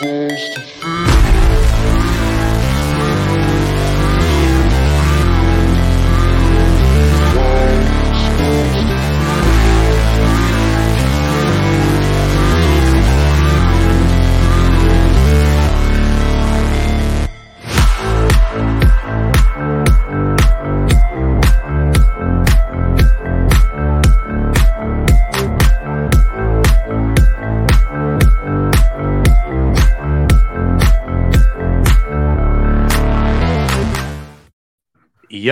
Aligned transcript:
supposed 0.00 0.54
to 0.54 0.60
feel. 0.60 1.09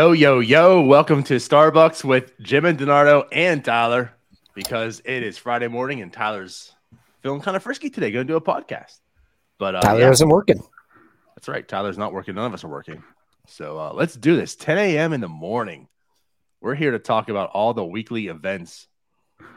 Yo, 0.08 0.12
yo, 0.12 0.40
yo. 0.40 0.80
Welcome 0.80 1.22
to 1.24 1.34
Starbucs 1.34 2.02
with 2.02 2.32
Jim 2.40 2.64
and 2.64 2.78
Donardo 2.78 3.28
and 3.30 3.62
Tyler 3.62 4.14
because 4.54 5.02
it 5.04 5.22
is 5.22 5.36
Friday 5.36 5.68
morning 5.68 6.00
and 6.00 6.10
Tyler's 6.10 6.72
feeling 7.20 7.42
kind 7.42 7.58
of 7.58 7.62
frisky 7.62 7.90
today, 7.90 8.10
going 8.10 8.26
to 8.26 8.32
do 8.32 8.36
a 8.38 8.40
podcast. 8.40 9.00
But 9.58 9.74
uh, 9.74 9.80
Tyler 9.82 10.00
yeah, 10.00 10.10
isn't 10.10 10.28
working. 10.30 10.62
that's 11.36 11.46
right. 11.46 11.68
Tyler's 11.68 11.98
not 11.98 12.14
working. 12.14 12.36
None 12.36 12.46
of 12.46 12.54
us 12.54 12.64
are 12.64 12.68
working. 12.68 13.02
So 13.48 13.78
uh, 13.78 13.92
let's 13.92 14.14
do 14.14 14.34
this. 14.34 14.56
10 14.56 14.78
a.m. 14.78 15.12
in 15.12 15.20
the 15.20 15.28
morning. 15.28 15.88
We're 16.62 16.74
here 16.74 16.92
to 16.92 16.98
talk 16.98 17.28
about 17.28 17.50
all 17.50 17.74
the 17.74 17.84
weekly 17.84 18.28
events 18.28 18.86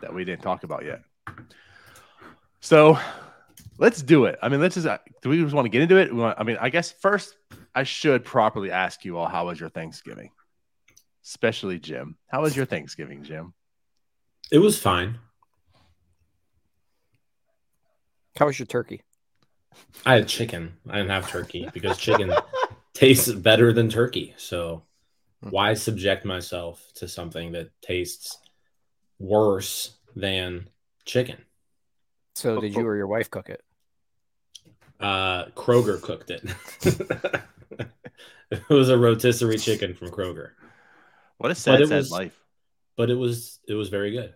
that 0.01 0.13
we 0.13 0.25
didn't 0.25 0.41
talk 0.41 0.65
about 0.65 0.83
yet. 0.83 1.01
So 2.59 2.99
let's 3.77 4.01
do 4.01 4.25
it. 4.25 4.37
I 4.41 4.49
mean, 4.49 4.59
let's 4.59 4.75
just, 4.75 4.85
uh, 4.85 4.97
do 5.21 5.29
we 5.29 5.41
just 5.41 5.55
want 5.55 5.63
to 5.63 5.69
get 5.69 5.81
into 5.81 5.95
it? 5.95 6.13
We 6.13 6.19
want, 6.19 6.37
I 6.37 6.43
mean, 6.43 6.57
I 6.59 6.67
guess 6.67 6.91
first 6.91 7.37
I 7.73 7.83
should 7.83 8.25
properly 8.25 8.69
ask 8.69 9.05
you 9.05 9.17
all, 9.17 9.29
how 9.29 9.45
was 9.45 9.57
your 9.57 9.69
Thanksgiving? 9.69 10.31
Especially 11.23 11.79
Jim. 11.79 12.17
How 12.27 12.41
was 12.41 12.55
your 12.55 12.65
Thanksgiving, 12.65 13.23
Jim? 13.23 13.53
It 14.51 14.59
was 14.59 14.79
fine. 14.79 15.19
How 18.37 18.47
was 18.47 18.57
your 18.57 18.65
turkey? 18.65 19.03
I 20.05 20.15
had 20.15 20.27
chicken. 20.27 20.73
I 20.89 20.97
didn't 20.97 21.11
have 21.11 21.29
turkey 21.29 21.69
because 21.73 21.97
chicken 21.97 22.33
tastes 22.93 23.31
better 23.31 23.71
than 23.71 23.89
turkey. 23.89 24.33
So 24.37 24.83
why 25.41 25.73
subject 25.73 26.25
myself 26.25 26.91
to 26.95 27.07
something 27.07 27.51
that 27.53 27.69
tastes 27.81 28.37
worse 29.19 29.95
than 30.15 30.67
chicken? 31.05 31.37
So 32.35 32.59
did 32.59 32.73
you 32.75 32.85
or 32.85 32.95
your 32.95 33.07
wife 33.07 33.29
cook 33.29 33.49
it? 33.49 33.61
Uh, 34.99 35.45
Kroger 35.55 36.01
cooked 36.01 36.31
it. 36.31 36.43
it 38.51 38.69
was 38.69 38.89
a 38.89 38.97
rotisserie 38.97 39.57
chicken 39.57 39.93
from 39.93 40.09
Kroger, 40.09 40.51
What 41.41 41.51
a 41.51 41.55
sad, 41.55 41.81
it 41.81 41.87
sad 41.87 41.97
was- 41.97 42.11
life. 42.11 42.39
but 42.97 43.09
it 43.09 43.15
was 43.15 43.59
it 43.67 43.73
was 43.73 43.89
very 43.89 44.11
good. 44.11 44.33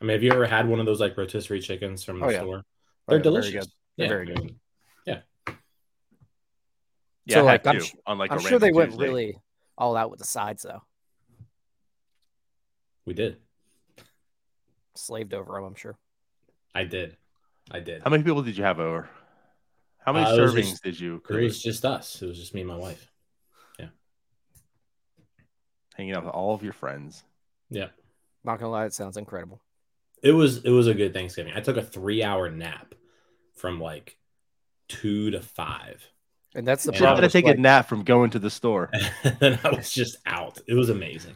I 0.00 0.04
mean, 0.04 0.14
have 0.14 0.22
you 0.22 0.32
ever 0.32 0.46
had 0.46 0.66
one 0.68 0.80
of 0.80 0.86
those 0.86 1.00
like 1.00 1.16
rotisserie 1.16 1.60
chickens 1.60 2.02
from 2.04 2.20
the 2.20 2.26
Oh, 2.26 2.30
yeah. 2.30 2.38
store? 2.40 2.58
Oh, 2.58 2.62
They're 3.08 3.18
yeah, 3.18 3.22
very 3.22 3.22
delicious. 3.22 3.64
good. 3.66 3.72
They're 3.96 4.06
Yeah, 4.06 4.08
very 4.08 4.26
good. 4.26 4.38
mean, 4.44 4.60
Yeah, 7.26 7.34
So, 7.36 7.44
like, 7.44 7.66
I'm 7.66 7.78
to, 7.78 7.84
sh- 7.84 7.94
unlike 8.06 8.32
I'm 8.32 8.38
a 8.38 8.40
sure 8.40 8.58
they 8.58 8.72
random 8.72 8.96
went 8.96 9.00
really 9.00 9.38
all 9.78 9.94
out 9.96 10.10
with 10.10 10.18
the 10.20 10.26
sides 10.26 10.62
though. 10.62 10.82
we 13.04 13.14
did. 13.14 13.36
Slaved 14.96 15.34
over 15.34 15.52
them, 15.54 15.64
I'm 15.64 15.74
sure. 15.74 15.98
I 16.74 16.84
did. 16.84 17.16
I 17.70 17.80
did. 17.80 18.02
How 18.02 18.10
many 18.10 18.22
people 18.24 18.42
did 18.42 18.56
you 18.56 18.64
have 18.64 18.80
over? 18.80 19.08
How 19.98 20.12
many 20.12 20.26
Uh, 20.26 20.30
servings 20.36 20.70
just- 20.70 20.82
did 20.82 20.98
you 20.98 21.22
It 21.28 21.34
was 21.34 21.62
just 21.62 21.84
us. 21.84 22.20
It 22.22 22.26
was 22.26 22.38
just 22.38 22.54
me 22.54 22.62
and 22.62 22.68
my 22.68 22.76
wife. 22.76 23.12
Hanging 25.94 26.14
out 26.14 26.24
with 26.24 26.34
all 26.34 26.54
of 26.54 26.62
your 26.62 26.72
friends? 26.72 27.22
Yeah. 27.70 27.88
Not 28.44 28.58
gonna 28.58 28.70
lie, 28.72 28.86
it 28.86 28.94
sounds 28.94 29.16
incredible. 29.16 29.60
It 30.22 30.32
was 30.32 30.58
it 30.64 30.70
was 30.70 30.86
a 30.86 30.94
good 30.94 31.14
Thanksgiving. 31.14 31.52
I 31.54 31.60
took 31.60 31.76
a 31.76 31.82
three 31.82 32.22
hour 32.22 32.50
nap 32.50 32.94
from 33.54 33.80
like 33.80 34.16
two 34.88 35.30
to 35.30 35.40
five. 35.40 36.06
And 36.54 36.66
that's 36.66 36.84
the 36.84 36.92
Yeah. 36.92 36.98
You're 36.98 37.02
not 37.06 37.10
problem. 37.14 37.20
gonna 37.22 37.30
take 37.32 37.44
like- 37.46 37.58
a 37.58 37.60
nap 37.60 37.88
from 37.88 38.02
going 38.04 38.30
to 38.30 38.38
the 38.38 38.50
store. 38.50 38.90
and 39.24 39.36
then 39.38 39.58
I 39.64 39.70
was 39.70 39.90
just 39.90 40.18
out. 40.26 40.58
It 40.66 40.74
was 40.74 40.88
amazing. 40.90 41.34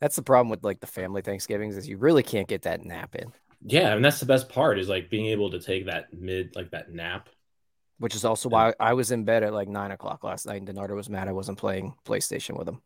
That's 0.00 0.16
the 0.16 0.22
problem 0.22 0.48
with 0.48 0.64
like 0.64 0.80
the 0.80 0.86
family 0.86 1.22
Thanksgivings 1.22 1.76
is 1.76 1.88
you 1.88 1.98
really 1.98 2.22
can't 2.22 2.48
get 2.48 2.62
that 2.62 2.82
nap 2.84 3.14
in, 3.14 3.32
Yeah, 3.62 3.94
and 3.94 4.02
that's 4.04 4.18
the 4.18 4.24
best 4.26 4.48
part 4.48 4.78
is 4.78 4.88
like 4.88 5.10
being 5.10 5.26
able 5.26 5.50
to 5.50 5.60
take 5.60 5.86
that 5.86 6.12
mid 6.14 6.56
like 6.56 6.70
that 6.70 6.90
nap. 6.90 7.28
which 7.98 8.14
is 8.14 8.24
also 8.24 8.48
why 8.48 8.72
I 8.80 8.94
was 8.94 9.10
in 9.12 9.24
bed 9.24 9.42
at 9.42 9.52
like 9.52 9.68
nine 9.68 9.90
o'clock 9.90 10.24
last 10.24 10.46
night. 10.46 10.62
And 10.62 10.66
Donardo 10.68 10.94
was 10.96 11.10
mad 11.10 11.28
I 11.28 11.32
wasn't 11.32 11.58
playing 11.58 11.94
PlayStation 12.06 12.58
with 12.58 12.66
him. 12.66 12.80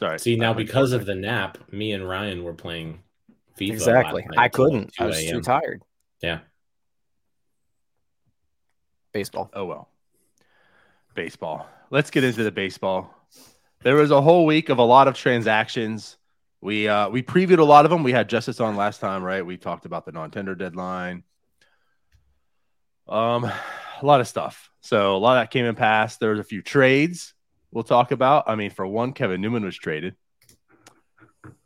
Sorry. 0.00 0.18
See 0.18 0.34
now 0.36 0.54
because 0.54 0.92
of 0.92 1.04
the 1.04 1.14
nap, 1.14 1.58
me 1.70 1.92
and 1.92 2.08
Ryan 2.08 2.42
were 2.42 2.54
playing 2.54 3.02
FIFA. 3.58 3.72
exactly. 3.72 4.26
I 4.34 4.48
couldn't. 4.48 4.94
I 4.98 5.04
was 5.04 5.22
too 5.22 5.42
tired. 5.42 5.82
Yeah. 6.22 6.38
Baseball. 9.12 9.50
Oh 9.52 9.66
well. 9.66 9.90
Baseball. 11.14 11.68
Let's 11.90 12.10
get 12.10 12.24
into 12.24 12.42
the 12.42 12.50
baseball. 12.50 13.14
There 13.82 13.96
was 13.96 14.10
a 14.10 14.22
whole 14.22 14.46
week 14.46 14.70
of 14.70 14.78
a 14.78 14.82
lot 14.82 15.06
of 15.06 15.16
transactions. 15.16 16.16
We 16.62 16.88
uh 16.88 17.10
we 17.10 17.22
previewed 17.22 17.58
a 17.58 17.64
lot 17.64 17.84
of 17.84 17.90
them. 17.90 18.02
We 18.02 18.12
had 18.12 18.26
Justice 18.26 18.58
on 18.58 18.76
last 18.76 19.02
time, 19.02 19.22
right? 19.22 19.44
We 19.44 19.58
talked 19.58 19.84
about 19.84 20.06
the 20.06 20.12
non-tender 20.12 20.54
deadline. 20.54 21.24
Um 23.06 23.44
a 23.44 24.06
lot 24.06 24.22
of 24.22 24.28
stuff. 24.28 24.70
So 24.80 25.14
a 25.14 25.18
lot 25.18 25.36
of 25.36 25.42
that 25.42 25.50
came 25.50 25.66
and 25.66 25.76
passed. 25.76 26.20
There 26.20 26.30
was 26.30 26.40
a 26.40 26.44
few 26.44 26.62
trades 26.62 27.34
we'll 27.72 27.84
talk 27.84 28.10
about. 28.10 28.44
I 28.46 28.54
mean, 28.54 28.70
for 28.70 28.86
one, 28.86 29.12
Kevin 29.12 29.40
Newman 29.40 29.64
was 29.64 29.76
traded. 29.76 30.16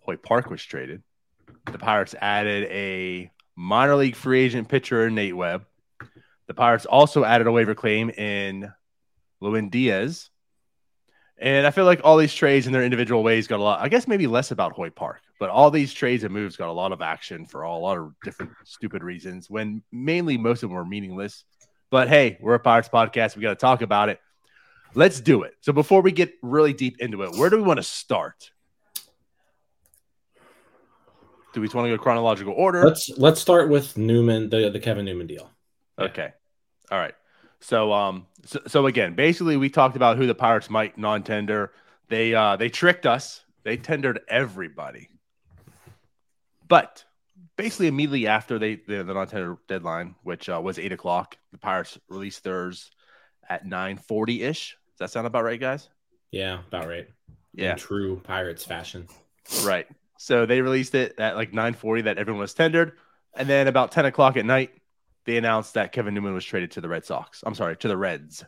Hoy 0.01 0.17
Park 0.17 0.51
was 0.51 0.63
traded. 0.63 1.03
The 1.71 1.79
Pirates 1.79 2.15
added 2.21 2.69
a 2.71 3.31
minor 3.57 3.97
league 3.97 4.17
free 4.17 4.41
agent 4.41 4.69
pitcher, 4.69 5.11
Nate 5.11 5.37
Webb. 5.37 5.65
The 6.47 6.55
Pirates 6.55 6.85
also 6.85 7.25
added 7.25 7.47
a 7.47 7.53
waiver 7.53 7.75
claim 7.75 8.11
in 8.11 8.71
Lewin 9.41 9.71
Diaz. 9.71 10.31
And 11.39 11.67
I 11.67 11.71
feel 11.71 11.85
like 11.85 12.01
all 12.05 12.17
these 12.17 12.35
trades 12.35 12.67
in 12.67 12.73
their 12.73 12.85
individual 12.85 13.23
ways 13.23 13.49
got 13.49 13.59
a 13.59 13.63
lot, 13.63 13.81
I 13.81 13.89
guess 13.89 14.07
maybe 14.07 14.27
less 14.27 14.51
about 14.51 14.73
Hoy 14.73 14.91
Park, 14.91 15.21
but 15.41 15.51
all 15.51 15.71
these 15.71 15.93
trades 15.93 16.23
and 16.23 16.33
moves 16.33 16.57
got 16.57 16.69
a 16.69 16.73
lot 16.73 16.93
of 16.93 17.03
action 17.03 17.45
for 17.45 17.65
all, 17.65 17.81
a 17.81 17.83
lot 17.83 17.99
of 17.99 18.13
different 18.23 18.53
stupid 18.65 19.03
reasons 19.03 19.51
when 19.51 19.83
mainly 19.91 20.39
most 20.39 20.63
of 20.63 20.69
them 20.69 20.77
were 20.77 20.85
meaningless. 20.85 21.45
But 21.91 22.09
hey, 22.09 22.39
we're 22.41 22.55
a 22.55 22.61
Pirates 22.61 22.89
podcast. 22.89 23.37
We 23.37 23.43
got 23.43 23.51
to 23.51 23.57
talk 23.57 23.83
about 23.83 24.11
it. 24.11 24.21
Let's 24.95 25.21
do 25.21 25.43
it. 25.43 25.55
So 25.61 25.73
before 25.73 26.03
we 26.03 26.13
get 26.13 26.35
really 26.43 26.73
deep 26.73 27.01
into 27.01 27.23
it, 27.23 27.33
where 27.33 27.51
do 27.51 27.57
we 27.57 27.63
want 27.63 27.79
to 27.79 27.83
start? 27.83 28.51
Do 31.53 31.61
we 31.61 31.69
want 31.69 31.87
to 31.87 31.97
go 31.97 31.99
chronological 32.03 32.53
order? 32.53 32.85
Let's 32.85 33.09
let's 33.17 33.41
start 33.41 33.71
with 33.71 33.97
Newman, 33.97 34.51
the 34.51 34.71
the 34.71 34.81
Kevin 34.81 35.05
Newman 35.05 35.27
deal. 35.27 35.51
Okay. 35.99 36.33
All 36.91 36.99
right. 36.99 37.15
So 37.61 37.93
um 37.93 38.27
so, 38.45 38.61
so 38.67 38.87
again, 38.87 39.15
basically 39.15 39.57
we 39.57 39.71
talked 39.71 39.97
about 39.97 40.17
who 40.17 40.27
the 40.27 40.35
Pirates 40.35 40.69
might 40.69 40.99
non-tender. 40.99 41.73
They 42.09 42.35
uh 42.35 42.57
they 42.57 42.69
tricked 42.69 43.07
us. 43.07 43.45
They 43.63 43.77
tendered 43.77 44.21
everybody. 44.29 45.09
But 46.67 47.05
basically 47.57 47.87
immediately 47.87 48.27
after 48.27 48.59
they 48.59 48.77
the, 48.77 49.05
the 49.05 49.15
non-tender 49.15 49.59
deadline, 49.69 50.17
which 50.25 50.49
uh, 50.49 50.61
was 50.63 50.79
eight 50.79 50.93
o'clock, 50.93 51.37
the 51.53 51.59
Pirates 51.59 51.99
released 52.09 52.43
theirs 52.43 52.91
at 53.49 53.65
nine 53.65 53.97
forty 53.97 54.43
ish. 54.43 54.77
Does 54.95 55.11
that 55.11 55.11
sound 55.11 55.27
about 55.27 55.45
right, 55.45 55.59
guys? 55.59 55.89
Yeah, 56.31 56.61
about 56.69 56.87
right. 56.87 57.09
Yeah. 57.53 57.73
In 57.73 57.79
true 57.79 58.21
Pirates 58.25 58.65
fashion. 58.65 59.09
Right. 59.65 59.87
So 60.19 60.47
they 60.47 60.61
released 60.61 60.95
it 60.95 61.19
at 61.19 61.37
like 61.37 61.53
9:40 61.53 62.05
that 62.05 62.19
everyone 62.19 62.41
was 62.41 62.55
tendered, 62.55 62.93
and 63.35 63.49
then 63.49 63.67
about 63.67 63.93
10 63.93 64.07
o'clock 64.07 64.37
at 64.37 64.45
night, 64.45 64.71
they 65.25 65.37
announced 65.37 65.75
that 65.75 65.93
Kevin 65.93 66.15
Newman 66.15 66.35
was 66.35 66.45
traded 66.45 66.71
to 66.73 66.81
the 66.81 66.89
Red 66.89 67.05
Sox. 67.05 67.43
I'm 67.45 67.55
sorry, 67.55 67.77
to 67.77 67.89
the 67.89 67.97
Reds. 67.97 68.45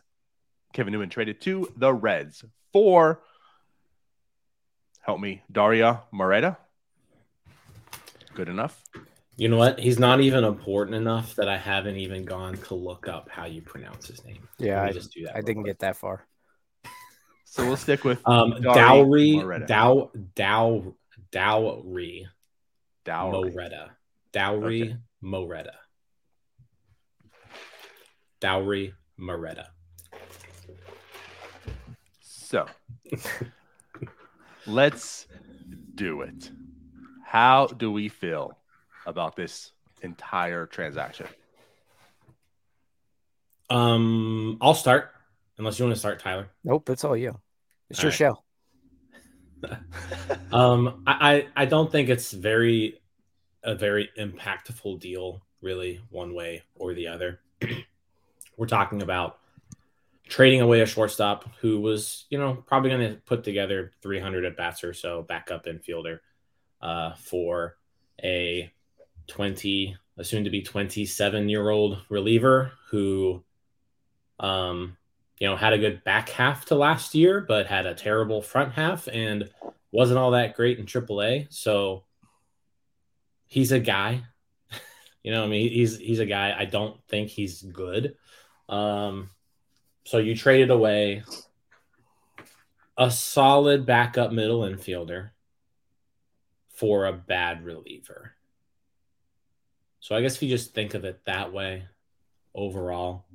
Kevin 0.73 0.93
Newman 0.93 1.09
traded 1.09 1.41
to 1.41 1.71
the 1.75 1.93
Reds 1.93 2.43
for 2.71 3.21
help 5.01 5.19
me, 5.19 5.41
Dauri 5.51 5.99
Moreta. 6.11 6.57
Good 8.35 8.49
enough. 8.49 8.83
You 9.37 9.49
know 9.49 9.57
what? 9.57 9.79
He's 9.79 9.99
not 9.99 10.19
even 10.21 10.43
important 10.43 10.95
enough 10.95 11.35
that 11.35 11.47
I 11.47 11.57
haven't 11.57 11.97
even 11.97 12.25
gone 12.25 12.57
to 12.57 12.75
look 12.75 13.07
up 13.07 13.29
how 13.29 13.45
you 13.45 13.61
pronounce 13.61 14.07
his 14.07 14.23
name. 14.25 14.47
Yeah, 14.57 14.83
I, 14.83 14.91
just 14.91 15.13
do 15.13 15.25
that. 15.25 15.35
I 15.35 15.41
didn't 15.41 15.63
quick. 15.63 15.77
get 15.77 15.79
that 15.79 15.95
far. 15.95 16.25
So 17.57 17.65
we'll 17.65 17.75
stick 17.75 18.03
with 18.03 18.21
um 18.27 18.61
dowry 18.61 19.41
dow 19.65 20.11
dow 20.35 20.93
dowry 21.31 22.27
Dauri. 23.03 23.51
Moreta. 23.51 23.89
Dauri 24.31 24.81
Okay. 24.83 24.95
Moreta. 25.21 25.73
Dauri 28.39 28.93
Moreta. 29.17 29.69
So 32.21 32.67
let's 34.67 35.25
do 35.95 36.21
it. 36.21 36.51
How 37.25 37.65
do 37.65 37.91
we 37.91 38.07
feel 38.07 38.55
about 39.07 39.35
this 39.35 39.71
entire 40.03 40.67
transaction? 40.67 41.25
Um, 43.71 44.59
I'll 44.61 44.75
start 44.75 45.09
unless 45.57 45.79
you 45.79 45.85
want 45.85 45.95
to 45.95 45.99
start, 45.99 46.19
Tyler. 46.19 46.49
Nope, 46.63 46.87
it's 46.91 47.03
all 47.03 47.17
you. 47.17 47.39
It's 47.89 47.99
All 47.99 48.03
your 48.03 48.11
right. 48.11 48.17
show. 48.17 48.43
um, 50.51 51.03
I, 51.07 51.47
I 51.55 51.63
I 51.63 51.65
don't 51.65 51.91
think 51.91 52.09
it's 52.09 52.31
very 52.31 52.99
a 53.63 53.75
very 53.75 54.09
impactful 54.17 54.99
deal, 54.99 55.41
really, 55.61 56.01
one 56.09 56.33
way 56.33 56.63
or 56.75 56.93
the 56.93 57.07
other. 57.07 57.39
We're 58.57 58.67
talking 58.67 59.01
about 59.01 59.39
trading 60.27 60.61
away 60.61 60.81
a 60.81 60.85
shortstop 60.85 61.49
who 61.61 61.79
was, 61.79 62.25
you 62.29 62.37
know, 62.37 62.63
probably 62.65 62.89
going 62.89 63.11
to 63.11 63.17
put 63.21 63.43
together 63.43 63.91
300 64.01 64.45
at 64.45 64.57
bats 64.57 64.83
or 64.83 64.93
so, 64.93 65.21
backup 65.23 65.65
infielder, 65.65 66.19
uh, 66.81 67.13
for 67.15 67.77
a 68.23 68.71
20, 69.27 69.95
a 70.17 70.23
soon 70.23 70.43
to 70.43 70.49
be 70.49 70.61
27 70.61 71.49
year 71.49 71.69
old 71.69 71.99
reliever 72.09 72.71
who, 72.89 73.43
um, 74.39 74.97
you 75.39 75.47
know, 75.47 75.55
had 75.55 75.73
a 75.73 75.77
good 75.77 76.03
back 76.03 76.29
half 76.29 76.65
to 76.65 76.75
last 76.75 77.13
year, 77.13 77.41
but 77.41 77.67
had 77.67 77.85
a 77.85 77.93
terrible 77.93 78.41
front 78.41 78.73
half 78.73 79.07
and 79.11 79.49
wasn't 79.91 80.17
all 80.17 80.31
that 80.31 80.55
great 80.55 80.79
in 80.79 80.85
AAA. 80.85 81.47
So 81.53 82.03
he's 83.45 83.71
a 83.71 83.79
guy. 83.79 84.23
you 85.23 85.31
know, 85.31 85.43
I 85.43 85.47
mean, 85.47 85.71
he's 85.71 85.97
he's 85.97 86.19
a 86.19 86.25
guy. 86.25 86.55
I 86.57 86.65
don't 86.65 86.99
think 87.07 87.29
he's 87.29 87.61
good. 87.61 88.15
Um, 88.67 89.29
so 90.05 90.17
you 90.17 90.35
traded 90.35 90.71
away 90.71 91.23
a 92.97 93.11
solid 93.11 93.85
backup 93.85 94.31
middle 94.31 94.61
infielder 94.61 95.29
for 96.69 97.05
a 97.05 97.13
bad 97.13 97.63
reliever. 97.63 98.33
So 99.99 100.15
I 100.15 100.21
guess 100.21 100.35
if 100.35 100.43
you 100.43 100.49
just 100.49 100.73
think 100.73 100.93
of 100.93 101.05
it 101.05 101.25
that 101.25 101.51
way, 101.51 101.85
overall, 102.55 103.25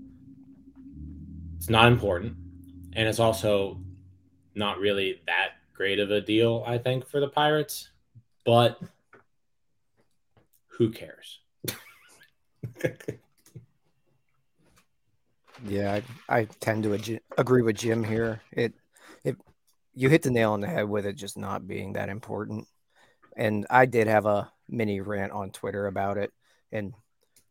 it's 1.63 1.71
not 1.71 1.87
important. 1.87 2.35
And 2.95 3.07
it's 3.07 3.21
also 3.21 3.81
not 4.57 4.81
really 4.81 5.21
that 5.27 5.51
great 5.73 6.01
of 6.01 6.11
a 6.11 6.21
deal, 6.21 6.65
I 6.67 6.77
think, 6.77 7.07
for 7.07 7.21
the 7.21 7.29
Pirates. 7.29 7.89
But 8.45 8.81
who 10.67 10.91
cares? 10.91 11.39
Yeah, 15.65 16.01
I, 16.29 16.41
I 16.41 16.45
tend 16.59 16.83
to 16.83 16.95
ag- 16.95 17.21
agree 17.39 17.63
with 17.63 17.77
Jim 17.77 18.03
here. 18.03 18.41
It 18.51 18.73
it 19.23 19.37
you 19.95 20.09
hit 20.09 20.23
the 20.23 20.33
nail 20.33 20.55
on 20.55 20.61
the 20.61 20.67
head 20.67 20.89
with 20.89 21.07
it 21.07 21.15
just 21.15 21.39
not 21.39 21.69
being 21.69 21.93
that 21.93 22.09
important. 22.09 22.67
And 23.37 23.65
I 23.71 23.87
did 23.87 24.09
have 24.09 24.27
a 24.27 24.51
mini 24.69 25.01
rant 25.01 25.31
on 25.31 25.53
Twitter 25.53 25.87
about 25.87 26.19
it. 26.19 26.33
And 26.73 26.95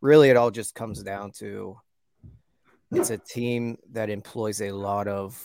really 0.01 0.29
it 0.29 0.35
all 0.35 0.51
just 0.51 0.75
comes 0.75 1.01
down 1.01 1.31
to 1.37 1.77
it's 2.91 3.09
a 3.09 3.17
team 3.17 3.77
that 3.91 4.09
employs 4.09 4.61
a 4.61 4.71
lot 4.71 5.07
of 5.07 5.39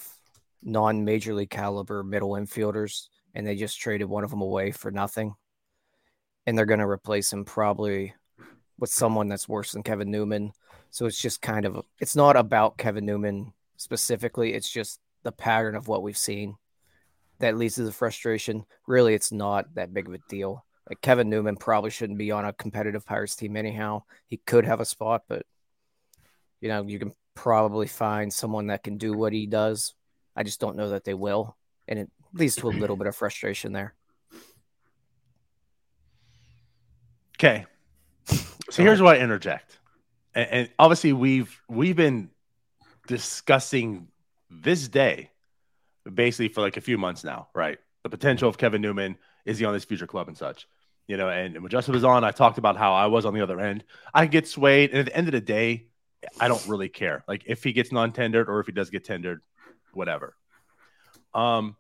non-major 0.62 1.34
league 1.34 1.50
caliber 1.50 2.02
middle 2.02 2.31
infielders 2.31 3.08
and 3.34 3.46
they 3.46 3.54
just 3.54 3.78
traded 3.78 4.08
one 4.08 4.25
of 4.25 4.31
them 4.31 4.40
away 4.40 4.72
for 4.72 4.90
nothing. 4.90 5.34
And 6.46 6.56
they're 6.56 6.64
going 6.64 6.81
to 6.81 6.88
replace 6.88 7.32
him 7.32 7.44
probably 7.44 8.14
with 8.78 8.90
someone 8.90 9.28
that's 9.28 9.48
worse 9.48 9.72
than 9.72 9.82
Kevin 9.82 10.10
Newman. 10.10 10.52
So 10.90 11.06
it's 11.06 11.20
just 11.20 11.43
kind 11.43 11.66
of 11.66 11.82
it's 12.00 12.16
not 12.16 12.37
about 12.37 12.78
Kevin 12.78 13.04
Newman 13.04 13.52
specifically. 13.76 14.54
It's 14.54 14.70
just 14.70 15.00
the 15.22 15.32
pattern 15.32 15.75
of 15.75 15.88
what 15.88 16.02
we've 16.02 16.16
seen 16.16 16.56
that 17.40 17.56
leads 17.56 17.75
to 17.75 17.82
the 17.82 17.93
frustration. 17.93 18.64
Really, 18.87 19.14
it's 19.14 19.32
not 19.32 19.75
that 19.75 19.93
big 19.93 20.08
of 20.08 20.14
a 20.14 20.19
deal. 20.28 20.64
Like 20.88 21.00
Kevin 21.00 21.28
Newman 21.28 21.56
probably 21.56 21.90
shouldn't 21.90 22.19
be 22.19 22.31
on 22.31 22.44
a 22.44 22.52
competitive 22.52 23.04
Pirates 23.04 23.37
team 23.37 23.56
anyhow. 23.56 24.04
He 24.28 24.38
could 24.38 24.64
have 24.64 24.81
a 24.81 24.84
spot, 24.84 25.25
but 25.28 25.44
you 26.60 26.69
know, 26.69 26.84
you 26.84 26.98
can 26.98 27.12
probably 27.37 27.87
find 27.87 28.33
someone 28.33 28.67
that 28.69 28.83
can 28.83 28.97
do 28.99 29.12
what 29.12 29.33
he 29.33 29.47
does. 29.47 29.94
I 30.35 30.43
just 30.43 30.59
don't 30.59 30.77
know 30.77 30.88
that 30.88 31.05
they 31.05 31.15
will. 31.15 31.56
And 31.87 32.00
it 32.00 32.11
leads 32.33 32.56
to 32.56 32.69
a 32.69 32.71
little 32.71 32.97
bit 32.97 33.06
of 33.06 33.15
frustration 33.15 33.73
there. 33.73 33.94
Okay. 37.38 37.67
So 38.71 38.83
here's 38.83 39.00
what 39.00 39.17
I 39.17 39.21
interject. 39.21 39.79
And, 40.35 40.49
and 40.50 40.71
obviously 40.79 41.12
we've 41.12 41.62
we've 41.69 41.94
been 41.94 42.31
discussing 43.06 44.09
this 44.50 44.89
day 44.89 45.31
basically 46.12 46.49
for 46.49 46.62
like 46.62 46.77
a 46.77 46.81
few 46.81 46.99
months 46.99 47.23
now, 47.23 47.49
right? 47.55 47.79
The 48.03 48.11
potential 48.11 48.49
of 48.49 48.59
Kevin 48.59 48.82
Newman 48.82 49.17
is 49.44 49.59
he 49.59 49.65
on 49.65 49.75
this 49.75 49.85
future 49.85 50.06
club 50.06 50.29
and 50.29 50.37
such. 50.37 50.67
You 51.06 51.17
know, 51.17 51.29
and 51.29 51.61
when 51.61 51.71
Justin 51.71 51.94
was 51.94 52.03
on, 52.03 52.25
I 52.25 52.32
talked 52.32 52.59
about 52.59 52.77
how 52.77 52.94
I 52.94 53.06
was 53.06 53.25
on 53.25 53.35
the 53.35 53.41
other 53.41 53.61
end. 53.61 53.85
I 54.12 54.27
get 54.27 54.49
swayed, 54.49 54.91
and 54.91 54.99
at 54.99 55.06
the 55.06 55.17
end 55.17 55.29
of 55.29 55.32
the 55.32 55.41
day, 55.41 55.87
I 56.41 56.49
don't 56.49 56.67
really 56.67 56.89
care. 56.89 57.25
Like 57.29 57.45
if 57.47 57.63
he 57.63 57.73
gets 57.73 57.93
non-tendered 57.93 58.49
or 58.49 58.61
if 58.61 58.67
he 58.67 58.73
does 58.73 58.91
get 58.91 59.05
tendered, 59.05 59.43
whatever. 59.93 60.35
Um, 61.35 61.77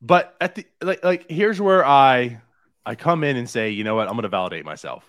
but 0.00 0.34
at 0.40 0.56
the 0.56 0.66
like 0.80 1.04
like 1.04 1.30
here's 1.30 1.60
where 1.60 1.84
I 1.86 2.40
I 2.84 2.96
come 2.96 3.24
in 3.24 3.36
and 3.36 3.48
say, 3.48 3.70
you 3.70 3.84
know 3.84 3.94
what, 3.94 4.08
I'm 4.08 4.14
going 4.14 4.22
to 4.22 4.28
validate 4.28 4.64
myself 4.64 5.08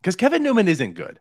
because 0.00 0.16
Kevin 0.16 0.42
Newman 0.42 0.68
isn't 0.68 0.94
good. 0.94 1.20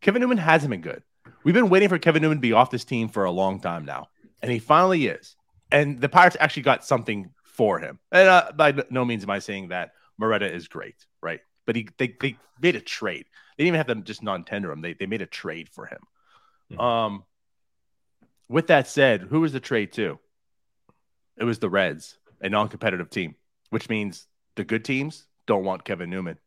Kevin 0.00 0.20
Newman 0.20 0.38
hasn't 0.38 0.70
been 0.70 0.82
good. 0.82 1.02
We've 1.42 1.54
been 1.54 1.70
waiting 1.70 1.88
for 1.88 1.98
Kevin 1.98 2.22
Newman 2.22 2.38
to 2.38 2.42
be 2.42 2.52
off 2.52 2.70
this 2.70 2.84
team 2.84 3.08
for 3.08 3.24
a 3.24 3.30
long 3.30 3.60
time 3.60 3.84
now, 3.84 4.08
and 4.42 4.50
he 4.52 4.58
finally 4.58 5.06
is. 5.06 5.36
And 5.72 6.00
the 6.00 6.08
Pirates 6.08 6.36
actually 6.38 6.62
got 6.62 6.84
something 6.84 7.30
for 7.44 7.78
him. 7.78 7.98
And 8.12 8.28
uh, 8.28 8.52
by 8.54 8.74
no 8.90 9.04
means 9.04 9.24
am 9.24 9.30
I 9.30 9.38
saying 9.38 9.68
that 9.68 9.92
Moreta 10.18 10.52
is 10.52 10.68
great, 10.68 11.06
right? 11.22 11.40
But 11.64 11.76
he 11.76 11.88
they, 11.96 12.14
they 12.20 12.36
made 12.60 12.76
a 12.76 12.80
trade. 12.80 13.26
They 13.56 13.64
didn't 13.64 13.76
even 13.76 13.78
have 13.78 13.96
to 13.98 14.02
just 14.04 14.22
non-tender 14.22 14.70
him. 14.70 14.80
They 14.82 14.92
they 14.94 15.06
made 15.06 15.22
a 15.22 15.26
trade 15.26 15.68
for 15.68 15.86
him. 15.86 16.00
Mhm. 16.72 16.80
Um. 16.80 17.24
With 18.48 18.68
that 18.68 18.86
said, 18.86 19.22
who 19.22 19.40
was 19.40 19.52
the 19.52 19.60
trade 19.60 19.92
to? 19.94 20.20
It 21.36 21.44
was 21.44 21.58
the 21.58 21.68
Reds, 21.68 22.16
a 22.40 22.48
non-competitive 22.48 23.10
team, 23.10 23.34
which 23.70 23.88
means 23.88 24.26
the 24.54 24.64
good 24.64 24.84
teams 24.84 25.26
don't 25.46 25.64
want 25.64 25.84
Kevin 25.84 26.10
Newman. 26.10 26.38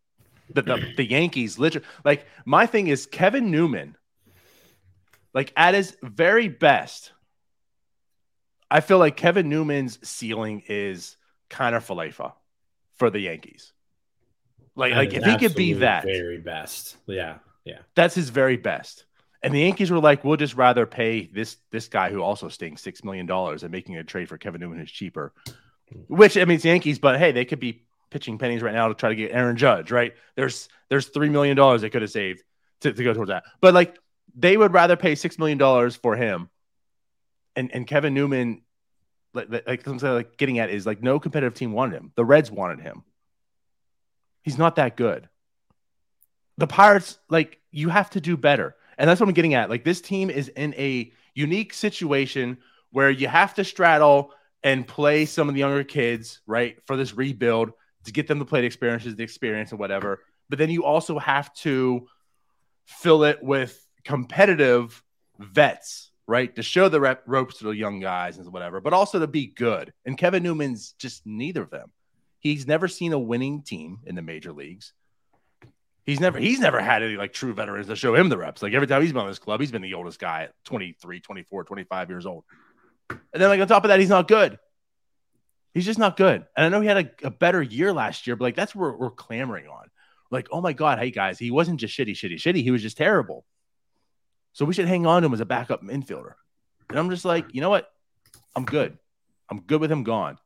The 0.54 0.62
the, 0.62 0.94
the 0.98 1.06
Yankees 1.06 1.60
literally 1.60 1.86
like 2.04 2.26
my 2.46 2.66
thing 2.66 2.88
is 2.88 3.06
Kevin 3.06 3.52
Newman, 3.52 3.98
like 5.34 5.54
at 5.56 5.74
his 5.74 5.96
very 6.02 6.48
best, 6.48 7.12
I 8.72 8.80
feel 8.80 8.98
like 8.98 9.16
Kevin 9.16 9.50
Newman's 9.50 10.00
ceiling 10.08 10.64
is 10.68 11.18
kind 11.50 11.76
of 11.76 11.86
Falefa 11.86 12.34
for 12.96 13.10
the 13.10 13.20
Yankees. 13.20 13.74
Like, 14.80 14.94
like 14.94 15.14
if 15.14 15.24
he 15.24 15.38
could 15.38 15.56
be 15.56 15.74
that, 15.74 16.04
very 16.04 16.38
best. 16.38 16.98
Yeah. 17.06 17.40
Yeah. 17.66 17.80
that's 17.94 18.16
his 18.16 18.30
very 18.30 18.58
best. 18.58 19.06
And 19.44 19.54
the 19.54 19.60
Yankees 19.60 19.92
were 19.92 20.00
like, 20.00 20.24
we'll 20.24 20.38
just 20.38 20.56
rather 20.56 20.86
pay 20.86 21.28
this 21.28 21.58
this 21.72 21.88
guy 21.88 22.10
who 22.10 22.22
also 22.22 22.50
stinks 22.50 22.82
six 22.82 23.04
million 23.04 23.26
dollars 23.26 23.64
and 23.64 23.72
making 23.72 23.98
a 23.98 24.04
trade 24.04 24.28
for 24.28 24.38
Kevin 24.38 24.62
Newman 24.62 24.80
who's 24.80 24.92
cheaper. 24.92 25.34
Which 26.08 26.38
I 26.38 26.46
mean 26.46 26.56
it's 26.56 26.66
Yankees, 26.66 27.00
but 27.00 27.20
hey, 27.20 27.32
they 27.32 27.46
could 27.46 27.60
be 27.60 27.84
pitching 28.10 28.38
pennies 28.38 28.62
right 28.62 28.74
now 28.74 28.88
to 28.88 28.94
try 28.94 29.10
to 29.10 29.16
get 29.16 29.32
Aaron 29.32 29.58
Judge, 29.58 29.92
right? 29.92 30.14
There's 30.36 30.68
there's 30.90 31.08
three 31.08 31.30
million 31.30 31.56
dollars 31.56 31.82
they 31.82 31.90
could 31.90 32.02
have 32.02 32.12
saved 32.12 32.44
to, 32.82 32.92
to 32.92 33.04
go 33.04 33.14
towards 33.14 33.30
that. 33.30 33.44
But 33.62 33.74
like 33.74 33.98
they 34.36 34.58
would 34.58 34.74
rather 34.74 34.96
pay 34.96 35.16
six 35.16 35.38
million 35.38 35.58
dollars 35.58 35.96
for 35.96 36.16
him 36.16 36.50
and 37.56 37.70
and 37.74 37.86
Kevin 37.86 38.14
Newman 38.14 38.62
like 39.34 39.50
like 39.68 39.86
I'm 39.86 40.00
saying, 40.00 40.14
like 40.14 40.38
getting 40.38 40.60
at 40.60 40.70
is 40.70 40.86
like 40.86 41.04
no 41.04 41.20
competitive 41.20 41.54
team 41.54 41.72
wanted 41.72 41.98
him. 41.98 42.12
The 42.16 42.26
Reds 42.26 42.50
wanted 42.52 42.82
him. 42.82 43.04
He's 44.42 44.58
not 44.58 44.76
that 44.78 44.98
good. 44.98 45.30
The 46.58 46.68
Pirates, 46.68 47.20
like, 47.30 47.60
you 47.72 47.90
have 47.90 48.10
to 48.12 48.22
do 48.22 48.36
better. 48.36 48.76
And 48.98 49.10
that's 49.10 49.20
what 49.20 49.30
I'm 49.30 49.34
getting 49.34 49.54
at. 49.54 49.70
Like, 49.70 49.84
this 49.84 50.02
team 50.02 50.30
is 50.30 50.50
in 50.50 50.74
a 50.76 51.12
unique 51.34 51.74
situation 51.74 52.58
where 52.92 53.10
you 53.10 53.28
have 53.28 53.54
to 53.56 53.64
straddle 53.64 54.34
and 54.64 54.86
play 54.86 55.26
some 55.26 55.48
of 55.48 55.56
the 55.56 55.60
younger 55.60 55.84
kids, 55.84 56.42
right, 56.46 56.78
for 56.86 56.98
this 56.98 57.14
rebuild 57.16 57.72
to 58.04 58.12
get 58.12 58.28
them 58.28 58.40
the 58.40 58.46
plate 58.46 58.66
experiences, 58.66 59.16
the 59.16 59.24
experience, 59.24 59.72
and 59.72 59.80
whatever. 59.80 60.22
But 60.50 60.60
then 60.60 60.70
you 60.70 60.84
also 60.84 61.20
have 61.20 61.54
to 61.56 62.08
fill 62.86 63.24
it 63.24 63.42
with 63.42 63.86
competitive 64.04 65.02
vets, 65.38 66.12
right, 66.28 66.54
to 66.56 66.64
show 66.64 66.90
the 66.90 67.00
rep- 67.00 67.24
ropes 67.26 67.60
to 67.60 67.66
the 67.66 67.76
young 67.76 68.00
guys 68.00 68.38
and 68.38 68.52
whatever, 68.52 68.82
but 68.82 68.94
also 68.94 69.20
to 69.20 69.28
be 69.28 69.48
good. 69.48 69.94
And 70.06 70.18
Kevin 70.18 70.44
Newman's 70.44 70.94
just 70.98 71.26
neither 71.26 71.62
of 71.62 71.70
them. 71.70 71.92
He's 72.40 72.68
never 72.68 72.88
seen 72.88 73.14
a 73.14 73.20
winning 73.20 73.64
team 73.64 74.00
in 74.06 74.16
the 74.16 74.22
major 74.22 74.52
leagues. 74.54 74.94
He's 76.06 76.20
never 76.20 76.40
he's 76.40 76.60
never 76.60 76.80
had 76.80 77.04
any 77.04 77.18
like 77.18 77.34
true 77.34 77.54
veterans 77.54 77.88
to 77.88 77.96
show 77.96 78.16
him 78.16 78.30
the 78.30 78.38
reps. 78.38 78.64
Like 78.64 78.74
every 78.74 78.88
time 78.88 79.02
he's 79.02 79.12
been 79.12 79.22
on 79.22 79.28
this 79.28 79.38
club, 79.38 79.60
he's 79.60 79.72
been 79.72 79.82
the 79.82 79.94
oldest 79.94 80.20
guy 80.20 80.44
at 80.44 80.54
23, 80.66 81.20
24, 81.20 81.64
25 81.66 82.10
years 82.10 82.26
old. 82.26 82.46
And 83.10 83.20
then 83.34 83.50
like 83.50 83.62
on 83.62 83.68
top 83.68 83.84
of 83.84 83.90
that, 83.90 84.00
he's 84.00 84.10
not 84.10 84.28
good. 84.28 84.58
He's 85.74 85.86
just 85.86 86.00
not 86.00 86.18
good. 86.18 86.46
And 86.58 86.66
I 86.66 86.70
know 86.70 86.82
he 86.82 86.88
had 86.88 86.98
a, 86.98 87.28
a 87.28 87.32
better 87.32 87.62
year 87.62 87.94
last 87.94 88.26
year, 88.26 88.36
but 88.36 88.46
like 88.46 88.56
that's 88.56 88.74
what 88.74 88.98
we're, 88.98 89.12
clamoring 89.12 89.68
on. 89.68 89.88
Like, 90.32 90.48
oh 90.52 90.62
my 90.62 90.74
God, 90.74 90.98
hey 90.98 91.12
guys, 91.12 91.38
he 91.38 91.52
wasn't 91.52 91.80
just 91.80 91.96
shitty, 91.96 92.12
shitty, 92.12 92.36
shitty. 92.36 92.64
He 92.64 92.72
was 92.72 92.82
just 92.82 92.98
terrible. 92.98 93.46
So 94.54 94.66
we 94.66 94.74
should 94.74 94.88
hang 94.88 95.06
on 95.06 95.22
to 95.22 95.28
him 95.28 95.34
as 95.34 95.42
a 95.42 95.46
backup 95.46 95.84
infielder. 95.84 96.34
And 96.90 96.98
I'm 96.98 97.10
just 97.12 97.26
like, 97.26 97.54
you 97.54 97.62
know 97.62 97.70
what? 97.70 97.88
I'm 98.56 98.66
good. 98.66 98.98
I'm 99.50 99.62
good 99.62 99.80
with 99.80 99.92
him 99.92 100.04
gone. 100.04 100.38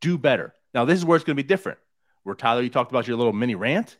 Do 0.00 0.18
better. 0.18 0.54
Now, 0.74 0.84
this 0.84 0.98
is 0.98 1.04
where 1.04 1.16
it's 1.16 1.24
going 1.24 1.36
to 1.36 1.42
be 1.42 1.46
different. 1.46 1.78
Where 2.22 2.34
Tyler, 2.34 2.62
you 2.62 2.70
talked 2.70 2.92
about 2.92 3.08
your 3.08 3.16
little 3.16 3.32
mini 3.32 3.54
rant. 3.54 3.96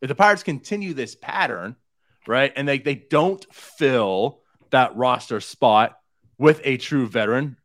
If 0.00 0.08
the 0.08 0.14
Pirates 0.14 0.42
continue 0.42 0.94
this 0.94 1.14
pattern, 1.14 1.76
right, 2.26 2.52
and 2.56 2.66
they, 2.66 2.78
they 2.78 2.94
don't 2.94 3.44
fill 3.52 4.40
that 4.70 4.96
roster 4.96 5.40
spot 5.40 5.98
with 6.38 6.60
a 6.64 6.76
true 6.76 7.06
veteran, 7.06 7.56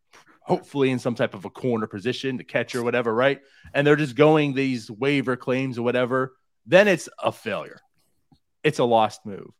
hopefully 0.41 0.89
in 0.89 0.99
some 0.99 1.15
type 1.15 1.33
of 1.33 1.45
a 1.45 1.49
corner 1.49 1.87
position, 1.87 2.37
the 2.37 2.43
catcher, 2.43 2.83
whatever, 2.83 3.13
right? 3.13 3.41
And 3.73 3.85
they're 3.85 3.95
just 3.95 4.15
going 4.15 4.53
these 4.53 4.89
waiver 4.89 5.35
claims 5.35 5.77
or 5.77 5.83
whatever, 5.83 6.33
then 6.65 6.87
it's 6.87 7.09
a 7.19 7.31
failure. 7.31 7.79
It's 8.63 8.79
a 8.79 8.83
lost 8.83 9.25
move. 9.25 9.51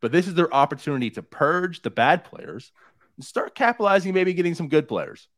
But 0.00 0.12
this 0.12 0.26
is 0.26 0.34
their 0.34 0.52
opportunity 0.52 1.10
to 1.10 1.22
purge 1.22 1.82
the 1.82 1.90
bad 1.90 2.24
players 2.24 2.72
and 3.16 3.24
start 3.24 3.54
capitalizing, 3.54 4.14
maybe 4.14 4.34
getting 4.34 4.54
some 4.54 4.68
good 4.68 4.88
players. 4.88 5.28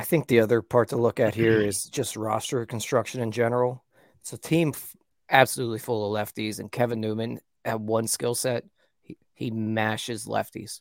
I 0.00 0.02
think 0.02 0.28
the 0.28 0.40
other 0.40 0.62
part 0.62 0.88
to 0.88 0.96
look 0.96 1.20
at 1.20 1.34
here 1.34 1.58
mm-hmm. 1.58 1.68
is 1.68 1.84
just 1.84 2.16
roster 2.16 2.64
construction 2.64 3.20
in 3.20 3.32
general. 3.32 3.84
It's 4.20 4.32
a 4.32 4.38
team 4.38 4.72
f- 4.74 4.96
absolutely 5.28 5.78
full 5.78 6.16
of 6.16 6.18
lefties, 6.26 6.58
and 6.58 6.72
Kevin 6.72 7.02
Newman 7.02 7.38
at 7.66 7.78
one 7.82 8.06
skill 8.06 8.34
set, 8.34 8.64
he, 9.02 9.18
he 9.34 9.50
mashes 9.50 10.24
lefties. 10.24 10.80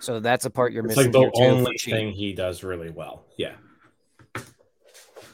So 0.00 0.20
that's 0.20 0.44
a 0.44 0.50
part 0.50 0.74
you're 0.74 0.84
It's 0.84 0.96
missing. 0.96 1.12
like 1.12 1.32
the 1.32 1.40
here 1.40 1.50
only 1.50 1.78
for 1.78 1.90
thing 1.90 2.12
he 2.12 2.34
does 2.34 2.62
really 2.62 2.90
well. 2.90 3.24
Yeah. 3.38 3.54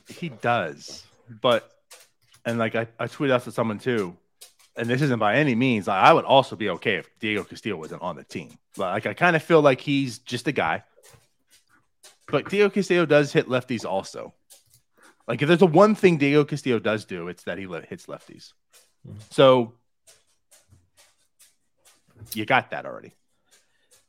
He 0.08 0.28
does, 0.28 1.04
but 1.40 1.68
and 2.44 2.56
like 2.56 2.76
I, 2.76 2.86
I 3.00 3.08
tweeted 3.08 3.32
out 3.32 3.42
to 3.44 3.50
someone 3.50 3.80
too, 3.80 4.16
and 4.76 4.88
this 4.88 5.02
isn't 5.02 5.18
by 5.18 5.38
any 5.38 5.56
means. 5.56 5.88
I, 5.88 6.02
I 6.02 6.12
would 6.12 6.24
also 6.24 6.54
be 6.54 6.68
okay 6.68 6.96
if 6.98 7.10
Diego 7.18 7.42
Castillo 7.42 7.76
wasn't 7.76 8.02
on 8.02 8.14
the 8.14 8.22
team. 8.22 8.56
But 8.76 8.92
like 8.92 9.06
I 9.06 9.14
kind 9.14 9.34
of 9.34 9.42
feel 9.42 9.60
like 9.60 9.80
he's 9.80 10.20
just 10.20 10.46
a 10.46 10.52
guy. 10.52 10.84
But 12.32 12.48
Diego 12.48 12.70
Castillo 12.70 13.06
does 13.06 13.32
hit 13.32 13.46
lefties 13.46 13.84
also. 13.84 14.34
Like 15.28 15.40
if 15.42 15.46
there's 15.48 15.62
a 15.62 15.66
one 15.66 15.94
thing 15.94 16.16
Diego 16.16 16.44
Castillo 16.44 16.80
does 16.80 17.04
do, 17.04 17.28
it's 17.28 17.44
that 17.44 17.58
he 17.58 17.66
le- 17.68 17.82
hits 17.82 18.06
lefties. 18.06 18.52
Mhm. 19.06 19.20
So 19.30 19.74
you 22.34 22.44
got 22.44 22.70
that 22.70 22.86
already. 22.86 23.14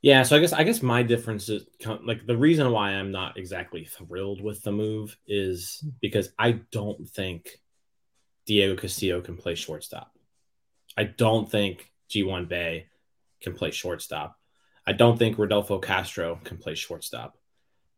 Yeah, 0.01 0.23
so 0.23 0.35
I 0.35 0.39
guess 0.39 0.53
I 0.53 0.63
guess 0.63 0.81
my 0.81 1.03
difference 1.03 1.47
is 1.49 1.65
like 2.03 2.25
the 2.25 2.37
reason 2.37 2.71
why 2.71 2.91
I'm 2.91 3.11
not 3.11 3.37
exactly 3.37 3.85
thrilled 3.85 4.41
with 4.41 4.61
the 4.63 4.71
move 4.71 5.17
is 5.27 5.83
because 6.01 6.29
I 6.37 6.53
don't 6.71 7.07
think 7.07 7.61
Diego 8.45 8.75
Castillo 8.75 9.21
can 9.21 9.37
play 9.37 9.55
shortstop. 9.55 10.11
I 10.97 11.05
don't 11.05 11.49
think 11.49 11.91
Ji 12.09 12.21
Hwan 12.21 12.45
Bae 12.45 12.87
can 13.41 13.53
play 13.53 13.71
shortstop. 13.71 14.37
I 14.85 14.91
don't 14.91 15.17
think 15.17 15.37
Rodolfo 15.37 15.79
Castro 15.79 16.39
can 16.43 16.57
play 16.57 16.75
shortstop. 16.75 17.37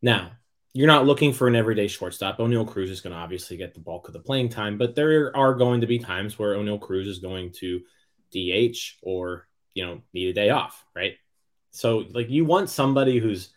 Now, 0.06 0.30
you're 0.72 0.86
not 0.86 1.04
looking 1.04 1.32
for 1.32 1.48
an 1.48 1.56
everyday 1.56 1.88
shortstop. 1.88 2.38
Oneil 2.38 2.64
Cruz 2.64 2.90
is 2.90 3.00
going 3.00 3.12
to 3.12 3.18
obviously 3.18 3.56
get 3.56 3.74
the 3.74 3.80
bulk 3.80 4.06
of 4.06 4.12
the 4.12 4.20
playing 4.20 4.50
time, 4.50 4.78
but 4.78 4.94
there 4.94 5.36
are 5.36 5.52
going 5.52 5.80
to 5.80 5.88
be 5.88 5.98
times 5.98 6.38
where 6.38 6.54
Oneil 6.54 6.80
Cruz 6.80 7.08
is 7.08 7.18
going 7.18 7.50
to 7.54 7.80
DH 8.30 8.76
or, 9.02 9.48
you 9.74 9.84
know, 9.84 10.00
need 10.14 10.28
a 10.28 10.32
day 10.32 10.50
off, 10.50 10.84
right? 10.94 11.14
So 11.72 12.04
like 12.10 12.30
you 12.30 12.44
want 12.44 12.70
somebody 12.70 13.18
who's 13.18 13.48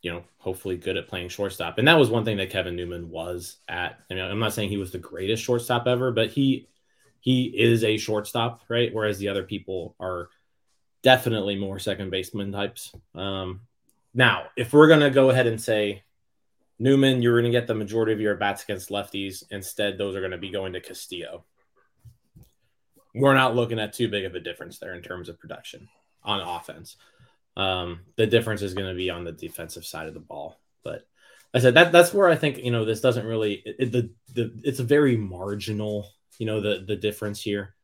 you 0.00 0.12
know, 0.12 0.22
hopefully 0.38 0.76
good 0.76 0.96
at 0.96 1.08
playing 1.08 1.28
shortstop. 1.28 1.78
And 1.78 1.88
that 1.88 1.98
was 1.98 2.08
one 2.08 2.24
thing 2.24 2.36
that 2.36 2.50
Kevin 2.50 2.76
Newman 2.76 3.10
was 3.10 3.56
at. 3.68 3.98
I 4.08 4.14
mean, 4.14 4.22
I'm 4.22 4.38
not 4.38 4.52
saying 4.52 4.68
he 4.68 4.76
was 4.76 4.92
the 4.92 4.98
greatest 4.98 5.42
shortstop 5.42 5.88
ever, 5.88 6.12
but 6.12 6.30
he 6.30 6.68
he 7.18 7.46
is 7.46 7.82
a 7.82 7.96
shortstop, 7.96 8.62
right? 8.68 8.94
Whereas 8.94 9.18
the 9.18 9.28
other 9.28 9.42
people 9.42 9.96
are 9.98 10.28
definitely 11.02 11.56
more 11.56 11.78
second 11.78 12.10
baseman 12.10 12.52
types. 12.52 12.94
Um, 13.14 13.62
now, 14.14 14.46
if 14.56 14.72
we're 14.72 14.88
gonna 14.88 15.10
go 15.10 15.30
ahead 15.30 15.46
and 15.46 15.60
say 15.60 16.02
Newman, 16.78 17.22
you're 17.22 17.40
gonna 17.40 17.52
get 17.52 17.66
the 17.66 17.74
majority 17.74 18.12
of 18.12 18.20
your 18.20 18.34
bats 18.36 18.64
against 18.64 18.90
lefties. 18.90 19.44
Instead, 19.50 19.98
those 19.98 20.16
are 20.16 20.20
gonna 20.20 20.38
be 20.38 20.50
going 20.50 20.72
to 20.74 20.80
Castillo. 20.80 21.44
We're 23.14 23.34
not 23.34 23.54
looking 23.54 23.78
at 23.78 23.92
too 23.92 24.08
big 24.08 24.24
of 24.24 24.34
a 24.34 24.40
difference 24.40 24.78
there 24.78 24.94
in 24.94 25.02
terms 25.02 25.28
of 25.28 25.38
production 25.38 25.88
on 26.24 26.40
offense. 26.40 26.96
Um, 27.56 28.00
the 28.16 28.26
difference 28.26 28.62
is 28.62 28.72
going 28.74 28.88
to 28.88 28.94
be 28.96 29.10
on 29.10 29.24
the 29.24 29.32
defensive 29.32 29.84
side 29.84 30.08
of 30.08 30.14
the 30.14 30.20
ball. 30.20 30.58
But 30.82 31.06
I 31.52 31.58
said 31.58 31.74
that 31.74 31.92
that's 31.92 32.14
where 32.14 32.28
I 32.28 32.36
think 32.36 32.58
you 32.58 32.70
know 32.70 32.84
this 32.86 33.02
doesn't 33.02 33.26
really 33.26 33.54
it, 33.66 33.76
it- 33.78 33.92
the 33.92 34.10
the 34.34 34.52
it's 34.64 34.78
a 34.80 34.84
very 34.84 35.16
marginal 35.16 36.08
you 36.38 36.46
know 36.46 36.60
the 36.60 36.84
the 36.86 36.96
difference 36.96 37.42
here. 37.42 37.74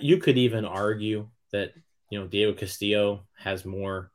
You 0.00 0.18
could 0.18 0.38
even 0.38 0.64
argue 0.64 1.28
that 1.52 1.74
you 2.10 2.18
know 2.18 2.26
Diego 2.26 2.52
Castillo 2.54 3.26
has 3.38 3.64
more 3.64 4.09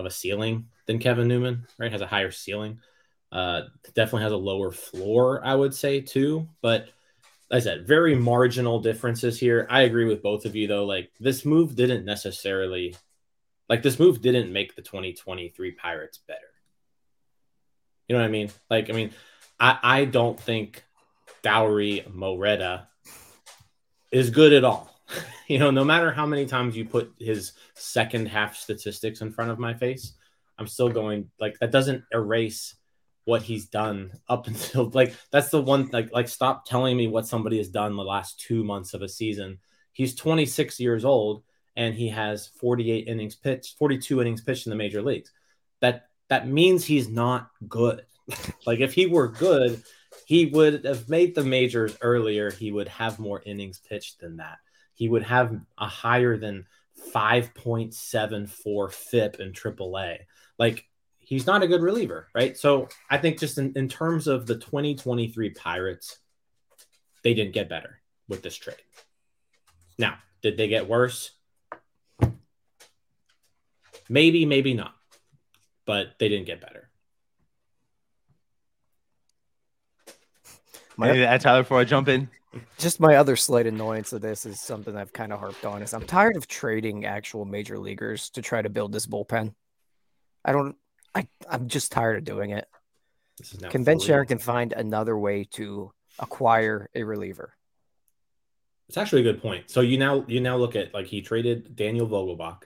of 0.00 0.06
a 0.06 0.10
ceiling 0.10 0.66
than 0.86 0.98
Kevin 0.98 1.28
Newman, 1.28 1.66
right? 1.78 1.92
Has 1.92 2.00
a 2.00 2.06
higher 2.06 2.30
ceiling. 2.30 2.80
Uh, 3.30 3.62
definitely 3.94 4.22
has 4.22 4.32
a 4.32 4.36
lower 4.36 4.72
floor, 4.72 5.40
I 5.44 5.54
would 5.54 5.72
say 5.72 6.00
too. 6.00 6.48
But 6.62 6.88
like 7.50 7.58
I 7.58 7.60
said, 7.60 7.86
very 7.86 8.14
marginal 8.14 8.80
differences 8.80 9.38
here. 9.38 9.66
I 9.70 9.82
agree 9.82 10.06
with 10.06 10.22
both 10.22 10.44
of 10.44 10.56
you 10.56 10.66
though. 10.66 10.84
Like 10.84 11.10
this 11.20 11.44
move 11.44 11.76
didn't 11.76 12.04
necessarily 12.04 12.96
like 13.68 13.82
this 13.82 14.00
move 14.00 14.20
didn't 14.20 14.52
make 14.52 14.74
the 14.74 14.82
2023 14.82 15.72
Pirates 15.72 16.18
better. 16.26 16.40
You 18.08 18.16
know 18.16 18.22
what 18.22 18.28
I 18.28 18.32
mean? 18.32 18.50
Like, 18.68 18.90
I 18.90 18.92
mean, 18.92 19.12
I, 19.60 19.78
I 19.80 20.04
don't 20.04 20.38
think 20.38 20.82
Dauri 21.44 22.12
Moreta 22.12 22.88
is 24.10 24.30
good 24.30 24.52
at 24.52 24.64
all. 24.64 24.89
you 25.48 25.58
know, 25.58 25.70
no 25.70 25.84
matter 25.84 26.12
how 26.12 26.26
many 26.26 26.46
times 26.46 26.76
you 26.76 26.84
put 26.84 27.12
his 27.18 27.52
second 27.74 28.26
half 28.26 28.56
statistics 28.56 29.20
in 29.20 29.32
front 29.32 29.50
of 29.50 29.58
my 29.58 29.74
face, 29.74 30.14
I'm 30.58 30.66
still 30.66 30.88
going 30.90 31.30
like 31.40 31.58
that 31.60 31.70
doesn't 31.70 32.04
erase 32.12 32.74
what 33.24 33.42
he's 33.42 33.66
done 33.66 34.12
up 34.28 34.46
until 34.46 34.90
like 34.90 35.14
that's 35.30 35.50
the 35.50 35.62
one 35.62 35.88
like 35.92 36.12
like 36.12 36.28
stop 36.28 36.66
telling 36.66 36.96
me 36.96 37.06
what 37.08 37.26
somebody 37.26 37.58
has 37.58 37.68
done 37.68 37.96
the 37.96 38.02
last 38.02 38.40
two 38.40 38.64
months 38.64 38.94
of 38.94 39.02
a 39.02 39.08
season. 39.08 39.58
He's 39.92 40.14
26 40.14 40.78
years 40.80 41.04
old 41.04 41.42
and 41.76 41.94
he 41.94 42.08
has 42.08 42.46
48 42.46 43.08
innings 43.08 43.34
pitched, 43.34 43.78
42 43.78 44.20
innings 44.20 44.40
pitched 44.42 44.66
in 44.66 44.70
the 44.70 44.76
major 44.76 45.02
leagues. 45.02 45.32
That 45.80 46.06
that 46.28 46.48
means 46.48 46.84
he's 46.84 47.08
not 47.08 47.50
good. 47.68 48.04
like 48.66 48.80
if 48.80 48.92
he 48.92 49.06
were 49.06 49.28
good, 49.28 49.82
he 50.26 50.46
would 50.46 50.84
have 50.84 51.08
made 51.08 51.34
the 51.34 51.44
majors 51.44 51.96
earlier. 52.02 52.50
He 52.50 52.70
would 52.70 52.88
have 52.88 53.18
more 53.18 53.42
innings 53.44 53.78
pitched 53.78 54.20
than 54.20 54.36
that. 54.36 54.58
He 55.00 55.08
would 55.08 55.22
have 55.22 55.58
a 55.78 55.86
higher 55.86 56.36
than 56.36 56.66
5.74 57.14 58.92
FIP 58.92 59.40
in 59.40 59.52
AAA. 59.52 60.18
Like 60.58 60.84
he's 61.18 61.46
not 61.46 61.62
a 61.62 61.66
good 61.66 61.80
reliever, 61.80 62.28
right? 62.34 62.54
So 62.54 62.86
I 63.08 63.16
think 63.16 63.38
just 63.38 63.56
in, 63.56 63.72
in 63.76 63.88
terms 63.88 64.26
of 64.26 64.46
the 64.46 64.56
2023 64.56 65.50
Pirates, 65.54 66.18
they 67.24 67.32
didn't 67.32 67.54
get 67.54 67.70
better 67.70 68.02
with 68.28 68.42
this 68.42 68.54
trade. 68.54 68.76
Now, 69.98 70.18
did 70.42 70.58
they 70.58 70.68
get 70.68 70.86
worse? 70.86 71.30
Maybe, 74.10 74.44
maybe 74.44 74.74
not. 74.74 74.94
But 75.86 76.18
they 76.18 76.28
didn't 76.28 76.44
get 76.46 76.60
better. 76.60 76.90
My- 80.98 81.08
Anything 81.08 81.22
to 81.22 81.28
add, 81.28 81.40
Tyler, 81.40 81.62
before 81.62 81.80
I 81.80 81.84
jump 81.84 82.08
in? 82.08 82.28
Just 82.78 82.98
my 82.98 83.16
other 83.16 83.36
slight 83.36 83.66
annoyance 83.66 84.12
of 84.12 84.22
this 84.22 84.44
is 84.44 84.60
something 84.60 84.96
I've 84.96 85.12
kind 85.12 85.32
of 85.32 85.38
harped 85.38 85.64
on 85.64 85.82
is 85.82 85.94
I'm 85.94 86.06
tired 86.06 86.36
of 86.36 86.48
trading 86.48 87.04
actual 87.04 87.44
major 87.44 87.78
leaguers 87.78 88.30
to 88.30 88.42
try 88.42 88.60
to 88.60 88.68
build 88.68 88.92
this 88.92 89.06
bullpen. 89.06 89.54
I 90.44 90.52
don't 90.52 90.76
I 91.14 91.28
I'm 91.48 91.68
just 91.68 91.92
tired 91.92 92.18
of 92.18 92.24
doing 92.24 92.50
it. 92.50 92.66
This 93.38 93.54
is 93.54 93.60
now 93.60 93.70
Sharon 93.98 94.26
can 94.26 94.38
find 94.38 94.72
another 94.72 95.16
way 95.16 95.44
to 95.52 95.92
acquire 96.18 96.90
a 96.94 97.04
reliever. 97.04 97.54
It's 98.88 98.96
actually 98.96 99.20
a 99.20 99.32
good 99.32 99.40
point. 99.40 99.70
So 99.70 99.80
you 99.80 99.98
now 99.98 100.24
you 100.26 100.40
now 100.40 100.56
look 100.56 100.74
at 100.74 100.92
like 100.92 101.06
he 101.06 101.22
traded 101.22 101.76
Daniel 101.76 102.08
Vogelbach, 102.08 102.62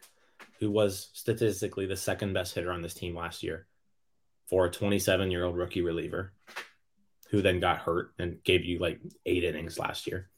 who 0.60 0.70
was 0.70 1.10
statistically 1.12 1.86
the 1.86 1.96
second 1.96 2.32
best 2.32 2.54
hitter 2.54 2.72
on 2.72 2.80
this 2.80 2.94
team 2.94 3.14
last 3.14 3.42
year, 3.42 3.66
for 4.48 4.64
a 4.64 4.70
27 4.70 5.30
year 5.30 5.44
old 5.44 5.56
rookie 5.56 5.82
reliever, 5.82 6.32
who 7.30 7.42
then 7.42 7.60
got 7.60 7.78
hurt 7.78 8.12
and 8.18 8.42
gave 8.44 8.64
you 8.64 8.78
like 8.78 9.00
eight 9.26 9.44
innings 9.44 9.78
last 9.78 10.06
year. 10.06 10.30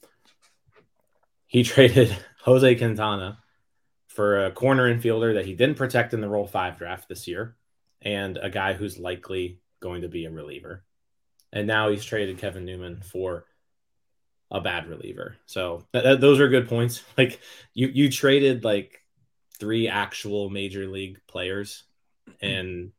He 1.47 1.63
traded 1.65 2.17
Jose 2.43 2.75
Quintana 2.77 3.39
for 4.09 4.47
a 4.47 4.51
corner 4.51 4.93
infielder 4.93 5.35
that 5.35 5.47
he 5.47 5.55
didn't 5.55 5.77
protect 5.77 6.15
in 6.15 6.21
the 6.21 6.29
Rule 6.29 6.47
Five 6.47 6.79
draft 6.79 7.09
this 7.09 7.29
year, 7.29 7.57
and 8.01 8.39
a 8.39 8.51
guy 8.51 8.73
who's 8.73 8.99
likely 8.99 9.61
going 9.81 10.03
to 10.03 10.09
be 10.09 10.25
a 10.25 10.31
reliever. 10.31 10.85
And 11.53 11.67
now 11.67 11.91
he's 11.91 12.05
traded 12.05 12.39
Kevin 12.39 12.65
Newman 12.65 13.03
for 13.03 13.47
a 14.51 14.61
bad 14.61 14.89
reliever. 14.89 15.37
So 15.47 15.85
th- 15.93 16.05
th- 16.05 16.21
those 16.21 16.41
are 16.41 16.49
good 16.49 16.69
points. 16.69 17.03
Like 17.19 17.41
you 17.75 17.89
you 17.89 18.11
traded 18.11 18.65
like 18.65 19.03
three 19.59 19.89
actual 19.89 20.51
major 20.51 20.87
league 20.87 21.19
players 21.27 21.85
and 22.41 22.93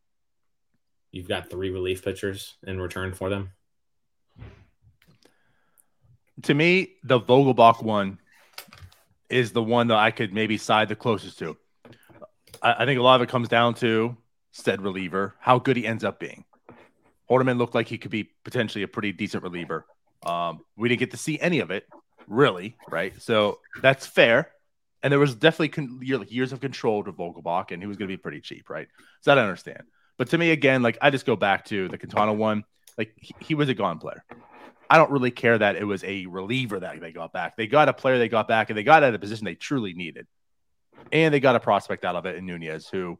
you've 1.12 1.28
got 1.28 1.50
three 1.50 1.70
relief 1.70 2.04
pitchers 2.04 2.56
in 2.66 2.82
return 2.82 3.14
for 3.14 3.30
them. 3.30 3.52
To 6.44 6.54
me, 6.54 6.94
the 7.04 7.20
Vogelbach 7.20 7.84
one 7.84 8.20
is 9.30 9.52
the 9.52 9.64
one 9.64 9.88
that 9.88 9.98
I 9.98 10.12
could 10.12 10.34
maybe 10.34 10.58
side 10.58 10.90
the 10.90 10.96
closest 10.96 11.40
to. 11.40 11.58
I, 12.62 12.84
I 12.84 12.86
think 12.86 13.00
a 13.00 13.04
lot 13.04 13.16
of 13.16 13.28
it 13.28 13.30
comes 13.30 13.48
down 13.50 13.74
to 13.76 14.16
said 14.52 14.82
reliever, 14.82 15.36
how 15.40 15.60
good 15.60 15.78
he 15.78 15.86
ends 15.86 16.04
up 16.04 16.20
being. 16.20 16.44
Holderman 17.30 17.58
looked 17.58 17.76
like 17.76 17.88
he 17.88 17.98
could 17.98 18.12
be 18.12 18.30
potentially 18.44 18.84
a 18.84 18.88
pretty 18.88 19.12
decent 19.12 19.44
reliever. 19.44 19.86
Um, 20.26 20.62
we 20.76 20.90
didn't 20.90 21.00
get 21.00 21.12
to 21.12 21.18
see 21.18 21.40
any 21.40 21.60
of 21.60 21.72
it, 21.72 21.88
really, 22.28 22.78
right? 22.90 23.14
So 23.22 23.60
that's 23.82 24.08
fair. 24.08 24.52
And 25.04 25.12
there 25.12 25.20
was 25.20 25.36
definitely 25.36 25.70
con- 25.70 26.00
years 26.02 26.54
of 26.54 26.60
control 26.60 27.04
to 27.04 27.12
Vogelbach, 27.12 27.72
and 27.72 27.84
he 27.84 27.88
was 27.88 27.98
going 27.98 28.10
to 28.10 28.14
be 28.14 28.18
pretty 28.18 28.42
cheap, 28.42 28.70
right? 28.70 28.88
So 29.22 29.32
that 29.32 29.38
I 29.38 29.44
understand. 29.44 29.84
But 30.18 30.30
to 30.30 30.38
me, 30.38 30.52
again, 30.52 30.82
like 30.82 30.98
I 31.02 31.12
just 31.12 31.26
go 31.26 31.36
back 31.36 31.66
to 31.66 31.88
the 31.88 31.98
Quintana 31.98 32.34
one. 32.34 32.64
Like 32.98 33.14
he, 33.18 33.36
he 33.40 33.56
was 33.56 33.70
a 33.70 33.76
gone 33.76 34.00
player. 34.00 34.24
I 34.90 34.98
don't 34.98 35.12
really 35.12 35.32
care 35.32 35.58
that 35.58 35.76
it 35.76 35.84
was 35.84 36.04
a 36.04 36.26
reliever 36.26 36.80
that 36.80 37.00
they 37.02 37.12
got 37.12 37.34
back. 37.34 37.58
They 37.58 37.68
got 37.68 37.90
a 37.90 37.94
player 37.94 38.18
they 38.18 38.30
got 38.30 38.48
back, 38.48 38.70
and 38.70 38.78
they 38.78 38.84
got 38.84 39.04
at 39.04 39.14
a 39.14 39.20
position 39.20 39.46
they 39.46 39.56
truly 39.56 39.94
needed, 39.94 40.28
and 41.12 41.34
they 41.34 41.40
got 41.40 41.56
a 41.56 41.60
prospect 41.60 42.06
out 42.06 42.16
of 42.16 42.26
it 42.26 42.36
in 42.36 42.46
Nunez, 42.46 42.88
who 42.88 43.18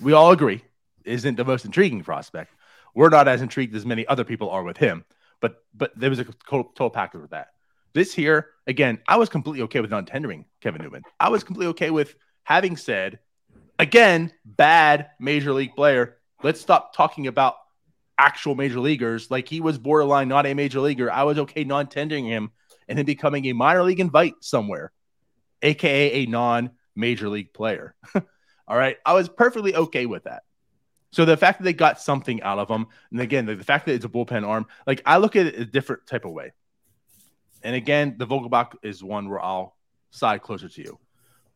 we 0.00 0.12
all 0.12 0.32
agree 0.32 0.62
isn't 1.04 1.36
the 1.36 1.44
most 1.44 1.64
intriguing 1.64 2.02
prospect. 2.02 2.52
We're 2.94 3.08
not 3.08 3.28
as 3.28 3.42
intrigued 3.42 3.74
as 3.74 3.86
many 3.86 4.06
other 4.06 4.24
people 4.24 4.50
are 4.50 4.62
with 4.62 4.76
him, 4.76 5.04
but 5.40 5.62
but 5.74 5.92
there 5.96 6.10
was 6.10 6.18
a 6.18 6.26
total, 6.48 6.90
package 6.90 7.22
with 7.22 7.30
that. 7.30 7.48
This 7.94 8.14
here, 8.14 8.50
again, 8.66 8.98
I 9.06 9.16
was 9.16 9.28
completely 9.28 9.62
okay 9.62 9.80
with 9.80 9.90
non 9.90 10.06
tendering 10.06 10.44
Kevin 10.60 10.82
Newman. 10.82 11.02
I 11.18 11.28
was 11.28 11.44
completely 11.44 11.70
okay 11.70 11.90
with 11.90 12.14
having 12.44 12.76
said, 12.76 13.18
again, 13.78 14.32
bad 14.44 15.10
major 15.18 15.52
league 15.52 15.74
player. 15.74 16.18
Let's 16.42 16.60
stop 16.60 16.94
talking 16.94 17.26
about 17.26 17.54
actual 18.18 18.54
major 18.54 18.80
leaguers. 18.80 19.30
Like 19.30 19.48
he 19.48 19.60
was 19.60 19.78
borderline 19.78 20.28
not 20.28 20.46
a 20.46 20.54
major 20.54 20.80
leaguer. 20.80 21.10
I 21.10 21.24
was 21.24 21.38
okay 21.38 21.64
non 21.64 21.88
tendering 21.88 22.26
him 22.26 22.50
and 22.88 22.98
him 22.98 23.06
becoming 23.06 23.46
a 23.46 23.52
minor 23.52 23.82
league 23.82 24.00
invite 24.00 24.34
somewhere, 24.40 24.92
aka 25.62 26.22
a 26.22 26.26
non 26.26 26.70
major 26.94 27.28
league 27.28 27.52
player. 27.52 27.94
All 28.68 28.76
right. 28.76 28.96
I 29.04 29.14
was 29.14 29.28
perfectly 29.28 29.74
okay 29.74 30.06
with 30.06 30.24
that. 30.24 30.42
So 31.10 31.26
the 31.26 31.36
fact 31.36 31.58
that 31.58 31.64
they 31.64 31.74
got 31.74 32.00
something 32.00 32.42
out 32.42 32.58
of 32.58 32.68
him, 32.70 32.86
and 33.10 33.20
again, 33.20 33.44
the, 33.44 33.54
the 33.54 33.64
fact 33.64 33.84
that 33.86 33.92
it's 33.92 34.04
a 34.04 34.08
bullpen 34.08 34.46
arm, 34.46 34.66
like 34.86 35.02
I 35.04 35.18
look 35.18 35.36
at 35.36 35.46
it 35.46 35.58
a 35.58 35.64
different 35.64 36.06
type 36.06 36.24
of 36.24 36.32
way. 36.32 36.52
And 37.62 37.76
again, 37.76 38.14
the 38.16 38.26
Vogelbach 38.26 38.76
is 38.82 39.04
one 39.04 39.28
where 39.28 39.40
I'll 39.40 39.76
side 40.10 40.42
closer 40.42 40.68
to 40.68 40.80
you. 40.80 40.98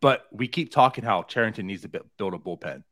But 0.01 0.27
we 0.31 0.47
keep 0.47 0.71
talking 0.71 1.05
how 1.05 1.23
Cherington 1.23 1.67
needs 1.67 1.83
to 1.83 1.89
build 1.89 2.35
a 2.35 2.39
bullpen. 2.39 2.85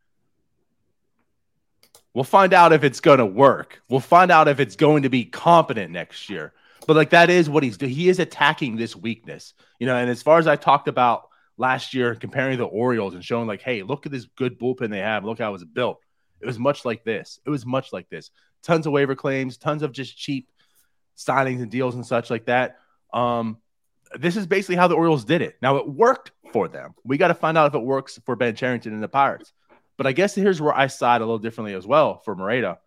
We'll 2.14 2.24
find 2.24 2.54
out 2.54 2.72
if 2.72 2.84
it's 2.84 3.00
going 3.00 3.18
to 3.18 3.26
work. 3.26 3.82
We'll 3.88 4.00
find 4.00 4.30
out 4.30 4.48
if 4.48 4.60
it's 4.60 4.76
going 4.76 5.02
to 5.02 5.08
be 5.08 5.24
competent 5.24 5.90
next 5.90 6.30
year. 6.30 6.52
But 6.86 6.96
like 6.96 7.10
that 7.10 7.28
is 7.28 7.50
what 7.50 7.62
he's 7.62 7.76
doing. 7.76 7.92
He 7.92 8.08
is 8.08 8.18
attacking 8.18 8.76
this 8.76 8.94
weakness, 8.94 9.54
you 9.78 9.86
know. 9.86 9.96
And 9.96 10.08
as 10.08 10.22
far 10.22 10.38
as 10.38 10.46
I 10.46 10.56
talked 10.56 10.86
about 10.86 11.28
last 11.56 11.94
year, 11.94 12.14
comparing 12.14 12.58
the 12.58 12.64
Orioles 12.64 13.14
and 13.14 13.24
showing 13.24 13.46
like, 13.46 13.62
hey, 13.62 13.82
look 13.82 14.06
at 14.06 14.12
this 14.12 14.26
good 14.36 14.58
bullpen 14.58 14.90
they 14.90 14.98
have. 14.98 15.24
Look 15.24 15.38
how 15.38 15.48
it 15.48 15.52
was 15.52 15.64
built. 15.64 16.00
It 16.40 16.46
was 16.46 16.58
much 16.58 16.84
like 16.84 17.04
this. 17.04 17.40
It 17.44 17.50
was 17.50 17.64
much 17.66 17.92
like 17.92 18.08
this. 18.10 18.30
Tons 18.62 18.86
of 18.86 18.92
waiver 18.92 19.14
claims, 19.14 19.56
tons 19.56 19.82
of 19.82 19.92
just 19.92 20.16
cheap 20.16 20.50
signings 21.16 21.62
and 21.62 21.70
deals 21.70 21.94
and 21.94 22.06
such 22.06 22.30
like 22.30 22.46
that. 22.46 22.78
Um, 23.12 23.58
this 24.18 24.36
is 24.36 24.46
basically 24.46 24.76
how 24.76 24.88
the 24.88 24.94
Orioles 24.94 25.24
did 25.24 25.42
it. 25.42 25.56
Now 25.62 25.76
it 25.76 25.88
worked 25.88 26.32
for 26.52 26.68
them. 26.68 26.94
We 27.04 27.16
got 27.16 27.28
to 27.28 27.34
find 27.34 27.56
out 27.56 27.66
if 27.66 27.74
it 27.74 27.82
works 27.82 28.20
for 28.24 28.36
Ben 28.36 28.54
Cherington 28.54 28.92
and 28.92 29.02
the 29.02 29.08
Pirates. 29.08 29.52
But 29.96 30.06
I 30.06 30.12
guess 30.12 30.34
here's 30.34 30.60
where 30.60 30.76
I 30.76 30.88
side 30.88 31.20
a 31.20 31.24
little 31.24 31.38
differently 31.38 31.74
as 31.74 31.86
well 31.86 32.18
for 32.18 32.34
Moreta. 32.34 32.78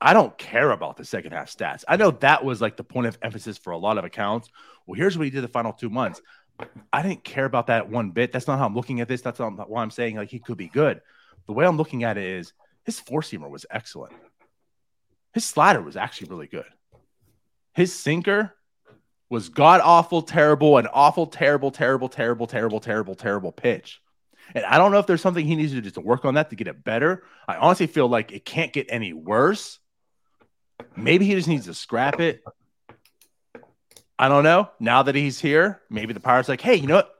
I 0.00 0.12
don't 0.12 0.36
care 0.36 0.70
about 0.70 0.96
the 0.96 1.04
second 1.04 1.32
half 1.32 1.50
stats. 1.50 1.84
I 1.88 1.96
know 1.96 2.10
that 2.10 2.44
was 2.44 2.60
like 2.60 2.76
the 2.76 2.84
point 2.84 3.06
of 3.06 3.18
emphasis 3.22 3.56
for 3.56 3.70
a 3.70 3.78
lot 3.78 3.96
of 3.96 4.04
accounts. 4.04 4.50
Well, 4.86 4.98
here's 4.98 5.16
what 5.16 5.24
he 5.24 5.30
did 5.30 5.42
the 5.42 5.48
final 5.48 5.72
two 5.72 5.88
months. 5.88 6.20
I 6.92 7.02
didn't 7.02 7.24
care 7.24 7.44
about 7.44 7.68
that 7.68 7.88
one 7.88 8.10
bit. 8.10 8.32
That's 8.32 8.46
not 8.46 8.58
how 8.58 8.66
I'm 8.66 8.74
looking 8.74 9.00
at 9.00 9.08
this. 9.08 9.22
That's 9.22 9.38
not 9.38 9.70
why 9.70 9.82
I'm 9.82 9.90
saying 9.90 10.16
like 10.16 10.30
he 10.30 10.38
could 10.38 10.58
be 10.58 10.68
good. 10.68 11.00
The 11.46 11.52
way 11.52 11.66
I'm 11.66 11.76
looking 11.76 12.04
at 12.04 12.18
it 12.18 12.24
is 12.24 12.52
his 12.84 13.00
four 13.00 13.20
seamer 13.20 13.48
was 13.48 13.66
excellent. 13.70 14.12
His 15.32 15.44
slider 15.44 15.82
was 15.82 15.96
actually 15.96 16.28
really 16.28 16.46
good. 16.46 16.64
His 17.74 17.94
sinker 17.94 18.54
was 19.28 19.48
god 19.48 19.80
awful, 19.82 20.22
terrible, 20.22 20.78
an 20.78 20.86
awful, 20.92 21.26
terrible, 21.26 21.70
terrible, 21.70 22.08
terrible, 22.08 22.46
terrible, 22.46 22.80
terrible, 22.80 23.14
terrible 23.14 23.52
pitch. 23.52 24.00
And 24.54 24.64
I 24.64 24.78
don't 24.78 24.92
know 24.92 24.98
if 24.98 25.06
there's 25.06 25.20
something 25.20 25.44
he 25.44 25.56
needs 25.56 25.72
to 25.72 25.80
do 25.80 25.90
to 25.90 26.00
work 26.00 26.24
on 26.24 26.34
that 26.34 26.50
to 26.50 26.56
get 26.56 26.68
it 26.68 26.84
better. 26.84 27.24
I 27.48 27.56
honestly 27.56 27.86
feel 27.86 28.08
like 28.08 28.32
it 28.32 28.44
can't 28.44 28.72
get 28.72 28.86
any 28.90 29.12
worse. 29.12 29.78
Maybe 30.96 31.26
he 31.26 31.34
just 31.34 31.48
needs 31.48 31.66
to 31.66 31.74
scrap 31.74 32.20
it. 32.20 32.42
I 34.18 34.28
don't 34.28 34.44
know. 34.44 34.70
Now 34.80 35.02
that 35.02 35.14
he's 35.14 35.40
here, 35.40 35.82
maybe 35.90 36.12
the 36.12 36.20
Pirates 36.20 36.48
like, 36.48 36.60
hey, 36.60 36.76
you 36.76 36.86
know 36.86 36.96
what? 36.96 37.12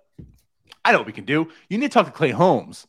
I 0.84 0.92
know 0.92 0.98
what 0.98 1.06
we 1.06 1.12
can 1.12 1.24
do. 1.24 1.48
You 1.68 1.78
need 1.78 1.90
to 1.90 1.94
talk 1.94 2.06
to 2.06 2.12
Clay 2.12 2.30
Holmes. 2.30 2.86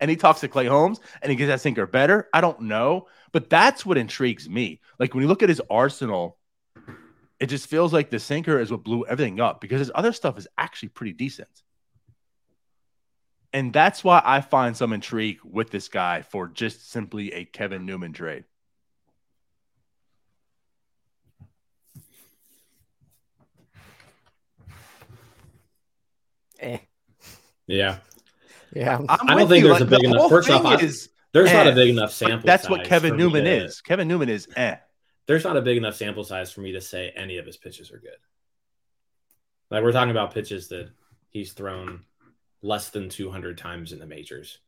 and 0.00 0.10
he 0.10 0.16
talks 0.16 0.40
to 0.40 0.48
Clay 0.48 0.66
Holmes 0.66 1.00
and 1.22 1.30
he 1.30 1.36
gets 1.36 1.48
that 1.48 1.60
sinker 1.60 1.86
better. 1.86 2.28
I 2.32 2.40
don't 2.40 2.62
know. 2.62 3.06
But 3.32 3.50
that's 3.50 3.86
what 3.86 3.98
intrigues 3.98 4.48
me. 4.48 4.80
Like 4.98 5.14
when 5.14 5.22
you 5.22 5.28
look 5.28 5.42
at 5.42 5.48
his 5.48 5.62
arsenal, 5.70 6.36
it 7.38 7.46
just 7.46 7.68
feels 7.68 7.92
like 7.92 8.10
the 8.10 8.18
sinker 8.18 8.58
is 8.58 8.70
what 8.70 8.84
blew 8.84 9.06
everything 9.06 9.40
up 9.40 9.60
because 9.60 9.78
his 9.78 9.90
other 9.94 10.12
stuff 10.12 10.36
is 10.38 10.48
actually 10.58 10.90
pretty 10.90 11.12
decent. 11.12 11.48
And 13.52 13.72
that's 13.72 14.04
why 14.04 14.22
I 14.24 14.40
find 14.40 14.76
some 14.76 14.92
intrigue 14.92 15.38
with 15.44 15.70
this 15.70 15.88
guy 15.88 16.22
for 16.22 16.46
just 16.48 16.90
simply 16.90 17.32
a 17.32 17.44
Kevin 17.44 17.84
Newman 17.84 18.12
trade. 18.12 18.44
Eh. 26.60 26.78
Yeah. 27.66 27.98
Yeah. 28.72 28.98
I'm 29.08 29.28
I 29.28 29.34
do 29.34 29.40
not 29.40 29.48
think 29.48 29.64
there's 29.64 29.72
like, 29.72 29.80
a 29.80 29.84
big 29.86 30.00
the 30.02 30.10
enough. 30.10 30.28
First 30.28 30.50
off, 30.50 30.82
is, 30.82 31.08
there's 31.32 31.50
eh. 31.50 31.52
not 31.52 31.66
a 31.66 31.72
big 31.72 31.88
enough 31.88 32.12
sample. 32.12 32.46
That's 32.46 32.68
what 32.68 32.84
Kevin 32.84 33.16
Newman 33.16 33.44
to, 33.44 33.64
is. 33.64 33.80
Kevin 33.80 34.06
Newman 34.06 34.28
is 34.28 34.46
eh 34.54 34.76
there's 35.30 35.44
not 35.44 35.56
a 35.56 35.62
big 35.62 35.76
enough 35.76 35.94
sample 35.94 36.24
size 36.24 36.50
for 36.50 36.60
me 36.60 36.72
to 36.72 36.80
say 36.80 37.12
any 37.14 37.38
of 37.38 37.46
his 37.46 37.56
pitches 37.56 37.92
are 37.92 37.98
good. 38.00 38.16
Like 39.70 39.84
we're 39.84 39.92
talking 39.92 40.10
about 40.10 40.34
pitches 40.34 40.66
that 40.70 40.90
he's 41.28 41.52
thrown 41.52 42.04
less 42.62 42.90
than 42.90 43.08
200 43.08 43.58
times 43.58 43.92
in 43.92 43.98
the 43.98 44.06
majors. 44.06 44.58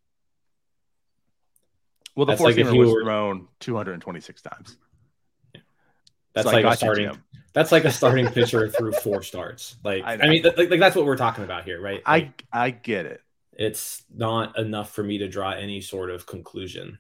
Well, 2.15 2.27
the 2.27 2.37
four 2.37 2.53
like 2.53 2.57
was 2.57 2.93
were... 2.93 3.03
thrown 3.03 3.49
226 3.61 4.43
times. 4.43 4.77
Yeah. 5.55 5.61
That's 6.35 6.49
so 6.49 6.55
like 6.55 6.65
a 6.65 6.77
starting. 6.77 7.05
You, 7.07 7.19
that's 7.53 7.73
like 7.73 7.85
a 7.85 7.91
starting 7.91 8.29
pitcher 8.29 8.69
through 8.69 8.93
four 8.93 9.23
starts. 9.23 9.77
Like 9.85 10.05
I, 10.05 10.15
I 10.15 10.29
mean, 10.29 10.43
like, 10.43 10.71
like, 10.71 10.81
that's 10.81 10.97
what 10.97 11.07
we're 11.07 11.17
talking 11.17 11.45
about 11.45 11.65
here, 11.65 11.81
right? 11.81 12.03
Like, 12.07 12.45
I 12.53 12.67
I 12.67 12.71
get 12.71 13.07
it. 13.07 13.21
It's 13.53 14.03
not 14.15 14.59
enough 14.59 14.93
for 14.93 15.03
me 15.03 15.19
to 15.19 15.29
draw 15.29 15.53
any 15.53 15.81
sort 15.81 16.11
of 16.11 16.27
conclusion. 16.27 16.99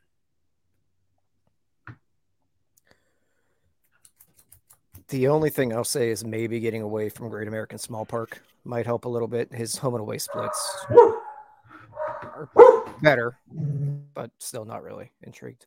The 5.12 5.28
only 5.28 5.50
thing 5.50 5.74
I'll 5.74 5.84
say 5.84 6.08
is 6.08 6.24
maybe 6.24 6.58
getting 6.58 6.80
away 6.80 7.10
from 7.10 7.28
Great 7.28 7.46
American 7.46 7.76
Small 7.76 8.06
Park 8.06 8.42
might 8.64 8.86
help 8.86 9.04
a 9.04 9.10
little 9.10 9.28
bit. 9.28 9.52
His 9.52 9.76
home 9.76 9.92
and 9.92 10.00
away 10.00 10.16
splits 10.16 10.86
are 10.90 12.48
better, 13.02 13.36
but 14.14 14.30
still 14.38 14.64
not 14.64 14.82
really 14.82 15.12
intrigued. 15.22 15.66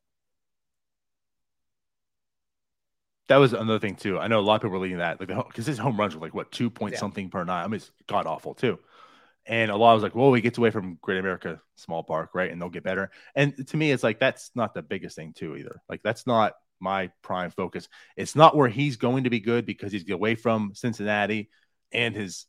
That 3.27 3.37
was 3.37 3.53
another 3.53 3.77
thing 3.77 3.93
too. 3.93 4.17
I 4.17 4.27
know 4.27 4.39
a 4.39 4.41
lot 4.41 4.55
of 4.55 4.61
people 4.61 4.71
were 4.71 4.79
leading 4.79 4.97
that, 4.97 5.19
like 5.19 5.29
because 5.29 5.67
his 5.67 5.77
home 5.77 5.99
runs 5.99 6.15
were 6.15 6.21
like 6.21 6.33
what 6.33 6.51
two 6.51 6.71
point 6.71 6.93
yeah. 6.93 6.99
something 6.99 7.29
per 7.29 7.43
nine. 7.43 7.65
I 7.65 7.67
mean, 7.67 7.75
it's 7.75 7.91
god 8.07 8.25
awful 8.25 8.55
too. 8.55 8.79
And 9.45 9.69
a 9.69 9.75
lot 9.75 9.93
was 9.93 10.01
like, 10.01 10.15
well, 10.15 10.33
he 10.33 10.41
gets 10.41 10.57
away 10.57 10.71
from 10.71 10.97
Great 11.03 11.19
America 11.19 11.61
Small 11.75 12.01
Park, 12.01 12.31
right? 12.33 12.51
And 12.51 12.59
they'll 12.59 12.69
get 12.69 12.83
better. 12.83 13.11
And 13.35 13.67
to 13.67 13.77
me, 13.77 13.91
it's 13.91 14.01
like 14.01 14.19
that's 14.19 14.49
not 14.55 14.73
the 14.73 14.81
biggest 14.81 15.15
thing 15.15 15.33
too 15.33 15.55
either. 15.55 15.83
Like 15.87 16.01
that's 16.01 16.25
not 16.25 16.53
my 16.85 17.09
prime 17.23 17.49
focus. 17.49 17.89
It's 18.15 18.35
not 18.35 18.55
where 18.55 18.69
he's 18.69 18.95
going 18.95 19.23
to 19.23 19.31
be 19.31 19.39
good 19.39 19.65
because 19.65 19.91
he's 19.91 20.09
away 20.09 20.35
from 20.35 20.71
Cincinnati 20.75 21.49
and 21.91 22.15
his 22.15 22.45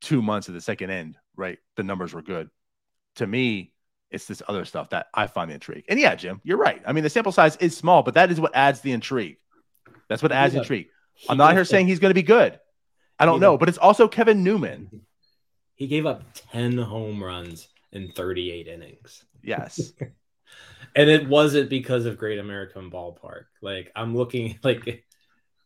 two 0.00 0.22
months 0.22 0.46
of 0.46 0.54
the 0.54 0.60
second 0.60 0.90
end, 0.90 1.18
right? 1.36 1.58
The 1.76 1.82
numbers 1.82 2.14
were 2.14 2.22
good. 2.22 2.48
To 3.16 3.26
me, 3.26 3.74
it's 4.10 4.26
this 4.26 4.42
other 4.46 4.64
stuff 4.64 4.90
that 4.90 5.06
I 5.12 5.26
find 5.26 5.50
the 5.50 5.54
intrigue. 5.54 5.84
And 5.88 5.98
yeah, 5.98 6.14
Jim, 6.14 6.40
you're 6.44 6.58
right. 6.58 6.80
I 6.86 6.92
mean, 6.92 7.02
the 7.02 7.10
sample 7.10 7.32
size 7.32 7.56
is 7.56 7.76
small, 7.76 8.02
but 8.02 8.14
that 8.14 8.30
is 8.30 8.40
what 8.40 8.54
adds 8.54 8.80
the 8.80 8.92
intrigue. 8.92 9.38
That's 10.08 10.22
what 10.22 10.32
adds 10.32 10.54
intrigue. 10.54 10.88
I'm 11.28 11.38
not 11.38 11.54
here 11.54 11.64
saying 11.64 11.88
he's 11.88 11.98
going 11.98 12.10
to 12.10 12.14
be 12.14 12.22
good. 12.22 12.60
I 13.18 13.26
don't 13.26 13.40
know, 13.40 13.58
but 13.58 13.68
it's 13.68 13.78
also 13.78 14.08
Kevin 14.08 14.44
Newman. 14.44 15.02
He 15.74 15.86
gave 15.88 16.06
up 16.06 16.22
10 16.52 16.78
home 16.78 17.22
runs 17.22 17.68
in 17.90 18.12
38 18.12 18.68
innings. 18.68 19.24
Yes. 19.42 19.92
and 20.94 21.08
it 21.08 21.28
wasn't 21.28 21.70
because 21.70 22.06
of 22.06 22.18
Great 22.18 22.38
American 22.38 22.90
Ballpark. 22.90 23.44
Like 23.60 23.90
I'm 23.94 24.16
looking 24.16 24.58
like 24.64 25.04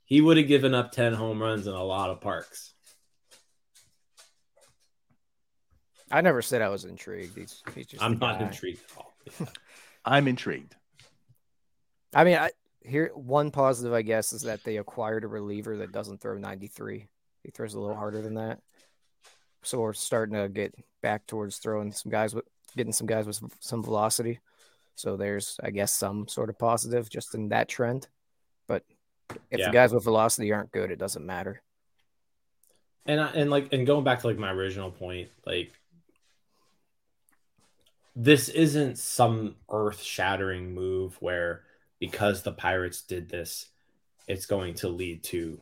he 0.04 0.20
would 0.20 0.36
have 0.36 0.48
given 0.48 0.74
up 0.74 0.92
10 0.92 1.14
home 1.14 1.42
runs 1.42 1.66
in 1.66 1.74
a 1.74 1.82
lot 1.82 2.10
of 2.10 2.20
parks. 2.20 2.72
I 6.10 6.20
never 6.20 6.40
said 6.40 6.62
I 6.62 6.68
was 6.68 6.84
intrigued. 6.84 7.36
He's, 7.36 7.62
he's 7.74 7.86
just 7.86 8.02
I'm 8.02 8.18
not 8.18 8.40
intrigued 8.40 8.80
at 8.90 8.96
all. 8.96 9.16
Yeah. 9.40 9.46
I'm 10.04 10.28
intrigued. 10.28 10.76
I 12.14 12.22
mean, 12.22 12.36
I 12.36 12.50
here 12.80 13.10
one 13.14 13.50
positive 13.50 13.92
I 13.92 14.02
guess 14.02 14.32
is 14.32 14.42
that 14.42 14.62
they 14.62 14.76
acquired 14.76 15.24
a 15.24 15.28
reliever 15.28 15.78
that 15.78 15.90
doesn't 15.90 16.20
throw 16.20 16.38
93. 16.38 17.08
He 17.42 17.50
throws 17.50 17.74
a 17.74 17.80
little 17.80 17.96
harder 17.96 18.22
than 18.22 18.34
that. 18.34 18.60
So 19.62 19.80
we're 19.80 19.94
starting 19.94 20.36
to 20.36 20.48
get 20.48 20.74
back 21.02 21.26
towards 21.26 21.58
throwing 21.58 21.90
some 21.90 22.12
guys 22.12 22.34
with 22.34 22.44
getting 22.76 22.92
some 22.92 23.08
guys 23.08 23.26
with 23.26 23.40
some 23.58 23.82
velocity 23.82 24.38
So 24.96 25.16
there's, 25.16 25.60
I 25.62 25.70
guess, 25.70 25.94
some 25.94 26.26
sort 26.26 26.50
of 26.50 26.58
positive 26.58 27.08
just 27.08 27.34
in 27.34 27.50
that 27.50 27.68
trend. 27.68 28.08
But 28.66 28.82
if 29.50 29.60
Yeah. 29.60 29.66
the 29.66 29.72
guys 29.72 29.92
with 29.92 30.04
velocity 30.04 30.52
aren't 30.52 30.72
good, 30.72 30.90
it 30.90 30.98
doesn't 30.98 31.24
matter. 31.24 31.62
and 33.08 33.20
I, 33.20 33.28
and 33.34 33.50
like 33.50 33.72
and 33.72 33.86
going 33.86 34.02
back 34.04 34.20
to 34.20 34.26
like 34.26 34.38
my 34.38 34.50
original 34.50 34.90
point, 34.90 35.28
like 35.46 35.72
this 38.16 38.48
isn't 38.48 38.98
some 38.98 39.56
earth-shattering 39.70 40.74
move 40.74 41.20
where 41.20 41.62
because 42.00 42.42
the 42.42 42.52
Pirates 42.52 43.02
did 43.02 43.28
this, 43.28 43.66
it's 44.26 44.46
going 44.46 44.74
to 44.74 44.88
lead 44.88 45.22
to 45.24 45.60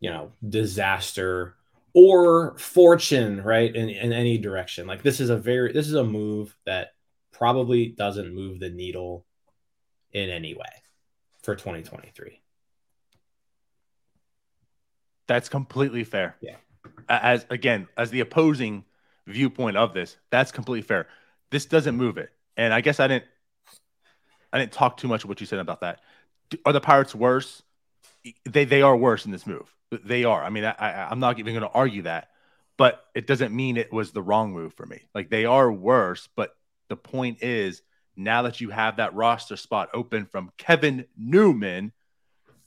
you 0.00 0.10
know 0.10 0.32
disaster 0.46 1.54
or 1.94 2.58
fortune, 2.58 3.42
right? 3.42 3.74
In 3.74 3.88
in 3.88 4.12
any 4.12 4.36
direction. 4.36 4.86
Like 4.86 5.02
this 5.02 5.20
is 5.20 5.30
a 5.30 5.36
very 5.36 5.72
this 5.72 5.86
is 5.88 5.94
a 5.94 6.04
move 6.04 6.54
that 6.66 6.95
probably 7.36 7.88
doesn't 7.88 8.34
move 8.34 8.60
the 8.60 8.70
needle 8.70 9.26
in 10.12 10.30
any 10.30 10.54
way 10.54 10.82
for 11.42 11.54
2023. 11.54 12.40
That's 15.26 15.48
completely 15.48 16.04
fair. 16.04 16.36
Yeah. 16.40 16.56
As 17.08 17.44
again, 17.50 17.88
as 17.96 18.10
the 18.10 18.20
opposing 18.20 18.84
viewpoint 19.26 19.76
of 19.76 19.92
this, 19.92 20.16
that's 20.30 20.52
completely 20.52 20.82
fair. 20.82 21.08
This 21.50 21.66
doesn't 21.66 21.96
move 21.96 22.16
it. 22.16 22.30
And 22.56 22.72
I 22.72 22.80
guess 22.80 23.00
I 23.00 23.08
didn't 23.08 23.24
I 24.52 24.58
didn't 24.58 24.72
talk 24.72 24.96
too 24.96 25.08
much 25.08 25.24
of 25.24 25.28
what 25.28 25.40
you 25.40 25.46
said 25.46 25.58
about 25.58 25.80
that. 25.80 26.00
Are 26.64 26.72
the 26.72 26.80
Pirates 26.80 27.14
worse? 27.14 27.62
They 28.44 28.64
they 28.64 28.82
are 28.82 28.96
worse 28.96 29.26
in 29.26 29.32
this 29.32 29.46
move. 29.46 29.74
They 29.90 30.24
are. 30.24 30.42
I 30.42 30.50
mean, 30.50 30.64
I, 30.64 30.74
I 30.78 31.10
I'm 31.10 31.20
not 31.20 31.38
even 31.38 31.54
going 31.54 31.68
to 31.68 31.76
argue 31.76 32.02
that, 32.02 32.30
but 32.76 33.04
it 33.14 33.26
doesn't 33.26 33.54
mean 33.54 33.76
it 33.76 33.92
was 33.92 34.12
the 34.12 34.22
wrong 34.22 34.52
move 34.52 34.74
for 34.74 34.86
me. 34.86 35.02
Like 35.14 35.28
they 35.28 35.44
are 35.44 35.70
worse, 35.70 36.28
but 36.36 36.56
the 36.88 36.96
point 36.96 37.42
is 37.42 37.82
now 38.16 38.42
that 38.42 38.60
you 38.60 38.70
have 38.70 38.96
that 38.96 39.14
roster 39.14 39.56
spot 39.56 39.90
open 39.92 40.26
from 40.26 40.52
Kevin 40.56 41.06
Newman, 41.16 41.92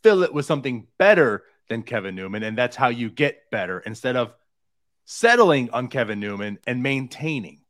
fill 0.04 0.24
it 0.24 0.34
with 0.34 0.46
something 0.46 0.88
better 0.98 1.44
than 1.70 1.84
Kevin 1.84 2.16
Newman, 2.16 2.44
and 2.44 2.58
that's 2.58 2.76
how 2.76 2.90
you 2.90 3.10
get 3.10 3.50
better 3.52 3.80
instead 3.80 4.16
of 4.16 4.34
settling 5.06 5.70
on 5.72 5.88
Kevin 5.88 6.20
Newman 6.20 6.60
and 6.68 6.84
maintaining. 6.84 7.62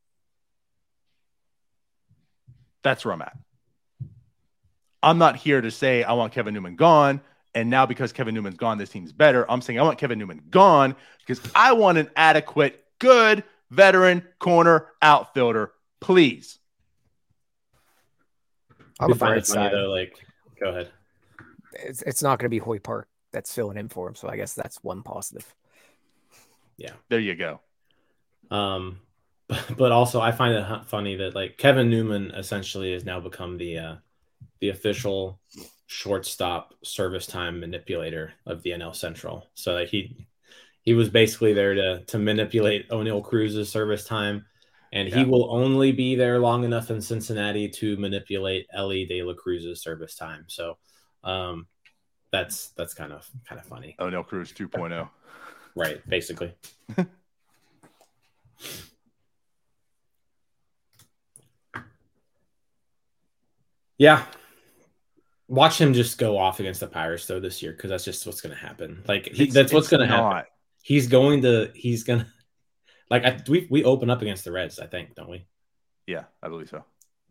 That's 2.83 3.03
where 3.03 3.13
I'm 3.13 3.21
at. 3.21 3.37
I'm 5.01 5.17
not 5.17 5.37
here 5.37 5.61
to 5.61 5.71
say 5.71 6.03
I 6.03 6.13
want 6.13 6.33
Kevin 6.33 6.53
Newman 6.53 6.75
gone. 6.75 7.21
And 7.55 7.69
now 7.69 7.85
because 7.85 8.13
Kevin 8.13 8.35
Newman's 8.35 8.57
gone, 8.57 8.77
this 8.77 8.89
team's 8.89 9.11
better. 9.11 9.49
I'm 9.49 9.61
saying 9.61 9.79
I 9.79 9.83
want 9.83 9.97
Kevin 9.97 10.19
Newman 10.19 10.43
gone 10.49 10.95
because 11.25 11.41
I 11.55 11.73
want 11.73 11.97
an 11.97 12.09
adequate, 12.15 12.83
good 12.99 13.43
veteran 13.71 14.23
corner 14.39 14.87
outfielder, 15.01 15.71
please. 15.99 16.59
On 18.99 19.07
We 19.07 19.13
the 19.13 19.19
find 19.19 19.31
bright 19.31 19.37
it 19.37 19.47
funny 19.47 19.69
though, 19.69 19.89
like 19.89 20.19
go 20.59 20.69
ahead. 20.69 20.91
it's, 21.73 22.01
it's 22.03 22.21
not 22.23 22.39
going 22.39 22.45
to 22.45 22.49
be 22.49 22.57
Hoy 22.59 22.79
Park 22.79 23.07
that's 23.31 23.53
filling 23.53 23.77
in 23.77 23.89
for 23.89 24.07
him. 24.07 24.15
So 24.15 24.27
I 24.27 24.35
guess 24.35 24.53
that's 24.53 24.83
one 24.83 25.03
positive. 25.03 25.53
Yeah, 26.77 26.93
there 27.09 27.19
you 27.19 27.35
go. 27.35 27.61
Um, 28.51 28.99
but, 29.47 29.77
but 29.77 29.91
also 29.91 30.21
I 30.21 30.31
find 30.31 30.55
it 30.55 30.85
funny 30.87 31.15
that 31.17 31.35
like 31.35 31.57
Kevin 31.57 31.89
Newman 31.89 32.31
essentially 32.31 32.93
has 32.93 33.05
now 33.05 33.19
become 33.19 33.57
the 33.57 33.77
uh, 33.77 33.95
the 34.59 34.69
official 34.69 35.39
shortstop 35.87 36.73
service 36.83 37.25
time 37.25 37.59
manipulator 37.59 38.33
of 38.45 38.61
the 38.63 38.71
NL 38.71 38.95
Central. 38.95 39.47
So 39.55 39.73
like 39.73 39.89
he 39.89 40.27
he 40.83 40.93
was 40.93 41.09
basically 41.09 41.53
there 41.53 41.73
to 41.73 42.03
to 42.05 42.19
manipulate 42.19 42.89
Oneil 42.89 43.23
Cruz's 43.23 43.69
service 43.71 44.05
time, 44.05 44.45
and 44.91 45.07
he 45.07 45.23
will 45.23 45.51
only 45.51 45.91
be 45.91 46.15
there 46.15 46.39
long 46.39 46.63
enough 46.63 46.89
in 46.89 47.01
Cincinnati 47.01 47.69
to 47.69 47.97
manipulate 47.97 48.67
Elly 48.73 49.05
De 49.05 49.21
La 49.23 49.33
Cruz's 49.33 49.81
service 49.81 50.15
time. 50.15 50.45
So 50.47 50.77
um, 51.23 51.67
that's 52.31 52.69
that's 52.69 52.93
kind 52.93 53.13
of 53.13 53.29
kind 53.47 53.59
of 53.59 53.67
funny, 53.67 53.95
Oneil 53.99 54.25
Cruz 54.25 54.53
oh. 54.59 54.63
2.0. 54.63 55.09
right? 55.75 56.07
Basically. 56.09 56.53
Yeah. 63.99 64.25
Watch 65.47 65.79
him 65.79 65.93
just 65.93 66.17
go 66.17 66.37
off 66.37 66.59
against 66.59 66.79
the 66.79 66.87
Pirates 66.87 67.27
though 67.27 67.39
this 67.39 67.61
year 67.61 67.73
because 67.73 67.89
that's 67.91 68.05
just 68.05 68.25
what's 68.25 68.41
going 68.41 68.55
to 68.55 68.59
happen. 68.59 69.03
Like 69.07 69.27
he, 69.27 69.47
that's 69.47 69.73
what's 69.73 69.89
going 69.89 70.07
to 70.07 70.07
happen. 70.07 70.45
He's 70.81 71.07
going 71.07 71.41
to 71.43 71.71
he's 71.75 72.03
going 72.03 72.21
to 72.21 72.27
like 73.09 73.25
I, 73.25 73.39
we 73.47 73.67
we 73.69 73.83
open 73.83 74.09
up 74.09 74.21
against 74.21 74.43
the 74.43 74.51
Reds, 74.51 74.79
I 74.79 74.87
think, 74.87 75.15
don't 75.15 75.29
we? 75.29 75.45
Yeah, 76.07 76.23
I 76.41 76.49
believe 76.49 76.69
so. 76.69 76.83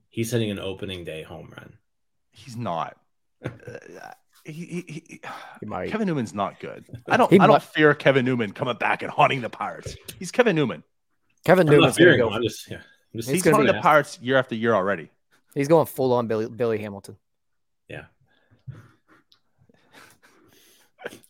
He's 0.09 0.31
hitting 0.31 0.51
an 0.51 0.59
opening 0.59 1.05
day 1.05 1.23
home 1.23 1.53
run. 1.57 1.75
He's 2.33 2.57
not. 2.57 2.97
Uh, 3.45 4.13
he, 4.45 4.53
he, 4.53 4.85
he, 4.87 5.21
He 5.61 5.67
might. 5.67 5.91
Kevin 5.91 6.07
Newman's 6.07 6.33
not 6.33 6.59
good. 6.59 6.87
I 7.07 7.17
don't. 7.19 7.31
I 7.35 7.39
don't 7.39 7.49
might- 7.51 7.63
fear 7.63 7.93
Kevin 7.95 8.25
Newman 8.25 8.53
coming 8.53 8.77
back 8.77 9.03
and 9.03 9.11
haunting 9.11 9.43
the 9.43 9.51
Pirates. 9.51 9.95
He's 10.19 10.31
Kevin 10.31 10.57
Newman. 10.57 10.83
Kevin 11.45 11.69
I'm 11.69 11.75
not 11.75 11.81
Newman's 11.81 11.99
going 11.99 12.07
to 12.07 12.17
fearing 12.17 12.21
him. 12.21 12.29
go. 12.29 12.35
I'm 12.35 12.43
just 12.43 12.71
yeah. 12.71 12.77
I'm 12.79 12.83
just 13.19 13.29
He's 13.29 13.35
He's 13.37 13.43
gonna 13.43 13.57
haunting 13.57 13.75
the 13.75 13.81
Pirates 13.83 14.19
year 14.21 14.37
after 14.39 14.55
year 14.55 14.75
already. 14.75 15.11
He's 15.55 15.69
going 15.69 15.87
full 15.87 16.13
on 16.15 16.29
Billy, 16.29 16.49
Billy 16.49 16.79
Hamilton. 16.79 17.17
Yeah. 17.89 18.05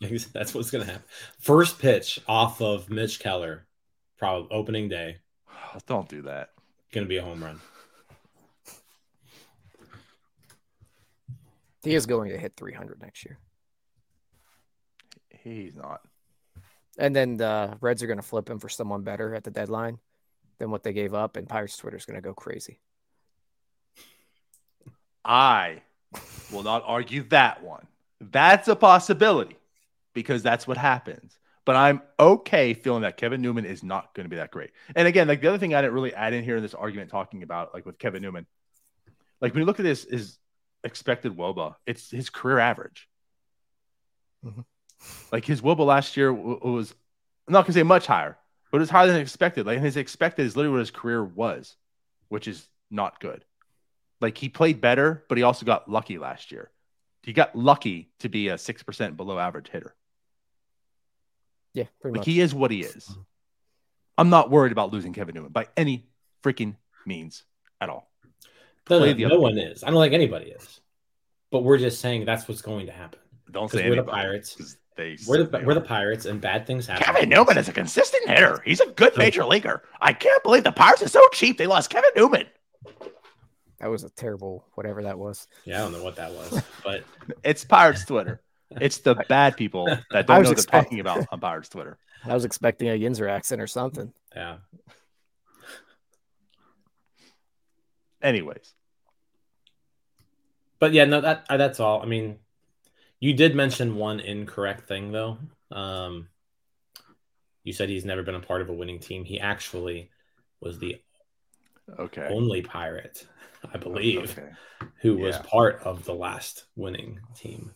That's 0.33 0.55
what's 0.55 0.71
going 0.71 0.85
to 0.85 0.93
happen. 0.93 1.07
First 1.41 1.79
pitch 1.79 2.21
off 2.29 2.61
of 2.61 2.89
Mitch 2.91 3.21
Keller, 3.21 3.67
probably 4.19 4.49
opening 4.51 4.89
day, 4.89 5.19
Don't 5.87 6.09
do 6.09 6.23
that. 6.23 6.51
going 6.93 7.05
to 7.05 7.09
be 7.09 7.17
a 7.17 7.23
home 7.23 7.43
run. 7.43 7.61
He 11.83 11.95
is 11.95 12.07
going 12.07 12.31
to 12.31 12.39
hit 12.39 12.55
300 12.57 13.01
next 13.01 13.25
year. 13.25 13.39
He's 15.31 15.75
not. 15.77 16.01
And 16.99 17.15
then 17.15 17.37
the 17.37 17.79
Reds 17.81 18.03
are 18.03 18.09
going 18.09 18.19
to 18.19 18.27
flip 18.27 18.51
him 18.51 18.59
for 18.59 18.69
someone 18.69 19.03
better 19.03 19.35
at 19.35 19.45
the 19.45 19.51
deadline 19.51 19.99
than 20.59 20.71
what 20.71 20.83
they 20.83 20.93
gave 20.93 21.15
up, 21.15 21.37
and 21.37 21.49
Pirates 21.49 21.77
Twitter 21.77 21.97
is 21.97 22.05
going 22.05 22.17
to 22.17 22.21
go 22.21 22.35
crazy. 22.35 22.81
I 25.25 25.83
will 26.53 26.65
not 26.65 26.83
argue 26.85 27.23
that 27.29 27.63
one. 27.63 27.87
That's 28.21 28.67
a 28.67 28.75
possibility 28.75 29.57
because 30.13 30.43
that's 30.43 30.67
what 30.67 30.77
happens. 30.77 31.38
But 31.69 31.77
I'm 31.77 32.01
okay 32.19 32.73
feeling 32.73 33.03
that 33.03 33.19
Kevin 33.19 33.43
Newman 33.43 33.67
is 33.67 33.83
not 33.83 34.15
going 34.15 34.25
to 34.25 34.31
be 34.31 34.37
that 34.37 34.51
great. 34.51 34.71
And 34.97 35.07
again, 35.07 35.29
like 35.29 35.43
the 35.43 35.49
other 35.49 35.59
thing 35.59 35.75
I 35.75 35.83
didn't 35.83 35.93
really 35.93 36.15
add 36.15 36.33
in 36.33 36.43
here 36.43 36.57
in 36.57 36.63
this 36.63 36.73
argument 36.73 37.11
talking 37.11 37.43
about, 37.43 37.75
like 37.75 37.85
with 37.85 37.99
Kevin 37.99 38.23
Newman, 38.23 38.47
like 39.43 39.53
when 39.53 39.61
you 39.61 39.67
look 39.67 39.79
at 39.79 39.83
this, 39.83 40.07
is 40.07 40.39
expected 40.83 41.37
WOBA, 41.37 41.75
it's 41.87 42.11
his 42.11 42.31
career 42.31 42.59
average. 42.59 43.07
Mhm. 44.43 44.65
Like 45.31 45.45
his 45.45 45.61
WOBA 45.61 45.85
last 45.85 46.17
year 46.17 46.33
w- 46.33 46.59
was 46.63 46.95
I'm 47.47 47.53
not 47.53 47.67
going 47.67 47.75
to 47.75 47.81
say 47.81 47.83
much 47.83 48.07
higher, 48.07 48.39
but 48.73 48.81
it's 48.81 48.91
higher 48.91 49.07
than 49.09 49.21
expected. 49.21 49.67
Like 49.67 49.81
his 49.81 49.99
expected 49.99 50.47
is 50.47 50.57
literally 50.57 50.77
what 50.77 50.81
his 50.81 50.91
career 50.91 51.23
was, 51.23 51.77
which 52.31 52.49
is 52.49 52.67
not 52.91 53.21
good. 53.21 53.45
Like 54.23 54.39
he 54.39 54.49
played 54.49 54.81
better, 54.81 55.23
but 55.29 55.37
he 55.37 55.45
also 55.45 55.67
got 55.67 55.87
lucky 55.87 56.17
last 56.17 56.51
year. 56.51 56.71
He 57.25 57.35
got 57.35 57.55
lucky 57.55 58.11
to 58.21 58.31
be 58.31 58.49
a 58.49 58.55
6% 58.55 59.19
below 59.19 59.39
average 59.39 59.69
hitter. 59.69 59.95
Yeah, 61.79 61.85
pretty 62.01 62.15
Like 62.15 62.21
much. 62.21 62.27
he 62.27 62.41
is 62.41 62.55
what 62.55 62.71
he 62.73 62.81
is. 62.83 63.17
I'm 64.17 64.31
not 64.31 64.51
worried 64.51 64.73
about 64.73 64.93
losing 64.93 65.13
Kevin 65.13 65.35
Newman 65.37 65.53
by 65.53 65.69
any 65.77 66.09
freaking 66.43 66.75
means 67.07 67.45
at 67.81 67.89
all. 67.89 68.11
No, 68.91 68.99
Play 68.99 69.13
no, 69.13 69.15
the 69.15 69.23
no 69.23 69.29
other 69.29 69.41
one 69.41 69.59
is. 69.59 69.85
I 69.85 69.91
don't 69.91 70.03
think 70.03 70.13
anybody 70.15 70.47
is. 70.47 70.81
But 71.53 71.63
we're 71.63 71.79
just 71.79 72.01
saying 72.01 72.25
that's 72.25 72.49
what's 72.49 72.63
going 72.63 72.87
to 72.87 72.93
happen. 72.93 73.21
Don't 73.51 73.71
'Cause 73.71 73.79
say 73.81 73.89
we're 73.89 73.97
the 73.97 74.03
anybody, 74.03 74.23
Pirates. 74.23 74.57
'cause 74.57 74.77
They 74.97 75.17
We're 75.29 75.39
the 75.39 75.45
certainly 75.45 75.67
we're 75.67 75.75
the. 75.75 75.81
Pirates, 75.83 76.27
and 76.27 76.41
bad 76.41 76.67
things 76.67 76.87
happen. 76.89 77.05
Kevin 77.05 77.29
Newman 77.29 77.57
is 77.59 77.69
a 77.69 77.73
consistent 77.73 78.29
hitter. 78.29 78.61
He's 78.65 78.81
a 78.81 78.87
good 78.91 79.17
major 79.17 79.45
leaguer. 79.45 79.85
I 80.01 80.13
can't 80.13 80.43
believe 80.43 80.65
the 80.65 80.73
Pirates 80.73 81.03
are 81.03 81.09
so 81.09 81.25
cheap. 81.33 81.57
They 81.57 81.69
lost 81.69 81.89
Kevin 81.91 82.11
Newman. 82.17 82.47
that 83.79 83.87
was 83.89 84.03
a 84.03 84.11
terrible 84.11 84.67
whatever 84.75 85.05
that 85.05 85.17
was. 85.17 85.47
Yeah, 85.65 85.77
I 85.77 85.79
don't 85.83 85.93
know 85.93 86.03
what 86.03 86.17
that 86.17 86.33
was, 86.33 86.61
but 86.85 87.05
It's 87.45 87.65
Pirates 87.65 88.05
Twitter. 88.05 88.43
It's 88.73 88.99
the 88.99 89.15
bad 89.15 89.57
people 89.57 89.87
that 90.11 90.27
don't 90.27 90.39
was 90.41 90.45
know 90.47 90.51
what 90.51 90.59
expect- 90.59 90.73
they're 90.73 90.83
talking 90.83 91.01
about 91.01 91.27
on 91.33 91.41
Pirates 91.41 91.69
Twitter. 91.69 91.99
I 92.25 92.35
was 92.35 92.45
expecting 92.45 92.89
a 92.89 92.99
Yinzer 92.99 93.31
accent 93.31 93.61
or 93.61 93.67
something. 93.67 94.13
yeah. 94.35 94.57
Anyways, 98.21 98.75
But 100.81 100.93
yeah, 100.93 101.05
no, 101.05 101.21
that 101.21 101.47
uh, 101.49 101.57
that's 101.57 101.79
all. 101.79 102.03
I 102.03 102.07
mean, 102.07 102.39
you 103.21 103.33
did 103.33 103.55
mention 103.55 103.95
one 103.95 104.19
incorrect 104.19 104.89
thing 104.89 105.13
though. 105.13 105.39
Um, 105.71 106.29
you 107.63 107.73
said 107.73 107.89
he's 107.89 108.05
never 108.05 108.25
been 108.25 108.35
a 108.35 108.41
part 108.41 108.61
of 108.61 108.71
a 108.71 108.75
winning 108.75 108.99
team. 108.99 109.25
He 109.25 109.39
actually 109.39 110.11
was 110.61 110.81
the 110.81 111.01
okay. 111.97 112.27
only 112.29 112.61
pirate, 112.63 113.25
I 113.73 113.79
believe, 113.79 114.37
Okay. 114.37 114.51
who 115.01 115.19
was 115.19 115.39
part 115.39 115.81
of 115.85 116.05
the 116.05 116.15
last 116.15 116.65
winning 116.75 117.21
team. 117.37 117.73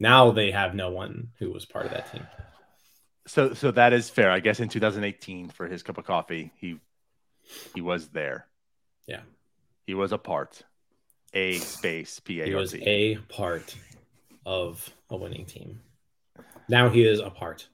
Now 0.00 0.30
they 0.32 0.50
have 0.50 0.74
no 0.74 0.90
one 0.90 1.28
who 1.38 1.50
was 1.50 1.64
part 1.64 1.86
of 1.86 1.92
that 1.92 2.10
team. 2.12 2.26
So 3.26 3.54
so 3.54 3.70
that 3.70 3.92
is 3.92 4.10
fair. 4.10 4.30
I 4.30 4.40
guess 4.40 4.60
in 4.60 4.68
2018 4.68 5.48
for 5.48 5.66
his 5.66 5.82
cup 5.82 5.98
of 5.98 6.04
coffee, 6.04 6.52
he 6.56 6.78
he 7.74 7.80
was 7.80 8.08
there. 8.08 8.46
Yeah. 9.06 9.20
He 9.86 9.94
was 9.94 10.12
a 10.12 10.18
part. 10.18 10.62
a 11.32 11.54
space 11.58 12.20
P 12.20 12.40
A 12.40 12.46
He 12.46 12.54
was 12.54 12.74
a 12.74 13.16
part 13.28 13.74
of 14.44 14.90
a 15.10 15.16
winning 15.16 15.46
team. 15.46 15.80
Now 16.68 16.88
he 16.88 17.06
is 17.06 17.20
a 17.20 17.30
part 17.30 17.68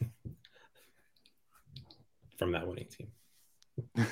from 2.38 2.52
that 2.52 2.66
winning 2.66 2.86
team. 2.86 3.08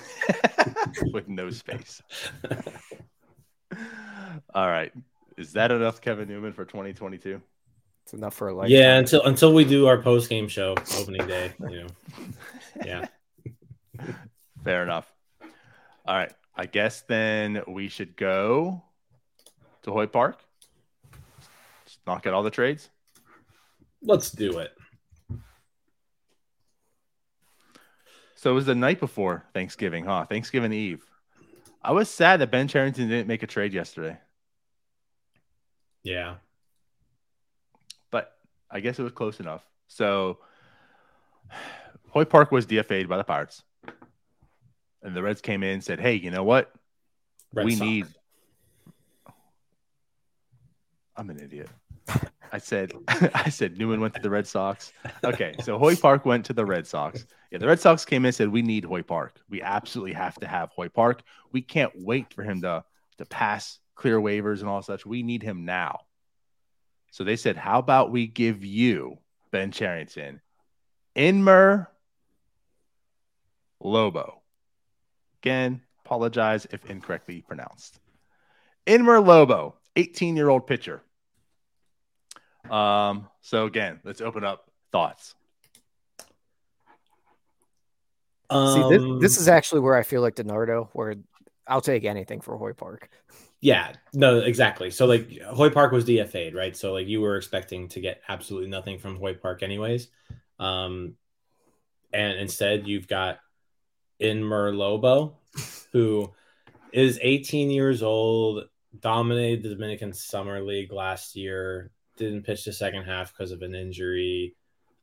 with 1.12 1.28
no 1.28 1.50
space. 1.50 2.00
All 4.54 4.68
right. 4.68 4.92
Is 5.36 5.52
that 5.52 5.70
enough, 5.70 6.00
Kevin 6.00 6.28
Newman, 6.28 6.52
for 6.52 6.64
2022? 6.64 7.40
It's 8.04 8.14
enough 8.14 8.34
for 8.34 8.48
a 8.48 8.54
life. 8.54 8.70
yeah, 8.70 8.96
until 8.98 9.22
until 9.22 9.52
we 9.52 9.64
do 9.64 9.86
our 9.86 10.00
post 10.00 10.30
game 10.30 10.46
show 10.48 10.74
opening 10.98 11.26
day, 11.26 11.52
you 11.60 11.82
know. 11.82 11.86
Yeah. 12.84 13.06
Fair 14.62 14.82
enough. 14.82 15.10
All 16.04 16.14
right. 16.16 16.32
I 16.54 16.66
guess 16.66 17.00
then 17.02 17.62
we 17.66 17.88
should 17.88 18.16
go 18.16 18.82
to 19.82 19.90
Hoy 19.92 20.06
Park. 20.06 20.40
Just 21.86 21.98
knock 22.06 22.26
out 22.26 22.34
all 22.34 22.42
the 22.42 22.50
trades. 22.50 22.90
Let's 24.02 24.30
do 24.30 24.58
it. 24.58 24.72
So 28.34 28.50
it 28.50 28.54
was 28.54 28.66
the 28.66 28.74
night 28.74 29.00
before 29.00 29.44
Thanksgiving, 29.54 30.04
huh? 30.04 30.26
Thanksgiving 30.26 30.72
Eve. 30.72 31.04
I 31.82 31.92
was 31.92 32.10
sad 32.10 32.40
that 32.40 32.50
Ben 32.50 32.68
Cherington 32.68 33.08
didn't 33.08 33.26
make 33.28 33.42
a 33.42 33.46
trade 33.46 33.72
yesterday, 33.72 34.18
Yeah. 36.06 36.34
but 38.12 38.36
I 38.70 38.78
guess 38.80 38.98
it 38.98 39.02
was 39.02 39.12
close 39.12 39.40
enough. 39.40 39.64
So 39.88 40.38
Hoy 42.10 42.24
Park 42.24 42.52
was 42.52 42.64
DFA'd 42.66 43.08
by 43.08 43.16
the 43.16 43.24
Pirates. 43.24 43.62
And 45.02 45.14
the 45.16 45.22
Reds 45.22 45.40
came 45.40 45.62
in 45.62 45.70
and 45.70 45.84
said, 45.84 46.00
Hey, 46.00 46.14
you 46.14 46.30
know 46.30 46.44
what? 46.44 46.72
Red 47.52 47.66
we 47.66 47.72
Sox. 47.72 47.80
need. 47.80 48.06
I'm 51.16 51.30
an 51.30 51.40
idiot. 51.40 51.68
I 52.52 52.58
said, 52.58 52.92
I 53.08 53.48
said 53.50 53.76
Newman 53.76 54.00
went 54.00 54.14
to 54.14 54.20
the 54.20 54.30
Red 54.30 54.46
Sox. 54.46 54.92
Okay, 55.24 55.54
so 55.62 55.76
Hoy 55.78 55.96
Park 55.96 56.24
went 56.24 56.44
to 56.46 56.52
the 56.52 56.64
Red 56.64 56.86
Sox. 56.86 57.26
Yeah, 57.50 57.58
the 57.58 57.66
Red 57.66 57.80
Sox 57.80 58.04
came 58.04 58.22
in 58.22 58.26
and 58.26 58.34
said, 58.34 58.48
we 58.48 58.62
need 58.62 58.84
Hoy 58.84 59.02
Park. 59.02 59.40
We 59.50 59.60
absolutely 59.60 60.12
have 60.12 60.36
to 60.36 60.46
have 60.46 60.70
Hoy 60.70 60.88
Park. 60.88 61.22
We 61.52 61.62
can't 61.62 61.92
wait 61.96 62.32
for 62.32 62.44
him 62.44 62.62
to 62.62 62.84
to 63.18 63.24
pass 63.26 63.80
clear 63.96 64.20
waivers 64.20 64.60
and 64.60 64.68
all 64.68 64.82
such. 64.82 65.04
We 65.04 65.22
need 65.22 65.42
him 65.42 65.64
now. 65.64 66.00
So 67.10 67.24
they 67.24 67.36
said, 67.36 67.56
how 67.56 67.78
about 67.78 68.12
we 68.12 68.26
give 68.26 68.64
you 68.64 69.18
Ben 69.50 69.72
Cherington, 69.72 70.40
Inmer, 71.16 71.86
Lobo. 73.80 74.42
Again, 75.42 75.80
apologize 76.04 76.66
if 76.70 76.84
incorrectly 76.90 77.42
pronounced. 77.46 77.98
Inmer 78.86 79.24
Lobo, 79.24 79.76
18 79.96 80.36
year 80.36 80.48
old 80.48 80.66
pitcher. 80.66 81.02
Um, 82.70 83.28
so 83.40 83.66
again, 83.66 84.00
let's 84.04 84.20
open 84.20 84.44
up 84.44 84.70
thoughts. 84.92 85.34
See, 88.50 88.88
this, 88.90 89.02
Um, 89.02 89.20
this 89.20 89.40
is 89.40 89.48
actually 89.48 89.80
where 89.80 89.96
I 89.96 90.02
feel 90.02 90.20
like 90.20 90.36
Donardo, 90.36 90.88
where 90.92 91.16
I'll 91.66 91.80
take 91.80 92.04
anything 92.04 92.40
for 92.40 92.56
Hoy 92.56 92.72
Park. 92.72 93.08
Yeah, 93.66 93.94
no, 94.14 94.38
exactly. 94.38 94.92
So 94.92 95.06
like 95.06 95.40
Hoy 95.40 95.70
Park 95.70 95.90
was 95.90 96.04
DFA'd, 96.04 96.54
right? 96.54 96.76
So 96.76 96.92
like 96.92 97.08
you 97.08 97.20
were 97.20 97.34
expecting 97.34 97.88
to 97.88 98.00
get 98.00 98.22
absolutely 98.28 98.70
nothing 98.70 99.00
from 99.00 99.16
Hoy 99.16 99.34
Park 99.34 99.64
anyways. 99.64 100.06
Um 100.60 101.16
and 102.12 102.38
instead 102.38 102.86
you've 102.86 103.08
got 103.08 103.40
Inmer 104.22 104.72
Lobo, 104.72 105.38
who 105.92 106.32
is 106.92 107.18
18 107.20 107.72
years 107.72 108.04
old, 108.04 108.68
dominated 109.00 109.64
the 109.64 109.70
Dominican 109.70 110.12
Summer 110.12 110.62
League 110.62 110.92
last 110.92 111.34
year, 111.34 111.90
didn't 112.16 112.44
pitch 112.44 112.66
the 112.66 112.72
second 112.72 113.02
half 113.02 113.32
because 113.32 113.50
of 113.50 113.62
an 113.62 113.74
injury. 113.74 114.54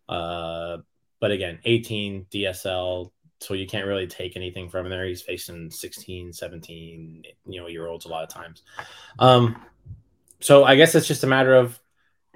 Uh 0.07 0.77
but 1.19 1.31
again, 1.31 1.59
18 1.65 2.27
DSL, 2.31 3.11
so 3.43 3.53
you 3.53 3.67
can't 3.67 3.87
really 3.87 4.07
take 4.07 4.35
anything 4.35 4.69
from 4.69 4.89
there. 4.89 5.05
He's 5.05 5.21
facing 5.21 5.69
16, 5.69 6.33
17, 6.33 7.23
you 7.45 7.61
know, 7.61 7.67
year 7.67 7.87
olds 7.87 8.05
a 8.05 8.09
lot 8.09 8.23
of 8.23 8.29
times. 8.29 8.63
Um, 9.19 9.61
so 10.39 10.63
I 10.63 10.75
guess 10.75 10.95
it's 10.95 11.07
just 11.07 11.23
a 11.23 11.27
matter 11.27 11.55
of, 11.55 11.79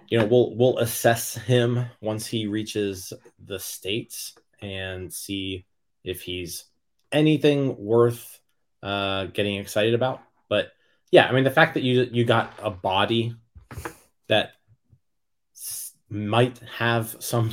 you 0.09 0.17
know, 0.17 0.25
we'll 0.25 0.55
we'll 0.55 0.77
assess 0.77 1.35
him 1.35 1.85
once 1.99 2.25
he 2.25 2.47
reaches 2.47 3.11
the 3.45 3.59
states 3.59 4.35
and 4.61 5.11
see 5.13 5.65
if 6.03 6.21
he's 6.21 6.65
anything 7.11 7.77
worth 7.77 8.39
uh, 8.81 9.25
getting 9.25 9.55
excited 9.55 9.93
about. 9.93 10.21
But 10.47 10.71
yeah, 11.11 11.27
I 11.27 11.33
mean, 11.33 11.43
the 11.43 11.51
fact 11.51 11.73
that 11.73 11.83
you 11.83 12.07
you 12.11 12.23
got 12.23 12.53
a 12.61 12.69
body 12.69 13.35
that 14.27 14.51
might 16.09 16.59
have 16.77 17.15
some 17.19 17.51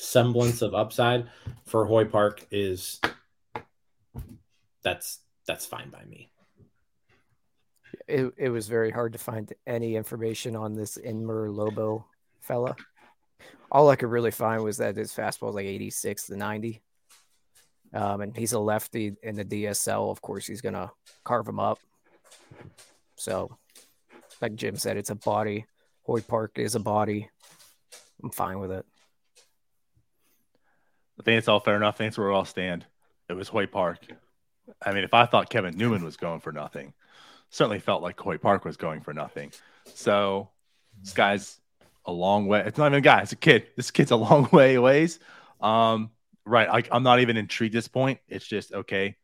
semblance 0.00 0.62
of 0.62 0.74
upside 0.74 1.28
for 1.66 1.84
Hoy 1.84 2.06
Park 2.06 2.46
is 2.50 3.00
that's 4.82 5.20
that's 5.46 5.66
fine 5.66 5.90
by 5.90 6.04
me. 6.04 6.30
It, 8.08 8.32
it 8.36 8.48
was 8.48 8.66
very 8.66 8.90
hard 8.90 9.12
to 9.12 9.18
find 9.18 9.52
any 9.66 9.96
information 9.96 10.56
on 10.56 10.74
this 10.74 10.96
Inmer 10.96 11.54
Lobo 11.54 12.06
fella. 12.40 12.76
All 13.70 13.88
I 13.88 13.96
could 13.96 14.10
really 14.10 14.30
find 14.30 14.64
was 14.64 14.78
that 14.78 14.96
his 14.96 15.12
fastball 15.12 15.50
is 15.50 15.54
like 15.54 15.66
86 15.66 16.26
to 16.26 16.36
90. 16.36 16.82
Um, 17.92 18.20
and 18.20 18.36
he's 18.36 18.52
a 18.52 18.58
lefty 18.58 19.14
in 19.22 19.36
the 19.36 19.44
DSL. 19.44 20.10
Of 20.10 20.22
course, 20.22 20.46
he's 20.46 20.60
going 20.60 20.74
to 20.74 20.90
carve 21.24 21.46
him 21.46 21.60
up. 21.60 21.78
So, 23.16 23.56
like 24.40 24.54
Jim 24.54 24.76
said, 24.76 24.96
it's 24.96 25.10
a 25.10 25.16
body. 25.16 25.66
Hoy 26.02 26.20
Park 26.20 26.58
is 26.58 26.74
a 26.74 26.80
body. 26.80 27.28
I'm 28.22 28.30
fine 28.30 28.58
with 28.58 28.72
it. 28.72 28.86
I 31.20 31.22
think 31.22 31.38
it's 31.38 31.48
all 31.48 31.60
fair 31.60 31.76
enough. 31.76 31.96
I 31.96 31.98
think 31.98 32.08
it's 32.08 32.18
where 32.18 32.28
we 32.28 32.34
all 32.34 32.46
stand. 32.46 32.86
It 33.28 33.34
was 33.34 33.48
Hoy 33.48 33.66
Park. 33.66 33.98
I 34.82 34.94
mean, 34.94 35.04
if 35.04 35.12
I 35.12 35.26
thought 35.26 35.50
Kevin 35.50 35.76
Newman 35.76 36.02
was 36.02 36.16
going 36.16 36.40
for 36.40 36.50
nothing, 36.50 36.94
certainly 37.50 37.78
felt 37.78 38.02
like 38.02 38.18
Hoy 38.18 38.38
Park 38.38 38.64
was 38.64 38.78
going 38.78 39.02
for 39.02 39.12
nothing. 39.12 39.52
So 39.94 40.48
this 41.02 41.12
guy's 41.12 41.60
a 42.06 42.12
long 42.12 42.46
way. 42.46 42.62
It's 42.64 42.78
not 42.78 42.86
even 42.86 42.98
a 42.98 43.02
guy, 43.02 43.20
it's 43.20 43.32
a 43.32 43.36
kid. 43.36 43.66
This 43.76 43.90
kid's 43.90 44.12
a 44.12 44.16
long 44.16 44.48
way 44.52 44.78
ways. 44.78 45.18
Um, 45.60 46.10
right. 46.46 46.68
I, 46.68 46.82
I'm 46.90 47.02
not 47.02 47.20
even 47.20 47.36
intrigued 47.36 47.74
at 47.74 47.78
this 47.78 47.88
point. 47.88 48.18
It's 48.26 48.46
just 48.46 48.72
okay. 48.72 49.16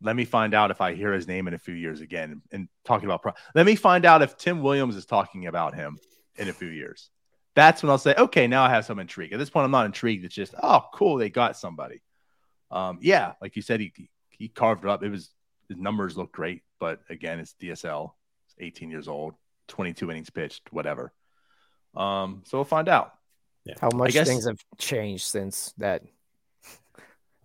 Let 0.00 0.14
me 0.14 0.24
find 0.24 0.54
out 0.54 0.70
if 0.70 0.80
I 0.80 0.94
hear 0.94 1.12
his 1.12 1.26
name 1.26 1.48
in 1.48 1.54
a 1.54 1.58
few 1.58 1.74
years 1.74 2.00
again 2.00 2.42
and 2.52 2.68
talking 2.84 3.06
about. 3.06 3.22
Pro- 3.22 3.32
Let 3.56 3.66
me 3.66 3.74
find 3.74 4.04
out 4.04 4.22
if 4.22 4.36
Tim 4.36 4.62
Williams 4.62 4.94
is 4.94 5.06
talking 5.06 5.48
about 5.48 5.74
him 5.74 5.98
in 6.36 6.48
a 6.48 6.52
few 6.52 6.68
years. 6.68 7.10
That's 7.54 7.82
when 7.82 7.90
I'll 7.90 7.98
say, 7.98 8.14
okay, 8.16 8.46
now 8.46 8.64
I 8.64 8.70
have 8.70 8.84
some 8.84 8.98
intrigue. 8.98 9.32
At 9.32 9.38
this 9.38 9.50
point, 9.50 9.64
I'm 9.64 9.70
not 9.70 9.86
intrigued. 9.86 10.24
It's 10.24 10.34
just, 10.34 10.54
oh, 10.60 10.84
cool, 10.92 11.16
they 11.16 11.30
got 11.30 11.56
somebody. 11.56 12.02
Um, 12.70 12.98
yeah, 13.00 13.34
like 13.40 13.56
you 13.56 13.62
said, 13.62 13.80
he 13.80 13.92
he 14.30 14.48
carved 14.48 14.84
it 14.84 14.90
up. 14.90 15.02
It 15.02 15.10
was 15.10 15.30
his 15.68 15.78
numbers 15.78 16.16
look 16.16 16.32
great, 16.32 16.62
but 16.80 17.00
again, 17.08 17.38
it's 17.38 17.54
DSL. 17.60 18.12
It's 18.46 18.56
18 18.58 18.90
years 18.90 19.06
old, 19.06 19.34
22 19.68 20.10
innings 20.10 20.30
pitched, 20.30 20.72
whatever. 20.72 21.12
Um, 21.94 22.42
so 22.44 22.58
we'll 22.58 22.64
find 22.64 22.88
out. 22.88 23.12
How 23.80 23.90
much 23.94 24.12
guess- 24.12 24.28
things 24.28 24.46
have 24.46 24.58
changed 24.78 25.24
since 25.24 25.72
that 25.78 26.02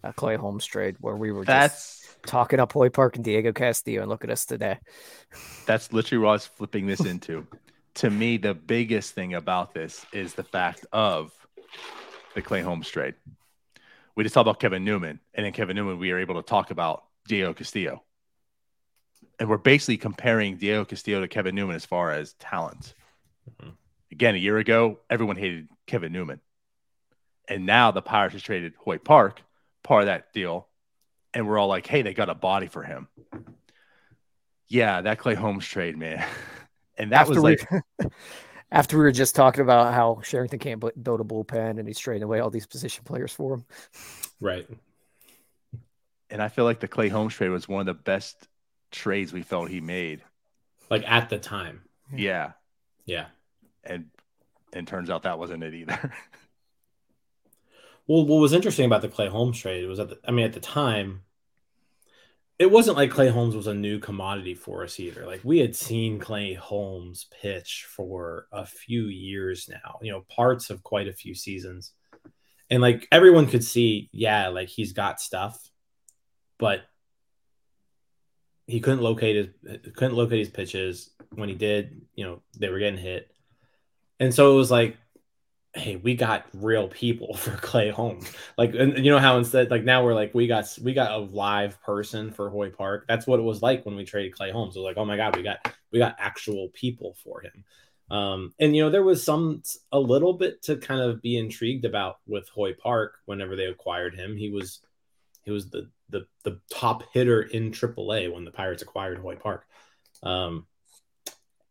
uh, 0.04 0.12
Clay 0.14 0.36
Holmes 0.36 0.66
trade 0.66 0.98
where 1.00 1.16
we 1.16 1.32
were 1.32 1.46
just 1.46 1.48
That's 1.48 2.18
talking 2.26 2.60
up 2.60 2.74
Hoy 2.74 2.90
Park 2.90 3.16
and 3.16 3.24
Diego 3.24 3.54
Castillo, 3.54 4.02
and 4.02 4.10
look 4.10 4.24
at 4.24 4.30
us 4.30 4.46
today. 4.46 4.80
that's 5.66 5.94
literally 5.94 6.24
what 6.24 6.30
I 6.30 6.34
was 6.34 6.46
flipping 6.46 6.88
this 6.88 7.06
into. 7.06 7.48
To 7.96 8.10
me, 8.10 8.38
the 8.38 8.54
biggest 8.54 9.14
thing 9.14 9.34
about 9.34 9.74
this 9.74 10.06
is 10.12 10.34
the 10.34 10.44
fact 10.44 10.86
of 10.92 11.32
the 12.36 12.42
Clay 12.42 12.62
Holmes 12.62 12.90
trade. 12.90 13.16
We 14.16 14.24
just 14.24 14.34
talked 14.34 14.48
about 14.48 14.60
Kevin 14.60 14.84
Newman, 14.84 15.20
and 15.34 15.46
in 15.46 15.54
Kevin 15.54 15.76
Newman, 15.76 16.00
we 16.00 16.12
are 16.12 16.20
able 16.20 16.36
to 16.36 16.42
talk 16.42 16.72
about 16.72 17.04
Diego 17.28 17.54
Castillo. 17.54 18.04
And 19.40 19.50
we're 19.50 19.58
basically 19.58 19.98
comparing 19.98 20.58
Diego 20.58 20.84
Castillo 20.86 21.22
to 21.22 21.28
Kevin 21.28 21.56
Newman 21.56 21.76
as 21.76 21.86
far 21.86 22.12
as 22.12 22.34
talent. 22.34 22.94
Mhm. 23.50 23.74
Again, 24.12 24.36
a 24.36 24.40
year 24.40 24.58
ago, 24.58 25.00
everyone 25.10 25.38
hated 25.38 25.70
Kevin 25.88 26.12
Newman. 26.12 26.42
And 27.48 27.66
now 27.66 27.92
the 27.92 28.02
Pirates 28.02 28.34
has 28.34 28.44
traded 28.44 28.74
Hoy 28.78 28.98
Park, 28.98 29.42
part 29.84 30.04
of 30.04 30.08
that 30.08 30.34
deal. 30.34 30.68
And 31.34 31.48
we're 31.48 31.58
all 31.58 31.68
like, 31.68 31.88
hey, 31.88 32.02
they 32.02 32.14
got 32.14 32.30
a 32.30 32.36
body 32.36 32.68
for 32.68 32.84
him. 32.84 33.08
Yeah, 34.68 35.02
that 35.02 35.20
Clay 35.20 35.36
Holmes 35.36 35.66
trade, 35.66 35.98
man. 35.98 36.28
And 37.00 37.12
that 37.14 37.28
was 37.28 37.38
after 37.38 37.42
like, 37.42 37.68
we, 37.72 38.08
after 38.72 38.98
we 38.98 39.04
were 39.04 39.12
just 39.12 39.36
talking 39.36 39.62
about 39.64 39.94
how 39.94 40.22
Cherington 40.24 40.60
can't 40.60 40.80
build 40.80 41.22
a 41.22 41.24
bullpen 41.24 41.80
and 41.80 41.88
he's 41.88 42.00
trading 42.00 42.24
away 42.24 42.40
all 42.40 42.52
these 42.52 42.68
position 42.68 43.04
players 43.06 43.34
for 43.34 43.56
him. 43.56 43.66
Right. 44.40 44.68
and 46.30 46.42
I 46.42 46.50
feel 46.50 46.66
like 46.66 46.80
the 46.80 46.88
Clay 46.88 47.10
Holmes 47.10 47.34
trade 47.34 47.50
was 47.50 47.68
one 47.68 47.82
of 47.82 47.86
the 47.88 47.94
best 48.04 48.48
trades 48.92 49.34
we 49.34 49.44
felt 49.44 49.70
he 49.70 49.82
made. 49.82 50.24
Like 50.90 51.04
at 51.08 51.30
the 51.30 51.40
time. 51.40 51.84
Yeah. 52.12 52.54
Yeah. 53.06 53.28
And 53.84 54.08
and 54.74 54.88
turns 54.88 55.10
out 55.10 55.24
that 55.24 55.40
wasn't 55.40 55.64
it 55.64 55.74
either. 55.74 56.14
Well, 58.08 58.26
what 58.26 58.38
was 58.38 58.54
interesting 58.54 58.86
about 58.86 59.02
the 59.02 59.08
Clay 59.10 59.28
Holmes 59.28 59.60
trade 59.60 59.88
was 59.88 60.00
that, 60.00 60.10
the, 60.10 60.20
I 60.28 60.32
mean, 60.32 60.46
at 60.46 60.54
the 60.54 60.60
time, 60.60 61.22
it 62.60 62.70
wasn't 62.70 62.98
like 62.98 63.10
Clay 63.10 63.30
Holmes 63.30 63.56
was 63.56 63.68
a 63.68 63.74
new 63.74 64.00
commodity 64.00 64.54
for 64.54 64.84
us 64.84 65.00
either. 65.00 65.26
Like 65.26 65.40
we 65.46 65.60
had 65.60 65.74
seen 65.74 66.20
Clay 66.20 66.54
Holmes 66.54 67.26
pitch 67.42 67.88
for 67.90 68.48
a 68.52 68.66
few 68.66 69.06
years 69.06 69.70
now, 69.70 69.98
you 70.02 70.12
know, 70.12 70.26
parts 70.30 70.70
of 70.70 70.84
quite 70.84 71.08
a 71.08 71.14
few 71.14 71.34
seasons. 71.34 71.94
And 72.70 72.82
like 72.82 73.08
everyone 73.14 73.48
could 73.48 73.64
see, 73.64 74.10
yeah, 74.12 74.50
like 74.50 74.68
he's 74.68 74.92
got 74.92 75.22
stuff, 75.22 75.58
but 76.58 76.82
he 78.68 78.82
couldn't 78.82 79.02
locate 79.02 79.36
his 79.64 79.94
couldn't 79.96 80.18
locate 80.18 80.40
his 80.40 80.50
pitches. 80.50 81.12
When 81.32 81.48
he 81.48 81.56
did, 81.56 82.02
you 82.14 82.26
know, 82.26 82.42
they 82.58 82.70
were 82.70 82.80
getting 82.80 83.00
hit. 83.00 83.32
And 84.20 84.34
so 84.34 84.54
it 84.54 84.58
was 84.58 84.70
like, 84.70 84.98
hey, 85.74 85.98
we 85.98 86.16
got 86.16 86.46
real 86.54 86.88
people 86.88 87.34
for 87.38 87.52
Clay 87.52 87.90
Holmes. 87.90 88.32
Like, 88.58 88.74
and, 88.74 89.04
you 89.04 89.12
know 89.12 89.20
how 89.20 89.38
instead, 89.38 89.72
like 89.72 89.84
now 89.84 90.04
we're 90.04 90.14
like, 90.14 90.34
we 90.34 90.48
got 90.48 90.78
we 90.82 90.94
got 90.94 91.12
a 91.12 91.18
live 91.18 91.82
person 91.82 92.32
for 92.32 92.50
Hoy 92.50 92.70
Park. 92.70 93.06
That's 93.08 93.28
what 93.28 93.40
it 93.40 93.44
was 93.44 93.62
like 93.62 93.86
when 93.86 93.96
we 93.96 94.06
traded 94.06 94.34
Clay 94.34 94.52
Holmes. 94.52 94.76
It 94.76 94.80
was 94.80 94.86
like, 94.86 94.98
oh 94.98 95.06
my 95.06 95.18
god, 95.18 95.36
we 95.36 95.44
got 95.44 95.74
we 95.92 96.00
got 96.00 96.16
actual 96.20 96.70
people 96.74 97.16
for 97.24 97.42
him. 97.42 97.64
Um, 98.12 98.54
and 98.60 98.76
you 98.76 98.84
know, 98.84 98.90
there 98.90 99.04
was 99.04 99.24
some 99.24 99.62
a 99.92 100.00
little 100.00 100.34
bit 100.34 100.64
to 100.64 100.78
kind 100.78 101.02
of 101.02 101.22
be 101.22 101.38
intrigued 101.38 101.86
about 101.86 102.18
with 102.28 102.50
Hoy 102.50 102.74
Park 102.74 103.20
whenever 103.26 103.56
they 103.56 103.66
acquired 103.66 104.16
him. 104.16 104.36
He 104.36 104.50
was 104.50 104.80
he 105.44 105.52
was 105.52 105.70
the 105.70 105.90
the 106.10 106.26
the 106.44 106.60
top 106.72 107.04
hitter 107.14 107.42
in 107.42 107.72
AAA 107.72 108.34
when 108.34 108.46
the 108.46 108.52
Pirates 108.52 108.82
acquired 108.82 109.20
Hoy 109.20 109.36
Park. 109.36 109.66
Um, 110.24 110.66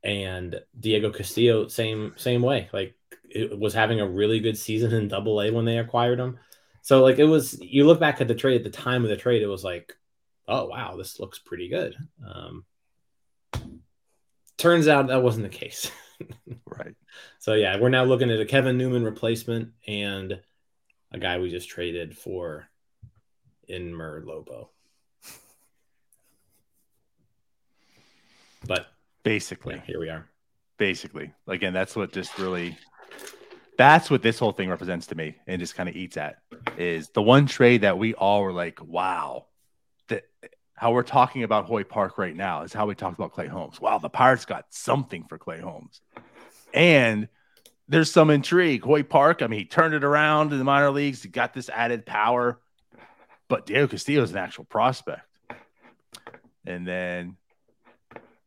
and 0.05 0.61
Diego 0.79 1.11
Castillo, 1.11 1.67
same 1.67 2.15
same 2.17 2.43
way. 2.43 2.69
Like 2.73 2.95
it 3.31 3.59
was 3.59 3.75
having 3.75 4.01
a 4.01 4.09
really 4.09 4.41
good 4.41 4.57
season 4.57 4.93
in 4.93 5.09
Double 5.09 5.41
A 5.41 5.51
when 5.51 5.65
they 5.65 5.79
acquired 5.79 6.19
him. 6.19 6.39
So 6.83 7.03
like 7.03 7.19
it 7.19 7.25
was, 7.25 7.61
you 7.61 7.85
look 7.85 8.01
back 8.01 8.21
at 8.21 8.29
the 8.29 8.35
trade 8.35 8.57
at 8.57 8.65
the 8.65 8.71
time 8.71 9.05
of 9.05 9.11
the 9.11 9.17
trade, 9.17 9.43
it 9.43 9.47
was 9.47 9.65
like, 9.65 9.95
oh 10.47 10.67
wow, 10.67 10.97
this 10.97 11.21
looks 11.21 11.39
pretty 11.39 11.69
good. 11.69 11.95
Um, 12.27 12.65
turns 14.57 14.89
out 14.89 15.09
that 15.09 15.23
wasn't 15.23 15.51
the 15.51 15.57
case. 15.57 15.91
right. 16.67 16.95
So 17.39 17.55
yeah, 17.55 17.79
we're 17.79 17.91
now 17.91 18.05
looking 18.05 18.31
at 18.31 18.41
a 18.41 18.47
Kevin 18.47 18.79
Newman 18.79 19.05
replacement 19.05 19.73
and 19.87 20.41
a 21.13 21.19
guy 21.19 21.39
we 21.39 21.51
just 21.51 21.69
traded 21.69 22.17
for 22.17 22.69
Inmer 23.69 24.25
Lobo. 24.25 24.71
But 28.67 28.87
basically, 29.23 29.77
yeah, 29.77 29.83
here 29.87 30.01
we 30.01 30.09
are. 30.09 30.29
Basically, 30.79 31.33
again, 31.47 31.73
that's 31.73 31.97
what 31.97 32.13
just 32.13 32.39
really 32.39 32.77
that's 33.79 34.11
what 34.11 34.23
this 34.23 34.39
whole 34.39 34.53
thing 34.53 34.69
represents 34.69 35.07
to 35.07 35.15
me 35.15 35.37
and 35.47 35.61
just 35.61 35.77
kind 35.77 35.89
of 35.89 35.95
eats 35.95 36.17
at 36.17 36.39
is 36.77 37.11
the 37.11 37.23
one 37.23 37.47
trade 37.47 37.83
that 37.83 37.97
we 37.97 38.13
all 38.13 38.43
were 38.43 38.53
like, 38.53 38.85
wow, 38.85 39.47
that 40.09 40.25
how 40.75 40.93
we're 40.93 41.05
talking 41.05 41.45
about 41.45 41.67
Hoy 41.67 41.85
Park 41.85 42.19
right 42.19 42.35
now 42.35 42.63
is 42.63 42.73
how 42.73 42.87
we 42.87 42.97
talked 42.97 43.17
about 43.17 43.33
Clay 43.33 43.47
Holmes. 43.47 43.81
Wow, 43.81 43.99
the 43.99 44.09
Pirates 44.09 44.45
got 44.45 44.67
something 44.71 45.25
for 45.29 45.39
Clay 45.39 45.61
Holmes. 45.61 46.01
And 46.75 47.29
there's 47.87 48.11
some 48.11 48.31
intrigue. 48.31 48.83
Hoy 48.83 49.05
Park, 49.05 49.43
I 49.43 49.47
mean, 49.47 49.61
he 49.61 49.65
turned 49.65 49.95
it 49.95 50.05
around 50.05 50.53
in 50.53 50.59
the 50.59 50.65
minor 50.65 50.91
leagues, 50.91 51.23
he 51.23 51.29
got 51.29 51.55
this 51.55 51.69
added 51.69 52.05
power, 52.05 52.61
but 53.49 53.65
Diego 53.65 53.87
Castillo 53.87 54.25
is 54.25 54.33
an 54.33 54.39
actual 54.39 54.65
prospect. 54.65 55.23
And 56.67 56.87
then 56.87 57.37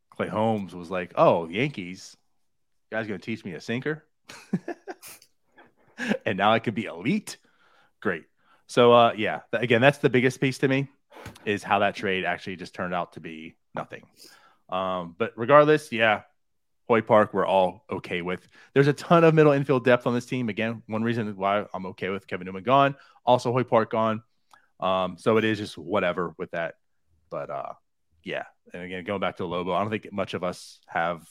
Clay 0.10 0.28
Holmes 0.28 0.76
was 0.76 0.92
like, 0.92 1.14
oh, 1.16 1.48
Yankees, 1.48 2.18
guys 2.92 3.08
gonna 3.08 3.18
teach 3.18 3.46
me 3.46 3.54
a 3.54 3.62
sinker? 3.62 4.04
and 6.26 6.38
now 6.38 6.52
I 6.52 6.60
could 6.60 6.76
be 6.76 6.86
elite. 6.86 7.38
Great. 8.02 8.24
So 8.68 8.94
uh 8.94 9.14
yeah, 9.16 9.42
again, 9.54 9.82
that's 9.82 10.00
the 10.00 10.10
biggest 10.10 10.40
piece 10.40 10.60
to 10.60 10.68
me 10.68 10.88
is 11.46 11.64
how 11.64 11.80
that 11.80 11.96
trade 11.96 12.26
actually 12.26 12.56
just 12.56 12.74
turned 12.74 12.94
out 12.94 13.14
to 13.14 13.20
be 13.20 13.56
nothing. 13.76 14.04
Um, 14.70 15.16
but 15.18 15.34
regardless, 15.36 15.92
yeah, 15.92 16.22
Hoy 16.88 17.02
Park, 17.02 17.34
we're 17.34 17.46
all 17.46 17.86
okay 17.90 18.22
with. 18.22 18.48
There's 18.74 18.88
a 18.88 18.94
ton 18.94 19.24
of 19.24 19.34
middle 19.34 19.52
infield 19.52 19.86
depth 19.86 20.08
on 20.08 20.14
this 20.14 20.26
team. 20.26 20.50
Again, 20.50 20.84
one 20.88 21.04
reason 21.04 21.36
why 21.38 21.66
I'm 21.74 21.86
okay 21.88 22.10
with 22.10 22.28
Kevin 22.28 22.46
Newman 22.46 22.64
gone, 22.64 22.96
also 23.26 23.52
Hoy 23.52 23.64
Park 23.64 23.92
gone. 23.92 24.24
Um, 24.80 25.18
so 25.18 25.38
it 25.38 25.46
is 25.46 25.58
just 25.58 25.78
whatever 25.78 26.34
with 26.38 26.52
that. 26.52 26.76
But 27.30 27.50
uh, 27.50 27.74
yeah, 28.24 28.44
and 28.74 28.84
again, 28.84 29.04
going 29.04 29.22
back 29.22 29.38
to 29.38 29.46
Lobo, 29.46 29.74
I 29.74 29.82
don't 29.82 29.90
think 29.90 30.12
much 30.12 30.34
of 30.34 30.44
us 30.44 30.80
have 30.88 31.26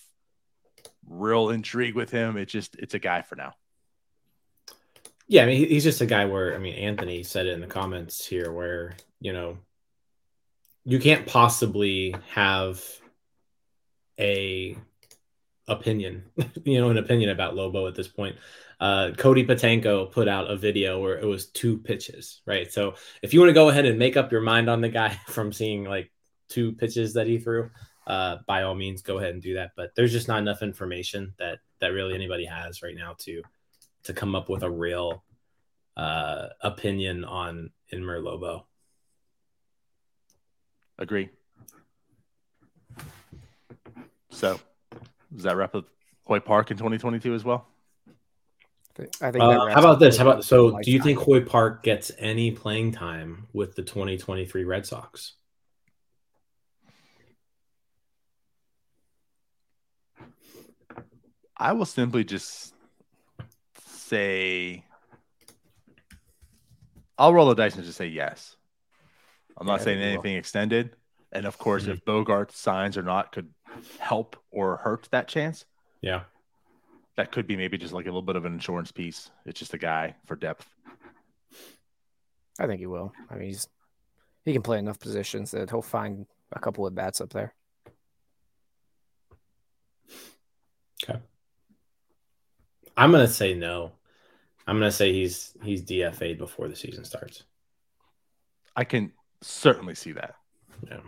real 1.08 1.50
intrigue 1.50 1.94
with 1.94 2.10
him. 2.10 2.36
It's 2.36 2.52
just 2.52 2.76
it's 2.76 2.94
a 2.94 2.98
guy 2.98 3.22
for 3.22 3.36
now. 3.36 3.54
Yeah, 5.26 5.44
I 5.44 5.46
mean 5.46 5.68
he's 5.68 5.84
just 5.84 6.00
a 6.00 6.06
guy 6.06 6.24
where 6.24 6.54
I 6.54 6.58
mean 6.58 6.74
Anthony 6.74 7.22
said 7.22 7.46
it 7.46 7.52
in 7.52 7.60
the 7.60 7.66
comments 7.66 8.26
here 8.26 8.52
where 8.52 8.96
you 9.20 9.32
know 9.32 9.58
you 10.84 10.98
can't 10.98 11.26
possibly 11.26 12.14
have 12.30 12.82
a 14.18 14.76
opinion, 15.68 16.24
you 16.64 16.80
know, 16.80 16.90
an 16.90 16.98
opinion 16.98 17.30
about 17.30 17.54
Lobo 17.54 17.86
at 17.86 17.94
this 17.94 18.08
point. 18.08 18.36
Uh, 18.78 19.10
Cody 19.16 19.44
Patanko 19.44 20.10
put 20.10 20.26
out 20.26 20.50
a 20.50 20.56
video 20.56 20.98
where 21.00 21.18
it 21.18 21.26
was 21.26 21.46
two 21.46 21.78
pitches, 21.78 22.40
right? 22.46 22.72
So 22.72 22.94
if 23.22 23.34
you 23.34 23.40
want 23.40 23.50
to 23.50 23.54
go 23.54 23.68
ahead 23.68 23.84
and 23.84 23.98
make 23.98 24.16
up 24.16 24.32
your 24.32 24.40
mind 24.40 24.70
on 24.70 24.80
the 24.80 24.88
guy 24.88 25.10
from 25.28 25.52
seeing 25.52 25.84
like 25.84 26.10
two 26.48 26.72
pitches 26.72 27.14
that 27.14 27.26
he 27.26 27.38
threw, 27.38 27.70
uh, 28.06 28.38
by 28.46 28.62
all 28.62 28.74
means, 28.74 29.02
go 29.02 29.18
ahead 29.18 29.34
and 29.34 29.42
do 29.42 29.54
that. 29.54 29.72
But 29.76 29.94
there's 29.94 30.12
just 30.12 30.28
not 30.28 30.38
enough 30.38 30.62
information 30.62 31.34
that 31.38 31.58
that 31.80 31.88
really 31.88 32.14
anybody 32.14 32.44
has 32.44 32.82
right 32.82 32.94
now 32.94 33.14
to 33.20 33.42
to 34.04 34.12
come 34.12 34.34
up 34.34 34.48
with 34.48 34.62
a 34.62 34.70
real 34.70 35.22
uh, 35.96 36.48
opinion 36.62 37.24
on 37.24 37.70
Inmer 37.92 38.22
Lobo. 38.22 38.66
Agree. 40.98 41.30
So, 44.30 44.60
does 45.34 45.44
that 45.44 45.56
wrap 45.56 45.74
up 45.74 45.86
Hoy 46.24 46.40
Park 46.40 46.70
in 46.70 46.76
2022 46.76 47.34
as 47.34 47.44
well? 47.44 47.66
I 49.20 49.30
think. 49.30 49.42
Uh, 49.42 49.68
how 49.68 49.80
about 49.80 49.98
this? 49.98 50.16
How 50.16 50.28
about 50.28 50.44
so? 50.44 50.78
Do 50.80 50.90
you 50.90 51.00
think 51.00 51.18
Hoy 51.18 51.40
Park 51.40 51.82
gets 51.82 52.12
any 52.18 52.50
playing 52.50 52.92
time 52.92 53.46
with 53.52 53.74
the 53.74 53.82
2023 53.82 54.64
Red 54.64 54.86
Sox? 54.86 55.34
I 61.60 61.72
will 61.72 61.84
simply 61.84 62.24
just 62.24 62.74
say 63.86 64.82
I'll 67.18 67.34
roll 67.34 67.48
the 67.48 67.54
dice 67.54 67.74
and 67.74 67.84
just 67.84 67.98
say 67.98 68.06
yes. 68.06 68.56
I'm 69.58 69.66
not 69.66 69.80
yeah, 69.80 69.84
saying 69.84 70.00
anything 70.00 70.32
will. 70.32 70.38
extended. 70.38 70.96
And 71.32 71.44
of 71.44 71.58
course, 71.58 71.82
mm-hmm. 71.82 71.92
if 71.92 72.04
Bogaerts 72.06 72.52
signs 72.52 72.96
or 72.96 73.02
not 73.02 73.30
could 73.30 73.50
help 73.98 74.36
or 74.50 74.78
hurt 74.78 75.06
that 75.10 75.28
chance. 75.28 75.66
Yeah. 76.00 76.22
That 77.16 77.30
could 77.30 77.46
be 77.46 77.56
maybe 77.56 77.76
just 77.76 77.92
like 77.92 78.06
a 78.06 78.08
little 78.08 78.22
bit 78.22 78.36
of 78.36 78.46
an 78.46 78.54
insurance 78.54 78.90
piece. 78.90 79.30
It's 79.44 79.60
just 79.60 79.74
a 79.74 79.78
guy 79.78 80.16
for 80.24 80.36
depth. 80.36 80.66
I 82.58 82.66
think 82.66 82.80
he 82.80 82.86
will. 82.86 83.12
I 83.30 83.34
mean, 83.34 83.48
he's 83.48 83.68
he 84.46 84.54
can 84.54 84.62
play 84.62 84.78
enough 84.78 84.98
positions 84.98 85.50
that 85.50 85.68
he'll 85.68 85.82
find 85.82 86.24
a 86.52 86.58
couple 86.58 86.86
of 86.86 86.94
bats 86.94 87.20
up 87.20 87.30
there. 87.30 87.54
Okay. 91.04 91.20
I'm 92.96 93.10
gonna 93.12 93.28
say 93.28 93.54
no. 93.54 93.92
I'm 94.66 94.76
gonna 94.78 94.90
say 94.92 95.12
he's 95.12 95.56
he's 95.62 95.82
DFA'd 95.82 96.38
before 96.38 96.68
the 96.68 96.76
season 96.76 97.04
starts. 97.04 97.44
I 98.76 98.84
can 98.84 99.12
certainly 99.42 99.94
see 99.94 100.12
that. 100.12 100.36
Yeah. 100.86 101.00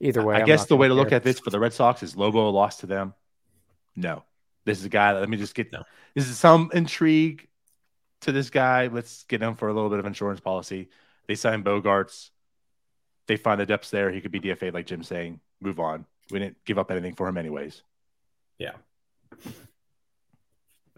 Either 0.00 0.22
way, 0.24 0.34
I 0.34 0.40
I'm 0.40 0.46
guess 0.46 0.66
the 0.66 0.76
way 0.76 0.88
to 0.88 0.94
care. 0.94 1.02
look 1.04 1.12
at 1.12 1.22
this 1.22 1.38
for 1.38 1.50
the 1.50 1.60
Red 1.60 1.72
Sox 1.72 2.02
is 2.02 2.16
Lobo 2.16 2.50
lost 2.50 2.80
to 2.80 2.86
them. 2.86 3.14
No, 3.94 4.24
this 4.64 4.78
is 4.78 4.84
a 4.84 4.88
guy. 4.88 5.14
That, 5.14 5.20
let 5.20 5.28
me 5.28 5.36
just 5.36 5.54
get. 5.54 5.72
No. 5.72 5.84
This 6.14 6.28
is 6.28 6.38
some 6.38 6.70
intrigue 6.74 7.48
to 8.22 8.32
this 8.32 8.50
guy. 8.50 8.88
Let's 8.88 9.22
get 9.24 9.40
him 9.42 9.54
for 9.54 9.68
a 9.68 9.72
little 9.72 9.90
bit 9.90 10.00
of 10.00 10.06
insurance 10.06 10.40
policy. 10.40 10.88
They 11.28 11.36
sign 11.36 11.62
Bogaerts. 11.62 12.30
They 13.28 13.36
find 13.36 13.60
the 13.60 13.66
depths 13.66 13.90
there. 13.90 14.10
He 14.10 14.20
could 14.20 14.32
be 14.32 14.40
DFA, 14.40 14.72
like 14.74 14.86
Jim 14.86 15.04
saying. 15.04 15.40
Move 15.60 15.78
on. 15.78 16.04
We 16.30 16.38
didn't 16.38 16.64
give 16.64 16.78
up 16.78 16.90
anything 16.90 17.14
for 17.14 17.28
him, 17.28 17.36
anyways. 17.36 17.82
Yeah. 18.58 18.72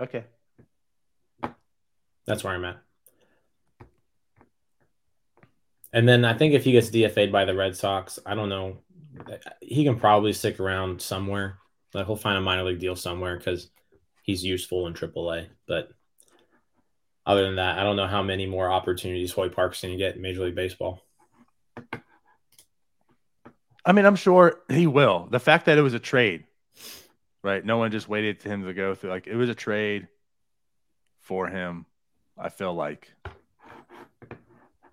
Okay. 0.01 0.25
That's 2.27 2.43
where 2.43 2.55
I'm 2.55 2.65
at. 2.65 2.79
And 5.93 6.09
then 6.09 6.25
I 6.25 6.35
think 6.35 6.55
if 6.55 6.65
he 6.65 6.73
gets 6.73 6.91
DFA'd 6.91 7.31
by 7.31 7.45
the 7.45 7.55
Red 7.55 7.77
Sox, 7.77 8.19
I 8.27 8.35
don't 8.35 8.49
know. 8.49 8.79
He 9.61 9.85
can 9.85 9.99
probably 9.99 10.33
stick 10.33 10.59
around 10.59 11.01
somewhere. 11.01 11.59
Like 11.93 12.07
he'll 12.07 12.17
find 12.17 12.37
a 12.37 12.41
minor 12.41 12.65
league 12.65 12.81
deal 12.81 12.97
somewhere 12.97 13.39
because 13.39 13.71
he's 14.25 14.45
useful 14.45 14.89
in 14.89 14.95
AAA. 14.95 15.47
But 15.69 15.91
other 17.25 17.45
than 17.45 17.57
that, 17.57 17.79
I 17.79 17.85
don't 17.85 17.95
know 17.95 18.09
how 18.09 18.25
many 18.25 18.47
more 18.47 18.71
opportunities 18.71 19.31
Hoy 19.31 19.49
Park's 19.49 19.83
going 19.83 19.95
to 19.95 19.99
get 19.99 20.17
in 20.17 20.23
Major 20.23 20.45
League 20.45 20.57
Baseball. 20.57 21.04
I 23.87 23.93
mean, 23.93 24.07
I'm 24.07 24.17
sure 24.17 24.61
he 24.69 24.87
will. 24.87 25.29
The 25.31 25.41
fact 25.41 25.67
that 25.67 25.77
it 25.79 25.83
was 25.83 25.95
a 25.95 25.99
trade, 25.99 26.45
right? 27.43 27.65
No 27.65 27.77
one 27.79 27.91
just 27.91 28.09
waited 28.09 28.41
for 28.41 28.49
him 28.49 28.65
to 28.65 28.73
go 28.73 28.95
through. 28.95 29.11
Like 29.11 29.27
it 29.27 29.37
was 29.37 29.51
a 29.51 29.55
trade 29.55 30.09
for 31.21 31.47
him. 31.49 31.87
I 32.39 32.49
feel 32.49 32.75
like 32.75 33.13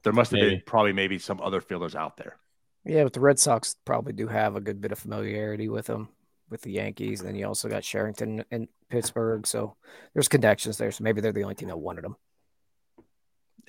there 0.03 0.13
must 0.13 0.31
have 0.31 0.39
Maybe. 0.39 0.55
been 0.55 0.63
probably 0.65 0.93
maybe 0.93 1.19
some 1.19 1.39
other 1.41 1.61
fielders 1.61 1.95
out 1.95 2.17
there. 2.17 2.37
Yeah, 2.83 3.03
but 3.03 3.13
the 3.13 3.19
Red 3.19 3.39
Sox 3.39 3.75
probably 3.85 4.13
do 4.13 4.27
have 4.27 4.55
a 4.55 4.61
good 4.61 4.81
bit 4.81 4.91
of 4.91 4.99
familiarity 4.99 5.69
with 5.69 5.87
him, 5.87 6.09
with 6.49 6.61
the 6.63 6.71
Yankees. 6.71 7.19
And 7.19 7.29
then 7.29 7.35
you 7.35 7.45
also 7.47 7.69
got 7.69 7.83
Cherington 7.83 8.43
and 8.51 8.67
Pittsburgh. 8.89 9.45
So 9.47 9.75
there's 10.13 10.27
connections 10.27 10.77
there. 10.77 10.91
So 10.91 11.03
maybe 11.03 11.21
they're 11.21 11.31
the 11.31 11.43
only 11.43 11.55
team 11.55 11.69
that 11.69 11.77
wanted 11.77 12.05
him. 12.05 12.15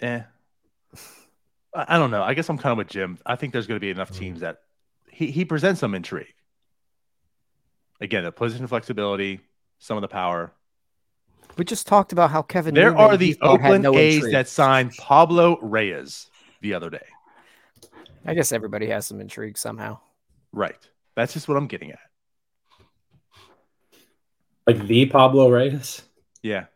Eh. 0.00 0.22
I 1.74 1.84
I 1.94 1.98
don't 1.98 2.10
know. 2.10 2.22
I 2.22 2.34
guess 2.34 2.48
I'm 2.48 2.58
kind 2.58 2.72
of 2.72 2.78
with 2.78 2.88
Jim. 2.88 3.18
I 3.24 3.36
think 3.36 3.52
there's 3.52 3.66
going 3.66 3.76
to 3.76 3.84
be 3.84 3.90
enough 3.90 4.10
Mm. 4.12 4.18
teams 4.18 4.40
that 4.40 4.58
he, 5.12 5.30
he 5.30 5.44
presents 5.44 5.80
some 5.80 5.94
intrigue. 5.94 6.34
Again, 8.00 8.24
the 8.24 8.32
position 8.32 8.66
flexibility, 8.66 9.40
some 9.78 9.96
of 9.96 10.00
the 10.00 10.08
power. 10.08 10.52
We 11.56 11.64
just 11.64 11.86
talked 11.86 12.12
about 12.12 12.30
how 12.30 12.42
Kevin. 12.42 12.74
There 12.74 12.90
Newman, 12.90 13.00
are 13.00 13.16
the 13.16 13.36
Oakland 13.42 13.84
no 13.84 13.96
A's 13.96 14.16
intrigue. 14.16 14.32
that 14.32 14.48
signed 14.48 14.92
Pablo 14.96 15.58
Reyes 15.60 16.28
the 16.62 16.74
other 16.74 16.90
day. 16.90 17.06
I 18.24 18.34
guess 18.34 18.52
everybody 18.52 18.86
has 18.88 19.06
some 19.06 19.20
intrigue 19.20 19.58
somehow. 19.58 19.98
Right. 20.52 20.76
That's 21.14 21.32
just 21.34 21.46
what 21.46 21.56
I'm 21.56 21.66
getting 21.66 21.92
at. 21.92 21.98
Like 24.66 24.86
the 24.86 25.06
Pablo 25.06 25.50
Reyes. 25.50 26.02
Yeah. 26.42 26.66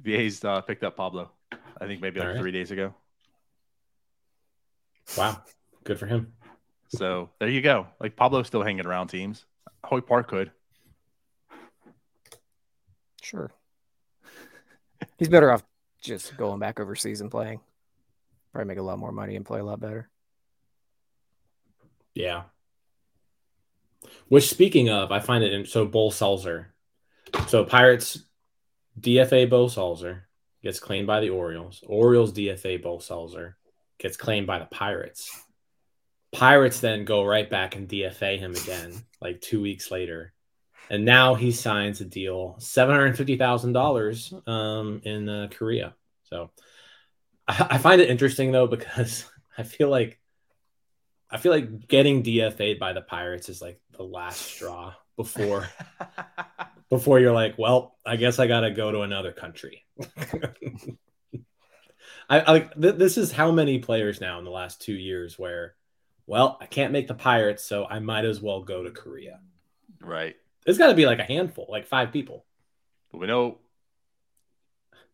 the 0.00 0.14
A's 0.14 0.44
uh, 0.44 0.60
picked 0.60 0.84
up 0.84 0.96
Pablo. 0.96 1.30
I 1.80 1.86
think 1.86 2.02
maybe 2.02 2.20
like 2.20 2.28
All 2.28 2.34
right. 2.34 2.40
three 2.40 2.52
days 2.52 2.70
ago. 2.70 2.94
Wow, 5.16 5.42
good 5.84 5.98
for 5.98 6.06
him. 6.06 6.32
So 6.88 7.30
there 7.38 7.48
you 7.48 7.62
go. 7.62 7.86
Like 8.00 8.16
Pablo's 8.16 8.46
still 8.46 8.62
hanging 8.62 8.86
around 8.86 9.08
teams. 9.08 9.44
Hoy 9.84 10.00
Park 10.00 10.28
could. 10.28 10.50
Sure. 13.22 13.50
He's 15.18 15.28
better 15.28 15.50
off 15.50 15.62
just 16.02 16.36
going 16.36 16.58
back 16.58 16.80
overseas 16.80 17.20
and 17.20 17.30
playing. 17.30 17.60
Probably 18.52 18.68
make 18.68 18.78
a 18.78 18.82
lot 18.82 18.98
more 18.98 19.12
money 19.12 19.36
and 19.36 19.44
play 19.44 19.60
a 19.60 19.64
lot 19.64 19.80
better. 19.80 20.10
Yeah. 22.14 22.42
Which, 24.28 24.50
speaking 24.50 24.90
of, 24.90 25.12
I 25.12 25.20
find 25.20 25.42
it 25.44 25.52
in, 25.52 25.64
so. 25.64 25.86
Bull 25.86 26.10
Salzer, 26.10 26.66
So 27.46 27.64
Pirates 27.64 28.18
DFA 29.00 29.48
Beau 29.48 29.66
Sulser 29.66 30.22
gets 30.62 30.80
claimed 30.80 31.06
by 31.06 31.20
the 31.20 31.30
Orioles. 31.30 31.82
Orioles 31.86 32.32
DFA 32.32 32.82
Beau 32.82 32.98
Sulser 32.98 33.54
gets 33.98 34.16
claimed 34.16 34.46
by 34.46 34.58
the 34.58 34.66
Pirates. 34.66 35.30
Pirates 36.32 36.80
then 36.80 37.04
go 37.04 37.24
right 37.24 37.48
back 37.48 37.76
and 37.76 37.88
DFA 37.88 38.38
him 38.38 38.54
again, 38.54 38.94
like 39.20 39.40
two 39.40 39.60
weeks 39.60 39.90
later. 39.90 40.32
And 40.90 41.04
now 41.04 41.34
he 41.34 41.52
signs 41.52 42.00
a 42.00 42.04
deal, 42.04 42.56
seven 42.58 42.94
hundred 42.94 43.16
fifty 43.16 43.36
thousand 43.36 43.72
dollars, 43.72 44.32
um, 44.46 45.00
in 45.04 45.28
uh, 45.28 45.48
Korea. 45.50 45.94
So 46.24 46.50
I, 47.46 47.66
I 47.70 47.78
find 47.78 48.00
it 48.00 48.10
interesting 48.10 48.52
though 48.52 48.66
because 48.66 49.26
I 49.58 49.62
feel 49.62 49.88
like 49.88 50.20
I 51.30 51.38
feel 51.38 51.52
like 51.52 51.88
getting 51.88 52.22
DFA'd 52.22 52.78
by 52.78 52.92
the 52.92 53.00
Pirates 53.00 53.48
is 53.48 53.62
like 53.62 53.80
the 53.96 54.02
last 54.02 54.40
straw 54.40 54.94
before 55.16 55.68
before 56.90 57.20
you're 57.20 57.32
like, 57.32 57.56
well, 57.56 57.96
I 58.04 58.16
guess 58.16 58.38
I 58.38 58.46
gotta 58.46 58.70
go 58.70 58.92
to 58.92 59.00
another 59.00 59.32
country. 59.32 59.84
I, 62.28 62.40
I 62.40 62.52
like 62.52 62.74
th- 62.80 62.96
this 62.96 63.16
is 63.16 63.32
how 63.32 63.50
many 63.50 63.78
players 63.78 64.20
now 64.20 64.38
in 64.38 64.44
the 64.44 64.50
last 64.50 64.82
two 64.82 64.92
years 64.92 65.38
where, 65.38 65.74
well, 66.26 66.58
I 66.60 66.66
can't 66.66 66.92
make 66.92 67.08
the 67.08 67.14
Pirates, 67.14 67.64
so 67.64 67.84
I 67.84 67.98
might 67.98 68.24
as 68.24 68.40
well 68.40 68.62
go 68.62 68.82
to 68.82 68.90
Korea. 68.90 69.40
right. 70.00 70.36
It's 70.64 70.78
got 70.78 70.88
to 70.88 70.94
be 70.94 71.06
like 71.06 71.18
a 71.18 71.24
handful, 71.24 71.66
like 71.68 71.86
five 71.86 72.12
people. 72.12 72.44
But 73.10 73.18
we 73.18 73.26
know. 73.26 73.58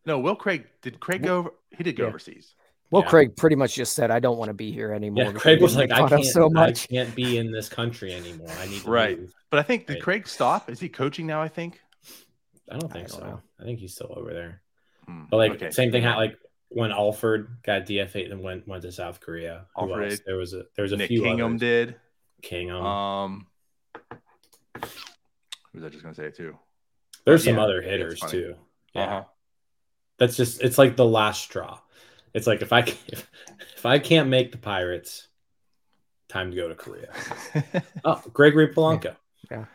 No, 0.05 0.19
Will 0.19 0.35
Craig 0.35 0.65
did 0.81 0.99
Craig 0.99 1.23
go 1.23 1.37
over? 1.39 1.53
He 1.75 1.83
did 1.83 1.95
go 1.95 2.03
Yeah. 2.03 2.09
overseas. 2.09 2.53
Well, 2.91 3.03
Yeah. 3.03 3.09
Craig 3.09 3.35
pretty 3.35 3.55
much 3.55 3.75
just 3.75 3.93
said, 3.93 4.09
"I 4.11 4.19
don't 4.19 4.37
want 4.37 4.49
to 4.49 4.53
be 4.53 4.71
here 4.71 4.93
anymore." 4.93 5.25
Yeah, 5.25 5.31
Craig 5.33 5.61
was 5.61 5.75
like, 5.75 5.91
I 5.91 5.97
fun 5.97 6.03
of 6.05 6.09
can't, 6.21 6.25
so 6.25 6.49
much. 6.49 6.83
I 6.83 6.87
can't 6.95 7.15
be 7.15 7.37
in 7.37 7.51
this 7.51 7.69
country 7.69 8.13
anymore. 8.13 8.49
I 8.59 8.67
need 8.67 8.81
to 8.81 8.89
Right. 8.89 9.19
move." 9.19 9.33
But 9.49 9.59
I 9.59 9.63
think 9.63 9.87
did 9.87 9.95
Right. 9.95 10.03
Craig 10.03 10.27
stop? 10.27 10.69
Is 10.69 10.79
he 10.79 10.89
coaching 10.89 11.27
now? 11.27 11.41
I 11.41 11.47
think. 11.47 11.81
I 12.71 12.77
don't 12.77 12.91
think 12.91 13.07
I 13.07 13.11
don't 13.11 13.19
so. 13.19 13.25
know. 13.25 13.41
I 13.59 13.63
think 13.63 13.79
he's 13.79 13.93
still 13.95 14.13
over 14.15 14.31
there. 14.33 14.61
Hmm, 15.05 15.25
But 15.31 15.37
like 15.37 15.51
okay. 15.53 15.71
same 15.71 15.91
thing 15.91 16.03
like 16.03 16.37
when 16.69 16.91
Alford 16.91 17.57
got 17.63 17.85
DFA'd 17.85 18.31
and 18.31 18.41
went 18.41 18.67
went 18.67 18.83
to 18.83 18.91
South 18.91 19.19
Korea. 19.19 19.65
Who 19.75 19.91
Alfred. 19.91 20.21
There 20.25 20.37
was 20.37 20.53
a 20.53 20.63
there 20.75 20.83
was 20.83 20.91
a 20.91 20.97
Nick 20.97 21.07
few 21.09 21.23
Kingham 21.23 21.55
others. 21.55 21.59
did. 21.59 21.95
Kingham. 22.41 22.85
Um, 22.85 23.47
who 24.11 24.87
was 25.73 25.83
I 25.83 25.89
just 25.89 26.03
gonna 26.03 26.15
say 26.15 26.25
it 26.25 26.35
too? 26.35 26.57
There's 27.25 27.43
some 27.43 27.55
yeah, 27.55 27.63
other 27.63 27.81
hitters 27.81 28.19
too. 28.21 28.55
Yeah. 28.93 29.03
Uh-huh. 29.03 29.23
That's 30.17 30.35
just 30.37 30.61
it's 30.61 30.77
like 30.77 30.95
the 30.95 31.05
last 31.05 31.41
straw. 31.43 31.79
It's 32.33 32.47
like 32.47 32.61
if 32.61 32.71
I 32.73 32.83
can- 32.83 32.97
if, 33.07 33.29
if 33.77 33.85
I 33.85 33.99
can't 33.99 34.29
make 34.29 34.51
the 34.51 34.57
Pirates, 34.57 35.27
time 36.27 36.51
to 36.51 36.55
go 36.55 36.67
to 36.67 36.75
Korea. 36.75 37.09
Oh, 38.05 38.21
Gregory 38.33 38.67
Polanco. 38.73 39.15
Yeah. 39.49 39.65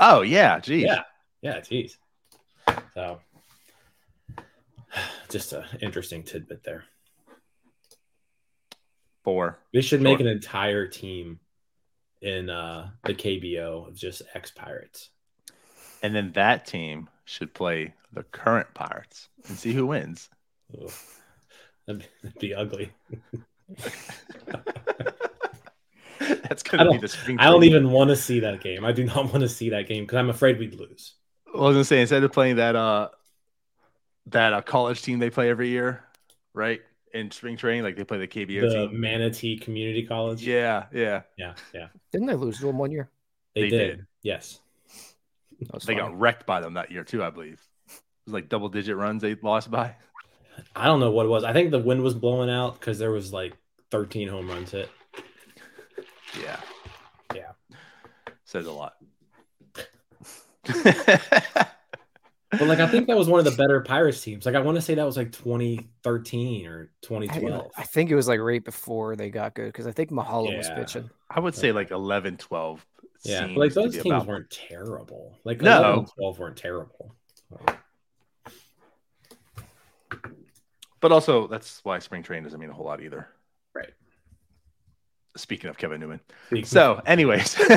oh 0.00 0.22
yeah, 0.22 0.58
geez. 0.60 0.82
Yeah. 0.84 1.02
Yeah, 1.42 1.60
geez. 1.60 1.96
So 2.94 3.20
just 5.28 5.52
an 5.52 5.64
interesting 5.80 6.22
tidbit 6.22 6.62
there. 6.64 6.84
Four. 9.24 9.58
They 9.72 9.80
should 9.82 10.00
make 10.00 10.18
Sure. 10.18 10.26
an 10.26 10.32
entire 10.32 10.86
team 10.86 11.40
in 12.22 12.50
uh 12.50 12.90
the 13.04 13.14
KBO 13.14 13.88
of 13.88 13.96
just 13.96 14.22
ex 14.34 14.50
Pirates. 14.50 15.10
And 16.02 16.14
then 16.14 16.32
that 16.32 16.66
team 16.66 17.08
should 17.24 17.52
play 17.54 17.94
the 18.12 18.22
current 18.24 18.68
Pirates 18.74 19.28
and 19.48 19.56
see 19.58 19.72
who 19.72 19.86
wins. 19.86 20.28
That'd, 21.86 22.00
be- 22.00 22.06
that'd 22.22 22.38
be 22.38 22.54
ugly. 22.54 22.90
That's 26.18 26.62
gonna 26.62 26.90
be 26.90 26.98
the 26.98 27.08
spring. 27.08 27.38
I 27.40 27.44
don't 27.46 27.64
even 27.64 27.90
want 27.90 28.10
to 28.10 28.16
see 28.16 28.40
that 28.40 28.60
game. 28.60 28.84
I 28.84 28.92
do 28.92 29.04
not 29.04 29.16
want 29.32 29.40
to 29.40 29.48
see 29.48 29.70
that 29.70 29.86
game 29.88 30.04
because 30.04 30.18
I'm 30.18 30.28
afraid 30.30 30.58
we'd 30.58 30.74
lose. 30.74 31.14
I 31.54 31.58
was 31.58 31.74
gonna 31.74 31.84
say 31.84 32.00
instead 32.00 32.22
of 32.24 32.32
playing 32.32 32.56
that 32.56 32.76
uh 32.76 33.08
that 34.30 34.52
uh, 34.52 34.62
college 34.62 35.02
team 35.02 35.18
they 35.18 35.30
play 35.30 35.50
every 35.50 35.68
year, 35.68 36.04
right? 36.54 36.80
In 37.12 37.30
spring 37.30 37.56
training, 37.56 37.82
like 37.82 37.96
they 37.96 38.04
play 38.04 38.18
the 38.18 38.28
KBO 38.28 38.60
The 38.62 38.86
team. 38.88 39.00
Manatee 39.00 39.58
Community 39.58 40.06
College. 40.06 40.46
Yeah, 40.46 40.86
yeah. 40.92 41.22
yeah, 41.36 41.54
yeah. 41.74 41.88
Didn't 42.12 42.28
they 42.28 42.34
lose 42.34 42.58
to 42.60 42.66
them 42.66 42.78
one 42.78 42.90
year? 42.92 43.10
They, 43.54 43.62
They 43.62 43.68
did. 43.70 43.96
did. 43.96 44.06
Yes. 44.22 44.60
They 45.58 45.66
funny. 45.78 45.96
got 45.98 46.18
wrecked 46.18 46.46
by 46.46 46.60
them 46.60 46.74
that 46.74 46.90
year 46.92 47.02
too, 47.04 47.22
I 47.22 47.30
believe. 47.30 47.60
It 47.88 48.00
was 48.26 48.34
like 48.34 48.48
double 48.48 48.68
digit 48.68 48.96
runs 48.96 49.22
they 49.22 49.34
lost 49.34 49.70
by. 49.70 49.96
I 50.76 50.86
don't 50.86 51.00
know 51.00 51.10
what 51.10 51.26
it 51.26 51.30
was. 51.30 51.42
I 51.44 51.52
think 51.52 51.70
the 51.70 51.78
wind 51.78 52.02
was 52.02 52.14
blowing 52.14 52.48
out 52.50 52.78
because 52.78 52.98
there 52.98 53.10
was 53.10 53.32
like 53.32 53.54
13 53.90 54.28
home 54.28 54.48
runs 54.48 54.70
hit. 54.70 54.88
Yeah. 56.40 56.60
Yeah. 57.34 57.52
Says 58.44 58.66
a 58.66 58.72
lot. 58.72 58.94
But 62.60 62.68
like 62.68 62.78
I 62.78 62.86
think 62.86 63.06
that 63.08 63.16
was 63.16 63.26
one 63.26 63.38
of 63.40 63.44
the 63.46 63.50
better 63.52 63.80
Pirates 63.80 64.20
teams. 64.22 64.46
Like 64.46 64.54
I 64.54 64.60
want 64.60 64.76
to 64.76 64.82
say 64.82 64.94
that 64.94 65.04
was 65.06 65.16
like 65.16 65.32
2013 65.32 66.66
or 66.66 66.90
I, 66.92 67.06
2012. 67.06 67.70
I 67.76 67.82
think 67.84 68.10
it 68.10 68.14
was 68.14 68.28
like 68.28 68.38
right 68.38 68.62
before 68.62 69.16
they 69.16 69.30
got 69.30 69.54
good 69.54 69.66
because 69.66 69.86
I 69.86 69.92
think 69.92 70.10
Mahalo 70.10 70.56
was 70.56 70.68
pitching. 70.70 71.08
I 71.30 71.40
would 71.40 71.54
say 71.54 71.72
like 71.72 71.90
11, 71.90 72.36
12. 72.36 72.86
Yeah, 73.24 73.46
but 73.48 73.56
like 73.56 73.72
those 73.72 73.94
teams 73.94 74.06
about- 74.06 74.26
weren't 74.26 74.50
terrible. 74.50 75.36
Like 75.44 75.60
No. 75.62 75.78
11 75.82 76.04
12 76.18 76.38
weren't 76.38 76.56
terrible. 76.56 77.14
But 81.00 81.12
also, 81.12 81.46
that's 81.46 81.80
why 81.82 81.98
spring 81.98 82.22
training 82.22 82.44
doesn't 82.44 82.60
mean 82.60 82.68
a 82.68 82.74
whole 82.74 82.84
lot 82.84 83.00
either. 83.02 83.26
Right. 83.74 83.88
Speaking 85.36 85.70
of 85.70 85.78
Kevin 85.78 85.98
Newman. 86.00 86.20
Speaking- 86.48 86.66
So, 86.66 87.00
anyways. 87.06 87.58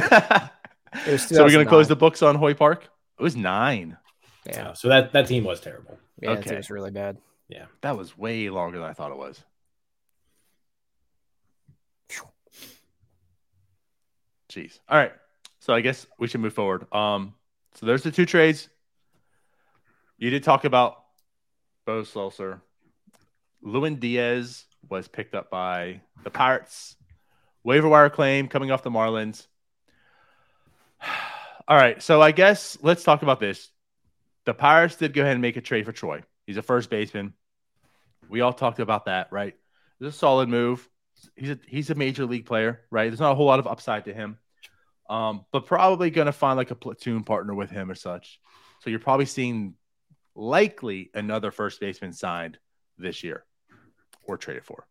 So 1.17 1.43
we're 1.43 1.49
going 1.49 1.65
to 1.65 1.69
close 1.69 1.88
the 1.88 1.95
books 1.95 2.21
on 2.21 2.36
Hoy 2.36 2.53
Park? 2.53 2.84
It 3.19 3.23
was 3.23 3.36
nine. 3.36 3.97
Yeah, 4.45 4.55
Yeah, 4.57 4.73
so 4.73 4.89
that 4.89 5.11
that 5.13 5.27
team 5.27 5.43
was 5.43 5.61
terrible. 5.61 5.97
yeah, 6.21 6.31
that 6.31 6.39
Okay. 6.39 6.49
team 6.51 6.57
was 6.57 6.69
really 6.69 6.91
bad. 6.91 7.17
Yeah. 7.49 7.65
That 7.81 7.97
was 7.97 8.17
way 8.17 8.49
longer 8.49 8.79
than 8.79 8.89
I 8.89 8.93
thought 8.93 9.11
it 9.11 9.17
was. 9.17 9.43
Jeez. 14.49 14.79
All 14.89 14.97
right. 14.97 15.13
So 15.59 15.73
I 15.73 15.81
guess 15.81 16.05
we 16.19 16.27
should 16.27 16.41
move 16.41 16.53
forward. 16.53 16.91
Um, 16.93 17.33
so 17.75 17.85
there's 17.85 18.03
the 18.03 18.11
two 18.11 18.25
trades. 18.25 18.69
You 20.17 20.29
did 20.29 20.43
talk 20.43 20.65
about 20.65 21.03
Beau 21.85 22.01
Sulser. 22.03 22.61
Lewin 23.61 23.95
Diaz 23.95 24.65
was 24.89 25.07
picked 25.07 25.35
up 25.35 25.49
by 25.49 26.01
the 26.23 26.29
Pirates. 26.29 26.95
Waiver 27.63 27.87
wire 27.87 28.09
claim 28.09 28.47
coming 28.47 28.71
off 28.71 28.83
the 28.83 28.91
Marlins. 28.91 29.47
All 31.67 31.77
right. 31.77 32.01
So 32.03 32.21
I 32.21 32.31
guess 32.31 32.77
let's 32.81 33.03
talk 33.03 33.23
about 33.23 33.39
this. 33.39 33.69
The 34.45 34.53
Pirates 34.53 34.95
did 34.97 35.13
go 35.13 35.21
ahead 35.21 35.33
and 35.33 35.41
make 35.41 35.57
a 35.57 35.61
trade 35.61 35.85
for 35.85 35.91
Choi. 35.91 36.23
He's 36.45 36.57
a 36.57 36.61
first 36.61 36.89
baseman. 36.89 37.33
We 38.29 38.41
all 38.41 38.53
talked 38.53 38.79
about 38.79 39.05
that, 39.05 39.31
right? 39.31 39.55
It's 39.99 40.15
a 40.15 40.17
solid 40.17 40.49
move. 40.49 40.87
He's 41.35 41.51
a 41.51 41.59
he's 41.67 41.89
a 41.89 41.95
major 41.95 42.25
league 42.25 42.45
player, 42.45 42.81
right? 42.91 43.09
There's 43.09 43.19
not 43.19 43.31
a 43.31 43.35
whole 43.35 43.45
lot 43.45 43.59
of 43.59 43.67
upside 43.67 44.05
to 44.05 44.13
him, 44.13 44.37
um, 45.09 45.45
but 45.51 45.65
probably 45.65 46.09
going 46.09 46.25
to 46.25 46.33
find 46.33 46.57
like 46.57 46.71
a 46.71 46.75
platoon 46.75 47.23
partner 47.23 47.53
with 47.53 47.69
him 47.69 47.89
or 47.89 47.95
such. 47.95 48.39
So 48.81 48.89
you're 48.89 48.99
probably 48.99 49.25
seeing 49.25 49.75
likely 50.35 51.11
another 51.13 51.51
first 51.51 51.79
baseman 51.79 52.13
signed 52.13 52.57
this 52.97 53.23
year. 53.23 53.45
or 54.23 54.37
traded 54.37 54.65
for. 54.65 54.87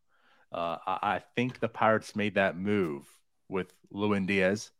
Uh, 0.53 0.77
I, 0.87 0.99
I 1.03 1.23
think 1.37 1.61
the 1.61 1.69
Pirates 1.69 2.15
made 2.17 2.35
that 2.35 2.57
move 2.57 3.07
with 3.49 3.73
Lewin 3.91 4.27
Diaz. 4.27 4.71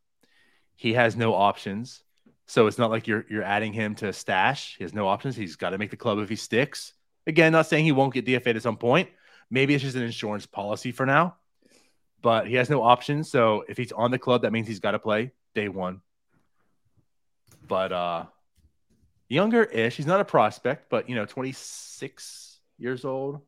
He 0.77 0.95
has 0.95 1.17
no 1.17 1.35
options. 1.35 2.03
So 2.47 2.67
it's 2.67 2.79
not 2.79 2.91
like 2.91 3.07
you're 3.07 3.25
you're 3.29 3.43
adding 3.43 3.73
him 3.73 3.95
to 3.97 4.09
a 4.09 4.13
stash. 4.13 4.77
He 4.77 4.85
has 4.85 4.93
no 4.93 5.09
options. 5.09 5.37
He's 5.37 5.57
got 5.57 5.71
to 5.71 5.79
make 5.79 5.91
the 5.91 5.97
club 5.97 6.19
if 6.19 6.29
he 6.29 6.37
sticks. 6.37 6.93
Again, 7.27 7.53
not 7.53 7.67
saying 7.67 7.85
he 7.85 7.93
won't 7.93 8.13
get 8.13 8.27
DFA'd 8.27 8.57
at 8.57 8.63
some 8.63 8.77
point. 8.77 9.09
Maybe 9.51 9.75
it's 9.75 9.83
just 9.83 9.97
an 9.97 10.03
insurance 10.03 10.47
policy 10.47 10.93
for 10.93 11.07
now. 11.07 11.37
But 12.21 12.47
he 12.47 12.55
has 12.55 12.71
no 12.71 12.83
options. 12.83 13.31
So 13.31 13.65
if 13.69 13.77
he's 13.77 13.93
on 13.93 14.11
the 14.11 14.19
club, 14.19 14.43
that 14.43 14.53
means 14.53 14.67
he's 14.67 14.81
got 14.81 14.93
to 14.93 14.99
play 14.99 15.33
day 15.55 15.69
one. 15.69 16.01
But 17.67 17.93
uh 17.93 18.25
younger 19.33 19.65
ish. 19.65 19.97
He's 19.97 20.07
not 20.07 20.21
a 20.21 20.25
prospect, 20.25 20.91
but 20.91 21.09
you 21.09 21.15
know, 21.15 21.25
26 21.25 22.61
years 22.79 23.05
old, 23.05 23.41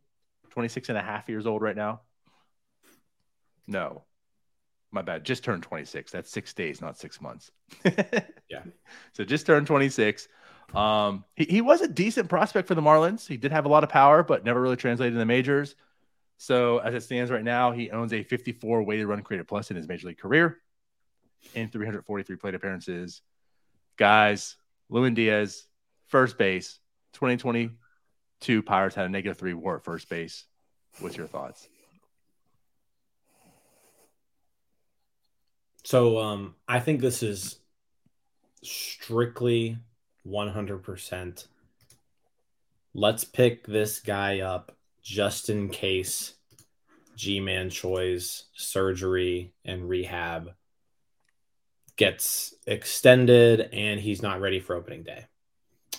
26 0.51 0.89
and 0.89 0.99
a 0.99 1.03
half 1.03 1.29
years 1.29 1.47
old 1.47 1.63
right 1.63 1.77
now. 1.77 2.01
No, 3.67 4.03
my 4.95 5.03
bad. 5.03 5.25
Just 5.25 5.45
turned 5.45 5.63
26. 5.63 6.11
That's 6.11 6.31
six 6.31 6.55
days, 6.55 6.81
not 6.81 6.99
six 6.99 7.21
months. 7.21 7.51
yeah. 7.85 8.63
So 9.13 9.25
just 9.25 9.47
turned 9.47 9.67
26. 9.67 10.29
Um, 10.75 11.25
he, 11.35 11.45
he 11.45 11.61
was 11.61 11.81
a 11.83 11.89
decent 11.89 12.29
prospect 12.29 12.69
for 12.69 12.75
the 12.75 12.83
Marlins. 12.83 13.27
He 13.27 13.37
did 13.37 13.53
have 13.53 13.67
a 13.67 13.69
lot 13.69 13.85
of 13.85 13.91
power, 13.91 14.23
but 14.23 14.45
never 14.45 14.61
really 14.61 14.77
translated 14.77 15.13
in 15.13 15.19
the 15.19 15.27
majors. 15.27 15.75
So 16.37 16.79
as 16.79 16.95
it 16.95 17.03
stands 17.03 17.31
right 17.31 17.45
now, 17.45 17.73
he 17.73 17.91
owns 17.91 18.13
a 18.13 18.23
54 18.23 18.83
weighted 18.83 19.07
run 19.07 19.23
created 19.23 19.47
plus 19.47 19.71
in 19.71 19.77
his 19.77 19.87
major 19.87 20.09
league 20.09 20.19
career 20.19 20.59
in 21.55 21.69
343 21.69 22.37
plate 22.37 22.55
appearances. 22.55 23.23
Guys, 23.97 24.57
Lewin 24.89 25.15
Diaz, 25.15 25.67
first 26.09 26.39
base, 26.39 26.81
2022 27.15 28.63
Pirates 28.63 28.97
had 28.97 29.07
a 29.07 29.09
negative 29.09 29.39
three 29.39 29.55
war 29.55 29.77
at 29.77 29.85
first 29.85 30.09
base. 30.09 30.47
What's 31.01 31.17
your 31.17 31.27
thoughts? 31.27 31.69
So 35.85 36.19
um, 36.19 36.55
I 36.67 36.81
think 36.81 37.01
this 37.01 37.23
is 37.23 37.59
strictly 38.63 39.79
100%. 40.27 41.47
Let's 42.95 43.25
pick 43.25 43.67
this 43.67 44.01
guy 44.01 44.41
up 44.41 44.73
just 45.03 45.51
in 45.51 45.69
case 45.69 46.35
Ji-Man 47.17 47.69
Choi's 47.69 48.45
surgery 48.55 49.53
and 49.65 49.89
rehab 49.89 50.55
gets 51.97 52.55
extended 52.67 53.69
and 53.73 54.01
he's 54.01 54.23
not 54.23 54.41
ready 54.41 54.61
for 54.61 54.75
opening 54.75 55.03
day. 55.03 55.27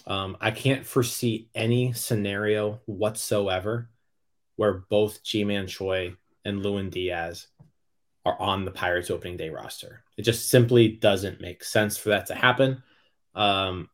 Um, 0.08 0.36
I 0.42 0.52
can't 0.52 0.86
foresee 0.86 1.48
any 1.54 1.94
scenario 1.94 2.82
whatsoever 2.86 3.90
where 4.56 4.86
both 4.90 5.24
Ji-Man 5.24 5.68
Choi 5.68 6.16
and 6.44 6.64
Lewin 6.64 6.90
Diaz 6.90 7.48
are 8.26 8.40
on 8.42 8.66
the 8.66 8.72
Pirates 8.72 9.12
opening 9.12 9.38
day 9.38 9.50
roster. 9.50 10.04
It 10.18 10.24
just 10.24 10.50
simply 10.50 10.90
doesn't 10.90 11.42
make 11.42 11.64
sense 11.64 11.98
for 11.98 12.10
that 12.10 12.26
to 12.28 12.36
happen. 12.36 12.82
Um, 13.36 13.90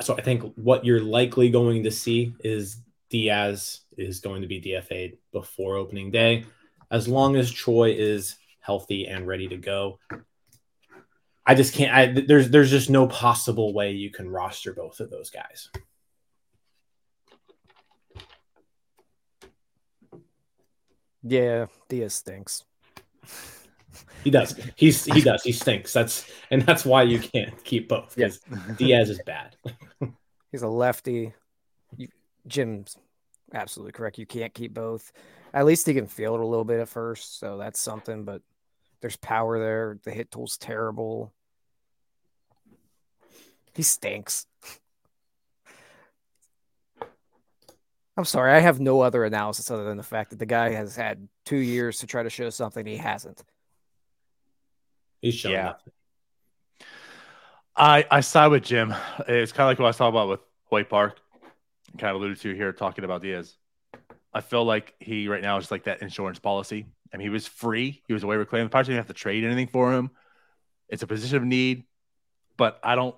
so 0.00 0.16
I 0.16 0.20
think 0.20 0.54
what 0.56 0.84
you're 0.84 1.02
likely 1.02 1.50
going 1.50 1.84
to 1.84 1.90
see 1.90 2.34
is 2.40 2.78
Diaz 3.10 3.80
is 3.96 4.20
going 4.20 4.42
to 4.42 4.48
be 4.48 4.60
DFA'd 4.60 5.18
before 5.32 5.76
opening 5.76 6.10
day, 6.10 6.44
as 6.90 7.08
long 7.08 7.36
as 7.36 7.50
Choi 7.50 7.92
is 7.92 8.36
healthy 8.60 9.06
and 9.06 9.26
ready 9.26 9.48
to 9.48 9.56
go. 9.56 9.98
I 11.46 11.54
just 11.54 11.72
can't. 11.72 11.92
I, 11.92 12.06
there's 12.26 12.50
there's 12.50 12.70
just 12.70 12.90
no 12.90 13.06
possible 13.06 13.72
way 13.72 13.92
you 13.92 14.10
can 14.10 14.28
roster 14.28 14.74
both 14.74 15.00
of 15.00 15.10
those 15.10 15.30
guys. 15.30 15.70
Yeah, 21.22 21.66
Diaz 21.88 22.14
stinks. 22.14 22.64
He 24.24 24.30
does. 24.30 24.58
He's 24.76 25.04
he 25.04 25.20
does. 25.20 25.42
He 25.42 25.52
stinks. 25.52 25.92
That's 25.92 26.30
and 26.50 26.62
that's 26.62 26.84
why 26.84 27.02
you 27.02 27.18
can't 27.18 27.62
keep 27.64 27.88
both 27.88 28.14
because 28.14 28.40
Diaz 28.76 29.10
is 29.10 29.20
bad. 29.24 29.56
He's 30.52 30.62
a 30.62 30.68
lefty. 30.68 31.34
You, 31.96 32.08
Jim's 32.46 32.96
absolutely 33.52 33.92
correct. 33.92 34.18
You 34.18 34.26
can't 34.26 34.54
keep 34.54 34.74
both. 34.74 35.12
At 35.52 35.66
least 35.66 35.86
he 35.86 35.94
can 35.94 36.06
feel 36.06 36.34
it 36.34 36.40
a 36.40 36.46
little 36.46 36.64
bit 36.64 36.80
at 36.80 36.88
first, 36.88 37.38
so 37.38 37.58
that's 37.58 37.80
something. 37.80 38.24
But 38.24 38.42
there's 39.00 39.16
power 39.16 39.58
there. 39.58 39.98
The 40.04 40.10
hit 40.10 40.30
tool's 40.30 40.58
terrible. 40.58 41.32
He 43.74 43.82
stinks. 43.82 44.46
I'm 48.18 48.24
sorry, 48.24 48.52
I 48.52 48.58
have 48.58 48.80
no 48.80 49.00
other 49.00 49.24
analysis 49.24 49.70
other 49.70 49.84
than 49.84 49.96
the 49.96 50.02
fact 50.02 50.30
that 50.30 50.40
the 50.40 50.46
guy 50.46 50.70
has 50.70 50.96
had 50.96 51.28
two 51.46 51.58
years 51.58 51.98
to 51.98 52.08
try 52.08 52.24
to 52.24 52.30
show 52.30 52.50
something 52.50 52.84
he 52.84 52.96
hasn't. 52.96 53.44
He's 55.20 55.34
showing 55.34 55.54
yeah. 55.54 55.64
Nothing. 55.64 55.92
I 57.76 58.06
I 58.10 58.20
side 58.20 58.48
with 58.48 58.64
Jim. 58.64 58.94
It's 59.26 59.52
kind 59.52 59.66
of 59.66 59.70
like 59.70 59.78
what 59.78 59.86
I 59.86 59.88
was 59.88 59.96
talking 59.96 60.16
about 60.16 60.28
with 60.28 60.40
Hoy 60.64 60.84
Park. 60.84 61.20
Kind 61.96 62.10
of 62.14 62.20
alluded 62.20 62.40
to 62.40 62.54
here, 62.54 62.72
talking 62.72 63.04
about 63.04 63.22
Diaz. 63.22 63.56
I 64.32 64.40
feel 64.40 64.64
like 64.64 64.94
he 65.00 65.28
right 65.28 65.42
now 65.42 65.56
is 65.56 65.70
like 65.70 65.84
that 65.84 66.02
insurance 66.02 66.38
policy. 66.38 66.86
I 67.12 67.16
mean, 67.16 67.26
he 67.26 67.30
was 67.30 67.46
free. 67.46 68.02
He 68.06 68.12
was 68.12 68.24
away 68.24 68.36
reclaimed. 68.36 68.66
The 68.66 68.70
Pirates 68.70 68.88
didn't 68.88 68.98
have 68.98 69.06
to 69.06 69.14
trade 69.14 69.44
anything 69.44 69.68
for 69.68 69.92
him. 69.92 70.10
It's 70.88 71.02
a 71.02 71.06
position 71.06 71.38
of 71.38 71.44
need, 71.44 71.84
but 72.56 72.78
I 72.82 72.94
don't 72.94 73.16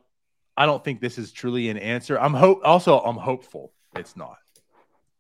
I 0.57 0.67
don't 0.67 0.85
think 0.85 1.01
this 1.01 1.19
is 1.19 1.33
truly 1.33 1.71
an 1.71 1.79
answer. 1.79 2.19
I'm 2.19 2.35
hope 2.35 2.61
also 2.65 3.01
I'm 3.01 3.17
hopeful 3.17 3.73
it's 3.97 4.17
not. 4.17 4.39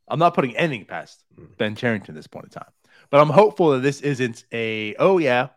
I'm 0.08 0.18
not 0.18 0.34
putting 0.34 0.56
anything 0.56 0.84
past 0.84 1.24
hmm. 1.34 1.46
Ben 1.56 1.74
Cherington 1.74 2.14
at 2.14 2.16
this 2.16 2.26
point 2.26 2.46
in 2.46 2.50
time, 2.50 2.70
but 3.10 3.20
I'm 3.20 3.30
hopeful 3.30 3.70
that 3.70 3.80
this 3.80 4.00
isn't 4.00 4.44
a 4.52 4.94
oh 4.96 5.18
yeah, 5.18 5.48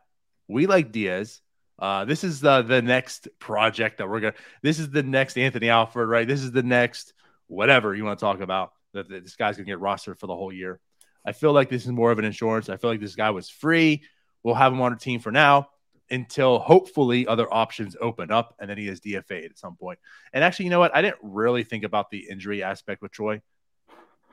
we 0.48 0.68
like 0.68 0.92
Diaz. 0.92 1.42
Uh, 1.80 2.06
this 2.06 2.24
is 2.24 2.40
the 2.40 2.62
the 2.62 2.82
next 2.82 3.28
project 3.40 3.98
that 3.98 4.10
we're 4.10 4.20
gonna. 4.20 4.36
This 4.62 4.80
is 4.80 4.90
the 4.90 5.04
next 5.04 5.38
Anthony 5.38 5.70
Alford, 5.70 6.08
right? 6.08 6.28
This 6.28 6.42
is 6.42 6.52
the 6.52 6.64
next 6.64 7.14
whatever 7.48 7.94
you 7.96 8.06
want 8.06 8.20
to 8.20 8.24
talk 8.26 8.42
about 8.42 8.74
that, 8.94 9.10
that 9.10 9.24
this 9.24 9.36
guy's 9.36 9.58
gonna 9.58 9.66
get 9.66 9.80
rostered 9.80 10.20
for 10.20 10.28
the 10.28 10.36
whole 10.36 10.54
year. 10.54 10.80
I 11.26 11.32
feel 11.32 11.54
like 11.54 11.70
this 11.70 11.86
is 11.86 11.92
more 11.92 12.12
of 12.12 12.20
an 12.20 12.26
insurance. 12.26 12.70
I 12.70 12.78
feel 12.78 12.90
like 12.90 13.00
this 13.00 13.16
guy 13.16 13.32
was 13.32 13.50
free. 13.50 14.04
We'll 14.44 14.56
have 14.56 14.74
him 14.74 14.82
on 14.82 14.92
our 14.92 14.98
team 14.98 15.20
for 15.20 15.32
now 15.32 15.70
until 16.10 16.60
hopefully 16.60 17.26
other 17.28 17.52
options 17.52 17.96
open 18.00 18.32
up 18.32 18.56
and 18.60 18.70
then 18.70 18.78
he 18.78 18.88
is 18.88 19.00
DFA'd 19.00 19.52
at 19.52 19.58
some 19.58 19.76
point. 19.76 20.00
And 20.34 20.44
actually, 20.44 20.66
you 20.66 20.72
know 20.72 20.80
what? 20.80 20.96
I 20.96 21.02
didn't 21.02 21.20
really 21.22 21.64
think 21.64 21.84
about 21.84 22.12
the 22.12 22.28
injury 22.30 22.62
aspect 22.62 23.02
with 23.02 23.14
Choi. 23.14 23.42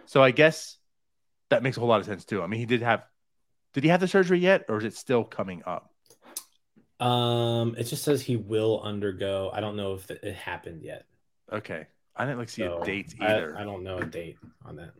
So 0.06 0.22
I 0.22 0.32
guess 0.32 0.76
that 1.50 1.62
makes 1.62 1.76
a 1.76 1.80
whole 1.80 1.88
lot 1.88 2.00
of 2.00 2.06
sense 2.06 2.24
too. 2.24 2.42
I 2.42 2.48
mean, 2.48 2.60
he 2.60 2.66
did 2.66 2.82
have 2.82 3.06
did 3.72 3.84
he 3.84 3.90
have 3.90 4.00
the 4.00 4.08
surgery 4.08 4.40
yet 4.40 4.64
or 4.68 4.78
is 4.78 4.84
it 4.84 4.94
still 4.94 5.24
coming 5.24 5.62
up? 5.64 5.90
Um, 7.00 7.74
it 7.78 7.84
just 7.84 8.04
says 8.04 8.20
he 8.20 8.36
will 8.36 8.80
undergo. 8.82 9.50
I 9.52 9.60
don't 9.60 9.76
know 9.76 9.94
if 9.94 10.10
it 10.10 10.34
happened 10.34 10.82
yet. 10.82 11.06
Okay. 11.50 11.86
I 12.14 12.24
didn't 12.26 12.38
like 12.38 12.50
see 12.50 12.62
so 12.62 12.82
a 12.82 12.84
date 12.84 13.14
either. 13.20 13.56
I, 13.56 13.62
I 13.62 13.64
don't 13.64 13.82
know 13.82 13.98
a 13.98 14.04
date 14.04 14.36
on 14.64 14.76
that. 14.76 14.92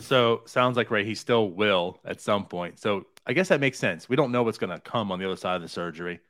So 0.00 0.42
sounds 0.44 0.76
like 0.76 0.90
right, 0.90 1.06
he 1.06 1.14
still 1.14 1.50
will 1.50 2.00
at 2.04 2.20
some 2.20 2.44
point. 2.46 2.78
So 2.78 3.06
I 3.26 3.32
guess 3.32 3.48
that 3.48 3.60
makes 3.60 3.78
sense. 3.78 4.08
We 4.08 4.16
don't 4.16 4.32
know 4.32 4.42
what's 4.42 4.58
going 4.58 4.70
to 4.70 4.80
come 4.80 5.10
on 5.10 5.18
the 5.18 5.24
other 5.24 5.36
side 5.36 5.56
of 5.56 5.62
the 5.62 5.68
surgery. 5.68 6.20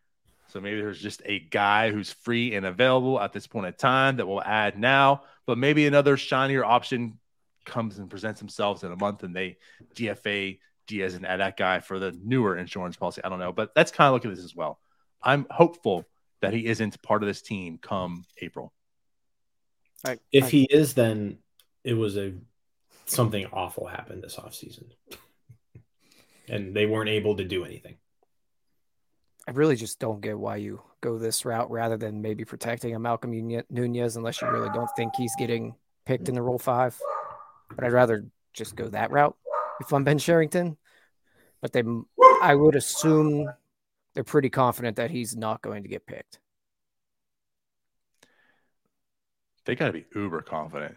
So 0.49 0.61
maybe 0.61 0.81
there's 0.81 1.01
just 1.01 1.23
a 1.25 1.41
guy 1.41 1.91
who's 1.91 2.13
free 2.13 2.55
and 2.55 2.65
available 2.65 3.21
at 3.21 3.33
this 3.33 3.47
point 3.47 3.67
in 3.67 3.73
time 3.73 4.19
that 4.19 4.27
will 4.27 4.43
add 4.43 4.79
now, 4.79 5.23
but 5.47 5.59
maybe 5.59 5.87
another 5.87 6.17
shinier 6.17 6.65
option 6.65 7.19
comes 7.65 7.99
and 7.99 8.09
presents 8.09 8.39
themselves 8.39 8.85
in 8.85 8.93
a 8.93 8.97
month 8.97 9.25
and 9.25 9.35
they 9.35 9.57
DFA 9.97 10.59
Diaz 10.87 11.15
and 11.15 11.27
add 11.27 11.41
that 11.41 11.57
guy 11.57 11.81
for 11.81 11.99
the 11.99 12.17
newer 12.23 12.57
insurance 12.57 12.97
policy. 12.97 13.23
I 13.25 13.31
don't 13.31 13.39
know, 13.39 13.53
but 13.53 13.75
that's 13.75 13.91
kind 13.91 14.09
of 14.09 14.13
looking 14.13 14.31
at 14.31 14.37
this 14.37 14.45
as 14.45 14.55
well. 14.55 14.79
I'm 15.25 15.47
hopeful 15.51 16.05
that 16.43 16.53
he 16.53 16.67
isn't 16.67 17.01
part 17.03 17.23
of 17.23 17.27
this 17.27 17.43
team 17.43 17.79
come 17.81 18.25
April. 18.41 18.73
I, 20.05 20.19
if 20.31 20.45
I, 20.45 20.49
he 20.49 20.65
is, 20.65 20.95
then 20.95 21.39
it 21.83 21.95
was 21.95 22.17
a 22.17 22.35
something 23.07 23.47
awful 23.53 23.87
happened 23.87 24.23
this 24.23 24.37
offseason 24.37 24.85
and 26.49 26.75
they 26.75 26.87
weren't 26.87 27.11
able 27.11 27.37
to 27.37 27.45
do 27.45 27.65
anything. 27.65 27.97
I 29.47 29.51
really 29.51 29.77
just 29.77 29.99
don't 29.99 30.21
get 30.21 30.39
why 30.39 30.57
you 30.57 30.81
go 31.03 31.19
this 31.19 31.45
route 31.45 31.71
rather 31.71 31.99
than 31.99 32.23
maybe 32.23 32.45
protecting 32.45 32.95
a 32.95 32.99
Malcolm 32.99 33.31
Nunez 33.69 34.17
unless 34.17 34.41
you 34.41 34.49
really 34.49 34.71
don't 34.71 34.89
think 34.97 35.15
he's 35.17 35.35
getting 35.37 35.75
picked 36.07 36.31
in 36.31 36.35
the 36.35 36.41
Rule 36.41 36.59
5. 36.59 36.99
But 37.75 37.85
I'd 37.85 37.93
rather 37.93 38.25
just 38.55 38.75
go 38.75 38.89
that 38.89 39.11
route 39.11 39.37
if 39.81 39.93
I'm 39.93 40.05
Ben 40.05 40.19
Cherington. 40.19 40.79
But 41.61 41.73
they, 41.73 41.83
I 42.43 42.55
would 42.55 42.75
assume 42.75 43.51
they're 44.15 44.25
pretty 44.25 44.51
confident 44.51 44.97
that 44.97 45.11
he's 45.11 45.37
not 45.37 45.63
going 45.63 45.83
to 45.83 45.89
get 45.89 46.07
picked. 46.07 46.39
They 49.65 49.75
got 49.75 49.87
to 49.87 49.93
be 49.93 50.07
uber 50.15 50.43
confident. 50.43 50.97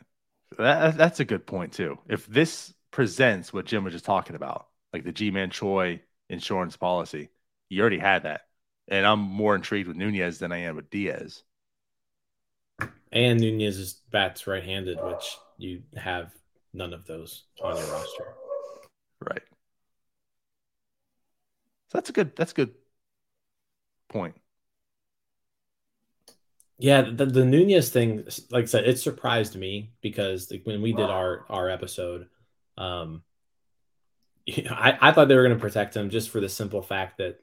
That, 0.57 0.97
that's 0.97 1.20
a 1.20 1.26
good 1.26 1.45
point, 1.45 1.74
too. 1.74 1.97
If 2.07 2.26
this 2.28 2.74
presents 2.91 3.51
what 3.51 3.65
Jim 3.65 3.84
was 3.84 3.93
just 3.93 4.05
talking 4.05 4.36
about, 4.36 4.68
like 4.93 5.03
the 5.03 5.11
Ji-Man 5.11 5.49
Choi 5.49 6.01
insurance 6.30 6.78
policy. 6.78 7.30
You 7.70 7.82
already 7.82 7.99
had 7.99 8.24
that. 8.24 8.41
And 8.88 9.05
I'm 9.05 9.20
more 9.20 9.55
intrigued 9.55 9.88
with 9.88 9.97
Nunez 9.97 10.39
than 10.39 10.51
I 10.51 10.59
am 10.59 10.76
with 10.76 10.89
Diaz. 10.89 11.43
And 13.11 13.39
Nunez's 13.39 14.01
bats 14.11 14.47
right 14.47 14.63
handed, 14.63 14.97
which 15.01 15.38
you 15.57 15.82
have 15.95 16.34
none 16.74 16.93
of 16.93 17.05
those 17.05 17.43
on 17.63 17.76
your 17.76 17.86
roster. 17.86 18.34
Right. 19.22 19.41
So 21.89 21.97
that's 21.97 22.09
a 22.09 22.13
good. 22.13 22.36
That's 22.36 22.51
a 22.51 22.55
good 22.55 22.72
point. 24.09 24.35
Yeah, 26.79 27.01
the, 27.01 27.25
the 27.25 27.43
Nunez 27.43 27.89
thing, 27.89 28.25
like 28.51 28.63
I 28.63 28.67
said, 28.67 28.87
it 28.87 28.99
surprised 28.99 29.55
me 29.55 29.93
because 30.01 30.51
like, 30.51 30.61
when 30.63 30.81
we 30.81 30.93
did 30.93 31.09
our 31.09 31.43
our 31.49 31.69
episode, 31.69 32.27
um, 32.77 33.23
I, 34.47 34.97
I 35.01 35.11
thought 35.11 35.27
they 35.27 35.35
were 35.35 35.43
going 35.43 35.57
to 35.57 35.61
protect 35.61 35.95
him 35.95 36.09
just 36.11 36.29
for 36.29 36.39
the 36.39 36.47
simple 36.47 36.83
fact 36.83 37.17
that, 37.17 37.39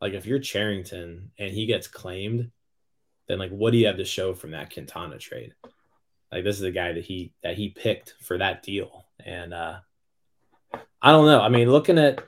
like, 0.00 0.12
if 0.12 0.24
you're 0.24 0.38
Cherington 0.38 1.32
and 1.36 1.50
he 1.52 1.66
gets 1.66 1.88
claimed, 1.88 2.52
then 3.26 3.40
like, 3.40 3.50
what 3.50 3.72
do 3.72 3.78
you 3.78 3.88
have 3.88 3.96
to 3.96 4.04
show 4.04 4.34
from 4.34 4.52
that 4.52 4.72
Quintana 4.72 5.18
trade? 5.18 5.54
Like, 6.30 6.44
this 6.44 6.56
is 6.56 6.62
a 6.62 6.70
guy 6.70 6.92
that 6.92 7.04
he 7.04 7.32
that 7.42 7.56
he 7.56 7.70
picked 7.70 8.14
for 8.20 8.38
that 8.38 8.62
deal, 8.62 9.06
and 9.18 9.52
uh, 9.52 9.78
I 11.02 11.10
don't 11.10 11.26
know. 11.26 11.40
I 11.40 11.48
mean, 11.48 11.70
looking 11.72 11.98
at, 11.98 12.22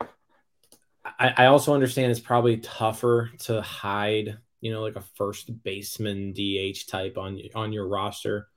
I, 1.05 1.35
I 1.37 1.47
also 1.47 1.75
understand 1.75 2.11
it's 2.11 2.21
probably 2.21 2.59
tougher 2.59 3.31
to 3.41 3.63
hide, 3.63 4.39
you 4.61 4.73
know, 4.73 4.83
like 4.83 4.97
a 4.97 5.05
first 5.17 5.63
baseman 5.63 6.33
DH 6.33 6.89
type 6.89 7.17
on 7.17 7.41
on 7.55 7.73
your 7.73 7.87
roster, 7.89 8.49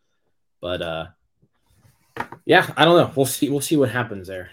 but 0.62 0.82
uh, 0.82 1.06
yeah, 2.46 2.72
I 2.76 2.86
don't 2.86 2.98
know. 2.98 3.12
We'll 3.16 3.26
see. 3.26 3.50
We'll 3.50 3.62
see 3.62 3.78
what 3.78 3.90
happens 3.90 4.28
there. 4.28 4.50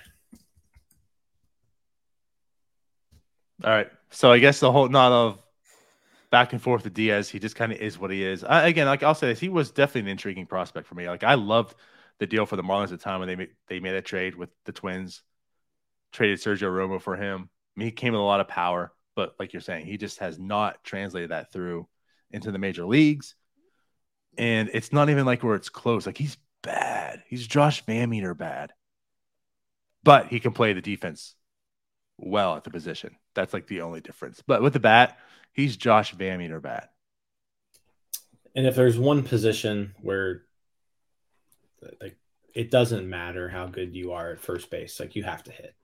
All 3.64 3.70
right. 3.70 3.90
So 4.10 4.32
I 4.32 4.38
guess 4.38 4.60
the 4.60 4.72
whole 4.72 4.88
not 4.88 5.12
of 5.12 5.42
back 6.30 6.52
and 6.52 6.62
forth 6.62 6.84
with 6.84 6.94
Diaz, 6.94 7.28
he 7.28 7.38
just 7.38 7.56
kind 7.56 7.72
of 7.72 7.78
is 7.78 7.98
what 7.98 8.10
he 8.10 8.24
is. 8.24 8.44
I, 8.44 8.68
again, 8.68 8.86
like 8.86 9.02
I'll 9.02 9.14
say 9.14 9.28
this, 9.28 9.40
he 9.40 9.48
was 9.48 9.70
definitely 9.70 10.02
an 10.02 10.08
intriguing 10.08 10.46
prospect 10.46 10.86
for 10.86 10.94
me. 10.94 11.08
Like 11.08 11.24
I 11.24 11.34
loved 11.34 11.74
the 12.18 12.26
deal 12.26 12.46
for 12.46 12.56
the 12.56 12.62
Marlins 12.62 12.84
at 12.84 12.90
the 12.90 12.98
time 12.98 13.20
when 13.20 13.28
they 13.28 13.36
made 13.36 13.50
they 13.66 13.80
made 13.80 13.94
a 13.94 14.02
trade 14.02 14.34
with 14.36 14.50
the 14.64 14.72
Twins, 14.72 15.22
traded 16.12 16.38
Sergio 16.38 16.70
Romo 16.70 17.00
for 17.00 17.16
him. 17.16 17.50
He 17.76 17.90
came 17.90 18.12
with 18.12 18.20
a 18.20 18.24
lot 18.24 18.40
of 18.40 18.48
power, 18.48 18.92
but 19.16 19.34
like 19.38 19.52
you're 19.52 19.62
saying, 19.62 19.86
he 19.86 19.96
just 19.96 20.18
has 20.18 20.38
not 20.38 20.82
translated 20.84 21.30
that 21.30 21.52
through 21.52 21.88
into 22.30 22.52
the 22.52 22.58
major 22.58 22.84
leagues. 22.84 23.34
And 24.38 24.70
it's 24.72 24.92
not 24.92 25.10
even 25.10 25.26
like 25.26 25.42
where 25.42 25.56
it's 25.56 25.68
close. 25.68 26.06
Like 26.06 26.18
he's 26.18 26.36
bad. 26.62 27.22
He's 27.28 27.46
Josh 27.46 27.84
VanMeter 27.84 28.36
bad. 28.36 28.72
But 30.02 30.28
he 30.28 30.40
can 30.40 30.52
play 30.52 30.72
the 30.72 30.80
defense 30.80 31.34
well 32.16 32.56
at 32.56 32.64
the 32.64 32.70
position. 32.70 33.16
That's 33.34 33.52
like 33.52 33.66
the 33.66 33.82
only 33.82 34.00
difference. 34.00 34.42
But 34.46 34.62
with 34.62 34.72
the 34.72 34.80
bat, 34.80 35.18
he's 35.52 35.76
Josh 35.76 36.14
VanMeter 36.14 36.62
bat. 36.62 36.90
And 38.54 38.66
if 38.66 38.74
there's 38.74 38.98
one 38.98 39.22
position 39.22 39.94
where 40.00 40.42
like 42.00 42.16
it 42.54 42.70
doesn't 42.70 43.08
matter 43.08 43.48
how 43.48 43.66
good 43.66 43.94
you 43.94 44.12
are 44.12 44.32
at 44.32 44.40
first 44.40 44.70
base, 44.70 44.98
like 44.98 45.16
you 45.16 45.22
have 45.22 45.44
to 45.44 45.52
hit. 45.52 45.74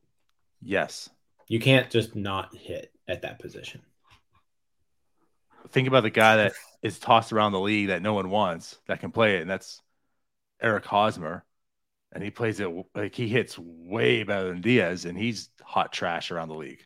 Yes. 0.63 1.09
You 1.49 1.61
can't 1.61 1.91
just 1.91 2.17
not 2.17 2.55
hit 2.55 2.93
at 3.07 3.23
that 3.23 3.39
position. 3.39 3.83
Think 5.71 5.89
about 5.89 6.03
the 6.03 6.11
guy 6.11 6.37
that 6.37 6.53
is 6.83 6.99
tossed 6.99 7.33
around 7.33 7.53
the 7.53 7.61
league 7.61 7.89
that 7.89 8.03
no 8.03 8.15
one 8.15 8.31
wants 8.31 8.79
that 8.87 9.01
can 9.01 9.11
play 9.11 9.37
it, 9.37 9.43
and 9.43 9.51
that's 9.51 9.83
Eric 10.61 10.85
Hosmer. 10.85 11.45
And 12.13 12.23
he 12.23 12.31
plays 12.31 12.61
it 12.61 12.69
like 12.95 13.15
he 13.15 13.29
hits 13.29 13.59
way 13.59 14.23
better 14.23 14.49
than 14.49 14.61
Diaz, 14.61 15.05
and 15.05 15.19
he's 15.19 15.51
hot 15.63 15.93
trash 15.93 16.31
around 16.31 16.49
the 16.49 16.55
league. 16.55 16.85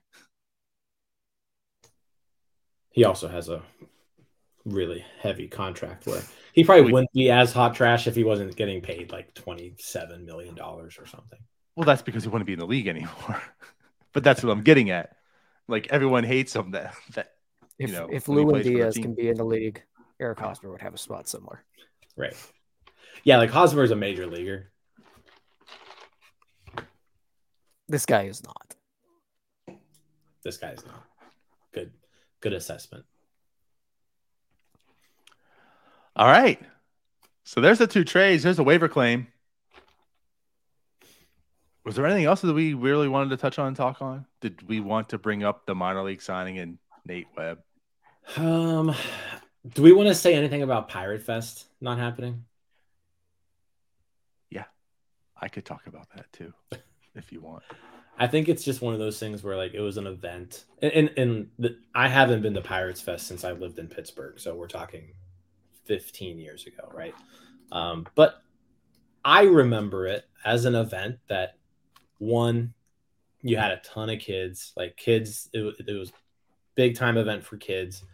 He 2.90 3.04
also 3.04 3.28
has 3.28 3.48
a 3.48 3.62
really 4.64 5.04
heavy 5.20 5.46
contract 5.46 6.06
where 6.06 6.22
he 6.52 6.64
probably 6.64 6.92
wouldn't 6.92 7.12
be 7.12 7.30
as 7.30 7.52
hot 7.52 7.74
trash 7.74 8.06
if 8.06 8.16
he 8.16 8.24
wasn't 8.24 8.56
getting 8.56 8.80
paid 8.80 9.12
like 9.12 9.34
$27 9.34 10.24
million 10.24 10.58
or 10.58 10.90
something. 10.90 11.38
Well, 11.76 11.86
that's 11.86 12.02
because 12.02 12.24
he 12.24 12.28
wouldn't 12.28 12.46
be 12.46 12.54
in 12.54 12.58
the 12.58 12.66
league 12.66 12.88
anymore. 12.88 13.42
but 14.12 14.24
that's 14.24 14.42
what 14.42 14.50
I'm 14.50 14.62
getting 14.62 14.90
at. 14.90 15.16
Like 15.68 15.88
everyone 15.90 16.24
hates 16.24 16.54
him 16.54 16.72
that 16.72 16.94
that 17.14 17.32
If 17.78 17.90
you 17.90 17.96
know 17.96 18.08
if 18.11 18.28
when 18.28 18.38
he 18.38 18.44
Lou 18.44 18.50
and 18.50 18.50
plays 18.50 18.66
for 18.66 18.70
the 18.70 18.76
Diaz 18.76 18.94
can 18.94 19.14
be 19.14 19.28
in 19.28 19.36
the 19.36 19.44
league, 19.44 19.82
Eric 20.20 20.40
Hosmer 20.40 20.70
would 20.70 20.82
have 20.82 20.94
a 20.94 20.98
spot 20.98 21.28
somewhere. 21.28 21.64
Right. 22.16 22.34
Yeah, 23.24 23.38
like 23.38 23.50
Hosmer 23.50 23.82
is 23.82 23.90
a 23.90 23.96
major 23.96 24.26
leaguer. 24.26 24.70
This 27.88 28.06
guy 28.06 28.24
is 28.24 28.42
not. 28.44 28.76
This 30.42 30.56
guy's 30.56 30.84
not. 30.84 31.04
Good 31.72 31.92
good 32.40 32.52
assessment. 32.52 33.04
All 36.16 36.26
right. 36.26 36.61
So 37.44 37.61
there's 37.61 37.78
the 37.78 37.86
two 37.86 38.04
trades. 38.04 38.42
There's 38.42 38.58
a 38.58 38.62
waiver 38.62 38.88
claim. 38.88 39.28
Was 41.91 41.97
there 41.97 42.07
anything 42.07 42.26
else 42.26 42.41
that 42.43 42.53
we 42.55 42.72
really 42.74 43.09
wanted 43.09 43.30
to 43.30 43.36
touch 43.36 43.59
on 43.59 43.66
and 43.66 43.76
talk 43.76 44.01
on? 44.01 44.24
Did 44.41 44.62
we 44.68 44.78
want 44.78 45.09
to 45.09 45.18
bring 45.18 45.43
up 45.43 45.66
the 45.66 45.74
minor 45.74 46.05
league 46.05 46.22
signing 46.22 46.57
and 46.61 46.78
Nate 47.05 47.26
Webb? 47.36 47.59
Um 48.36 48.95
do 49.68 49.82
we 49.82 49.91
want 49.91 50.07
to 50.07 50.14
say 50.14 50.36
anything 50.36 50.62
about 50.62 50.88
Pirate 50.88 51.20
Fest 51.20 51.64
not 51.80 51.99
happening? 51.99 52.45
Yeah, 54.51 54.66
I 55.36 55.49
could 55.49 55.64
talk 55.64 55.88
about 55.88 56.07
that 56.14 56.32
too, 56.32 56.55
if 57.16 57.32
you 57.32 57.41
want. 57.41 57.64
I 58.16 58.28
think 58.28 58.49
it's 58.49 58.62
just 58.62 58.80
one 58.80 58.95
of 58.95 59.01
those 59.01 59.18
things 59.18 59.43
where 59.43 59.57
like 59.57 59.74
it 59.74 59.80
was 59.80 59.97
an 59.97 60.07
event, 60.07 60.66
and 60.80 60.93
and, 60.93 61.11
and 61.16 61.49
the, 61.59 61.76
I 61.93 62.07
haven't 62.07 62.43
been 62.43 62.55
to 62.55 62.61
Pirates 62.61 63.01
Fest 63.01 63.26
since 63.26 63.43
I 63.43 63.51
lived 63.51 63.80
in 63.80 63.88
Pittsburgh, 63.88 64.38
so 64.38 64.55
we're 64.55 64.68
talking 64.68 65.09
15 65.86 66.38
years 66.38 66.68
ago, 66.68 66.88
right? 66.95 67.16
Um, 67.72 68.07
but 68.14 68.45
I 69.24 69.43
remember 69.43 70.07
it 70.07 70.24
as 70.45 70.66
an 70.66 70.76
event 70.76 71.18
that 71.28 71.57
one, 72.21 72.73
you 73.43 73.57
had 73.57 73.73
a 73.73 73.81
ton 73.83 74.09
of 74.09 74.21
kids, 74.21 74.73
like 74.77 74.97
kids. 74.97 75.51
It, 75.53 75.75
it 75.87 75.99
was 75.99 76.12
big 76.77 76.95
time 76.97 77.16
event 77.16 77.45
for 77.45 77.57
kids. 77.57 78.05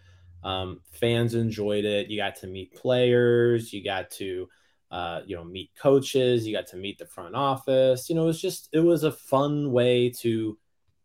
Um, 0.43 0.81
fans 0.93 1.35
enjoyed 1.35 1.85
it. 1.85 2.09
You 2.09 2.17
got 2.17 2.37
to 2.37 2.47
meet 2.47 2.75
players. 2.75 3.73
You 3.73 3.85
got 3.85 4.11
to 4.13 4.49
uh, 4.91 5.21
you 5.27 5.37
know, 5.37 5.45
meet 5.45 5.71
coaches, 5.81 6.47
you 6.47 6.55
got 6.55 6.67
to 6.69 6.77
meet 6.77 6.99
the 6.99 7.07
front 7.07 7.35
office. 7.35 8.09
You 8.09 8.15
know, 8.15 8.23
it 8.23 8.27
was 8.27 8.41
just 8.41 8.69
it 8.73 8.81
was 8.81 9.05
a 9.05 9.13
fun 9.13 9.73
way 9.73 10.11
to 10.21 10.57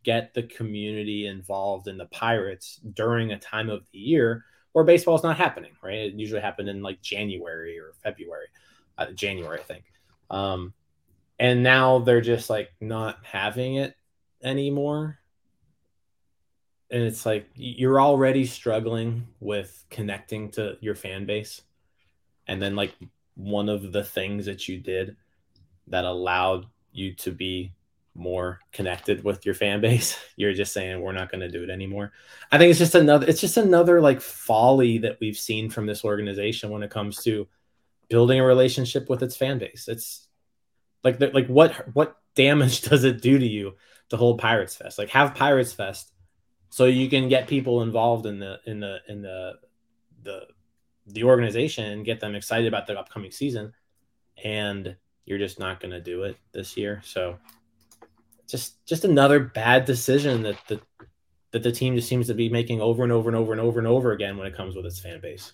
get 0.03 0.33
the 0.33 0.43
community 0.43 1.27
involved 1.27 1.87
in 1.87 1.97
the 1.97 2.05
Pirates 2.07 2.79
during 2.93 3.31
a 3.31 3.39
time 3.39 3.69
of 3.69 3.83
the 3.91 3.99
year 3.99 4.45
where 4.73 4.85
baseball 4.85 5.15
is 5.15 5.23
not 5.23 5.37
happening, 5.37 5.71
right? 5.83 5.97
It 5.97 6.13
usually 6.13 6.41
happened 6.41 6.69
in 6.69 6.81
like 6.81 7.01
January 7.01 7.77
or 7.77 7.93
February, 8.03 8.47
uh, 8.97 9.07
January, 9.11 9.59
I 9.59 9.63
think. 9.63 9.83
Um, 10.29 10.73
and 11.41 11.63
now 11.63 11.97
they're 11.97 12.21
just 12.21 12.51
like 12.51 12.71
not 12.79 13.17
having 13.23 13.75
it 13.77 13.95
anymore. 14.43 15.17
And 16.91 17.01
it's 17.01 17.25
like 17.25 17.49
you're 17.55 17.99
already 17.99 18.45
struggling 18.45 19.27
with 19.39 19.83
connecting 19.89 20.51
to 20.51 20.77
your 20.81 20.93
fan 20.93 21.25
base. 21.25 21.63
And 22.47 22.61
then 22.61 22.75
like 22.75 22.93
one 23.33 23.69
of 23.69 23.91
the 23.91 24.03
things 24.03 24.45
that 24.45 24.67
you 24.67 24.77
did 24.77 25.15
that 25.87 26.05
allowed 26.05 26.67
you 26.91 27.15
to 27.15 27.31
be 27.31 27.73
more 28.13 28.59
connected 28.71 29.23
with 29.23 29.43
your 29.43 29.55
fan 29.55 29.79
base 29.79 30.19
you're 30.35 30.53
just 30.53 30.73
saying 30.73 30.99
we're 30.99 31.13
not 31.13 31.31
going 31.31 31.39
to 31.39 31.47
do 31.47 31.63
it 31.63 31.69
anymore 31.69 32.11
i 32.51 32.57
think 32.57 32.69
it's 32.69 32.77
just 32.77 32.93
another 32.93 33.25
it's 33.25 33.39
just 33.39 33.55
another 33.55 34.01
like 34.01 34.19
folly 34.19 34.97
that 34.97 35.17
we've 35.21 35.37
seen 35.37 35.69
from 35.69 35.85
this 35.85 36.03
organization 36.03 36.69
when 36.69 36.83
it 36.83 36.91
comes 36.91 37.23
to 37.23 37.47
building 38.09 38.37
a 38.37 38.45
relationship 38.45 39.09
with 39.09 39.23
its 39.23 39.37
fan 39.37 39.57
base 39.57 39.87
it's 39.87 40.27
like 41.03 41.19
like 41.33 41.47
what 41.47 41.93
what 41.93 42.17
damage 42.35 42.81
does 42.89 43.03
it 43.03 43.21
do 43.21 43.37
to 43.37 43.47
you 43.47 43.75
to 44.09 44.17
hold 44.17 44.39
pirates 44.39 44.75
fest? 44.75 44.97
Like 44.97 45.09
have 45.09 45.35
pirates 45.35 45.73
fest 45.73 46.11
so 46.69 46.85
you 46.85 47.09
can 47.09 47.29
get 47.29 47.47
people 47.47 47.81
involved 47.81 48.25
in 48.25 48.39
the 48.39 48.59
in 48.65 48.79
the 48.79 48.99
in 49.07 49.21
the 49.21 49.53
the 50.23 50.47
the 51.07 51.23
organization 51.23 51.85
and 51.85 52.05
get 52.05 52.19
them 52.19 52.35
excited 52.35 52.67
about 52.67 52.87
the 52.87 52.97
upcoming 52.97 53.31
season. 53.31 53.73
And 54.43 54.95
you're 55.25 55.37
just 55.37 55.59
not 55.59 55.79
going 55.79 55.91
to 55.91 56.01
do 56.01 56.23
it 56.23 56.37
this 56.51 56.77
year. 56.77 57.01
So 57.03 57.37
just 58.47 58.85
just 58.85 59.05
another 59.05 59.39
bad 59.39 59.85
decision 59.85 60.43
that 60.43 60.57
the 60.67 60.81
that 61.51 61.63
the 61.63 61.71
team 61.71 61.95
just 61.95 62.07
seems 62.07 62.27
to 62.27 62.33
be 62.33 62.49
making 62.49 62.81
over 62.81 63.03
and 63.03 63.11
over 63.11 63.29
and 63.29 63.37
over 63.37 63.51
and 63.51 63.61
over 63.61 63.79
and 63.79 63.87
over 63.87 64.11
again 64.13 64.37
when 64.37 64.47
it 64.47 64.55
comes 64.55 64.75
with 64.75 64.85
its 64.85 64.99
fan 64.99 65.19
base 65.19 65.53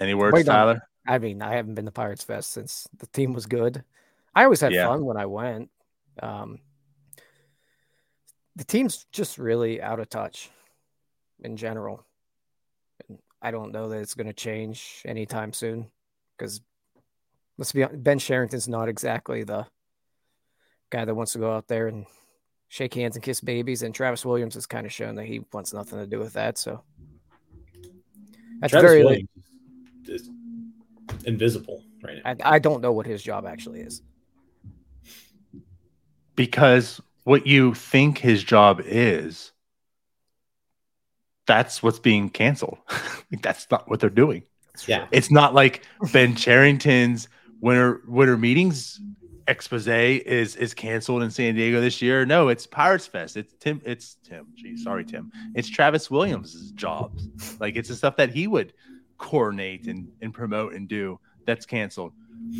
Any 0.00 0.14
words, 0.14 0.34
Wait. 0.34 0.46
Tyler? 0.46 0.82
I 1.06 1.18
mean, 1.18 1.42
I 1.42 1.54
haven't 1.54 1.74
been 1.74 1.84
to 1.84 1.90
Pirates 1.92 2.24
Fest 2.24 2.50
since 2.50 2.88
the 2.98 3.06
team 3.08 3.32
was 3.32 3.46
good. 3.46 3.84
I 4.34 4.44
always 4.44 4.60
had 4.60 4.72
Yeah. 4.72 4.86
fun 4.86 5.04
when 5.04 5.16
I 5.16 5.26
went. 5.26 5.70
Um, 6.22 6.60
the 8.56 8.64
team's 8.64 9.06
just 9.12 9.38
really 9.38 9.80
out 9.80 10.00
of 10.00 10.08
touch 10.08 10.50
in 11.40 11.56
general. 11.56 12.04
And 13.08 13.18
I 13.42 13.50
don't 13.50 13.72
know 13.72 13.88
that 13.90 14.00
it's 14.00 14.14
going 14.14 14.26
to 14.26 14.32
change 14.32 15.02
anytime 15.04 15.52
soon 15.52 15.90
because 16.36 16.60
let's 17.58 17.72
be 17.72 17.84
honest, 17.84 18.02
Ben 18.02 18.18
Cherington's 18.18 18.68
not 18.68 18.88
exactly 18.88 19.44
the 19.44 19.66
guy 20.90 21.04
that 21.04 21.14
wants 21.14 21.32
to 21.32 21.38
go 21.38 21.52
out 21.52 21.68
there 21.68 21.88
and 21.88 22.06
shake 22.68 22.94
hands 22.94 23.16
and 23.16 23.22
kiss 23.22 23.40
babies. 23.40 23.82
And 23.82 23.94
Travis 23.94 24.24
Williams 24.24 24.54
has 24.54 24.66
kind 24.66 24.86
of 24.86 24.92
shown 24.92 25.14
that 25.16 25.26
he 25.26 25.40
wants 25.52 25.72
nothing 25.72 25.98
to 25.98 26.06
do 26.06 26.18
with 26.18 26.34
that. 26.34 26.56
So, 26.58 26.84
at 28.62 28.70
the 28.70 28.80
very 28.80 29.04
Williams 29.04 29.28
is 30.08 30.30
invisible 31.24 31.84
right 32.02 32.18
now. 32.24 32.30
I, 32.44 32.56
I 32.56 32.58
don't 32.58 32.80
know 32.80 32.92
what 32.92 33.06
his 33.06 33.22
job 33.22 33.46
actually 33.46 33.80
is. 33.80 34.02
because 36.36 37.00
what 37.24 37.46
you 37.46 37.74
think 37.74 38.18
his 38.18 38.42
job 38.42 38.80
is 38.84 39.52
that's 41.46 41.82
what's 41.82 41.98
being 41.98 42.30
canceled. 42.30 42.78
Like 43.32 43.42
that's 43.42 43.70
not 43.70 43.88
what 43.88 44.00
they're 44.00 44.10
doing. 44.10 44.42
Yeah. 44.88 45.06
it's 45.12 45.30
not 45.30 45.54
like 45.54 45.84
ben 46.12 46.34
cherington's 46.34 47.28
winter 47.60 48.00
winter 48.08 48.36
meetings 48.36 49.00
expose 49.46 49.86
is 49.86 50.56
is 50.56 50.74
canceled 50.74 51.22
in 51.22 51.30
san 51.30 51.54
diego 51.54 51.80
this 51.80 52.02
year. 52.02 52.26
No 52.26 52.48
it's 52.48 52.66
pirates 52.66 53.06
fest. 53.06 53.36
It's 53.36 53.54
tim 53.60 53.80
it's 53.84 54.16
tim. 54.24 54.46
Geez 54.56 54.82
sorry 54.82 55.04
tim. 55.04 55.30
It's 55.54 55.68
travis 55.68 56.10
williams' 56.10 56.72
jobs. 56.72 57.28
Like 57.60 57.76
it's 57.76 57.88
the 57.88 57.94
stuff 57.94 58.16
that 58.16 58.30
he 58.30 58.48
would 58.48 58.72
coordinate 59.20 59.86
and, 59.86 60.08
and 60.22 60.34
promote 60.34 60.74
and 60.74 60.88
do 60.88 61.20
that's 61.46 61.66
canceled. 61.66 62.12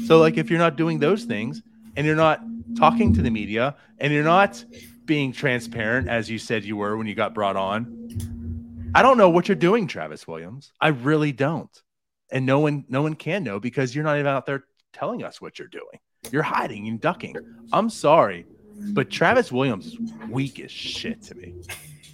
So 0.06 0.18
like 0.18 0.36
if 0.36 0.50
you're 0.50 0.58
not 0.58 0.76
doing 0.76 0.98
those 0.98 1.24
things 1.24 1.62
and 1.96 2.06
you're 2.06 2.14
not 2.14 2.40
talking 2.76 3.14
to 3.14 3.22
the 3.22 3.30
media 3.30 3.74
and 3.98 4.12
you're 4.12 4.22
not 4.22 4.62
being 5.06 5.32
transparent 5.32 6.08
as 6.08 6.30
you 6.30 6.38
said 6.38 6.62
you 6.62 6.76
were 6.76 6.96
when 6.96 7.06
you 7.06 7.16
got 7.16 7.34
brought 7.34 7.56
on 7.56 8.92
i 8.94 9.02
don't 9.02 9.18
know 9.18 9.28
what 9.28 9.48
you're 9.48 9.56
doing 9.56 9.88
travis 9.88 10.28
williams. 10.28 10.72
I 10.80 10.88
really 10.88 11.32
don't. 11.32 11.82
And 12.30 12.46
no 12.46 12.60
one 12.60 12.84
no 12.88 13.02
one 13.02 13.14
can 13.14 13.42
know 13.42 13.58
because 13.58 13.92
you're 13.92 14.04
not 14.04 14.18
even 14.18 14.28
out 14.28 14.46
there 14.46 14.64
telling 14.92 15.24
us 15.24 15.40
what 15.40 15.58
you're 15.58 15.66
doing. 15.66 15.98
You're 16.30 16.44
hiding 16.44 16.86
and 16.86 17.00
ducking. 17.00 17.34
I'm 17.72 17.90
sorry 17.90 18.46
but 18.92 19.10
travis 19.10 19.52
williams 19.52 19.86
is 19.86 19.98
weak 20.28 20.58
as 20.60 20.70
shit 20.70 21.22
to 21.22 21.34
me 21.34 21.54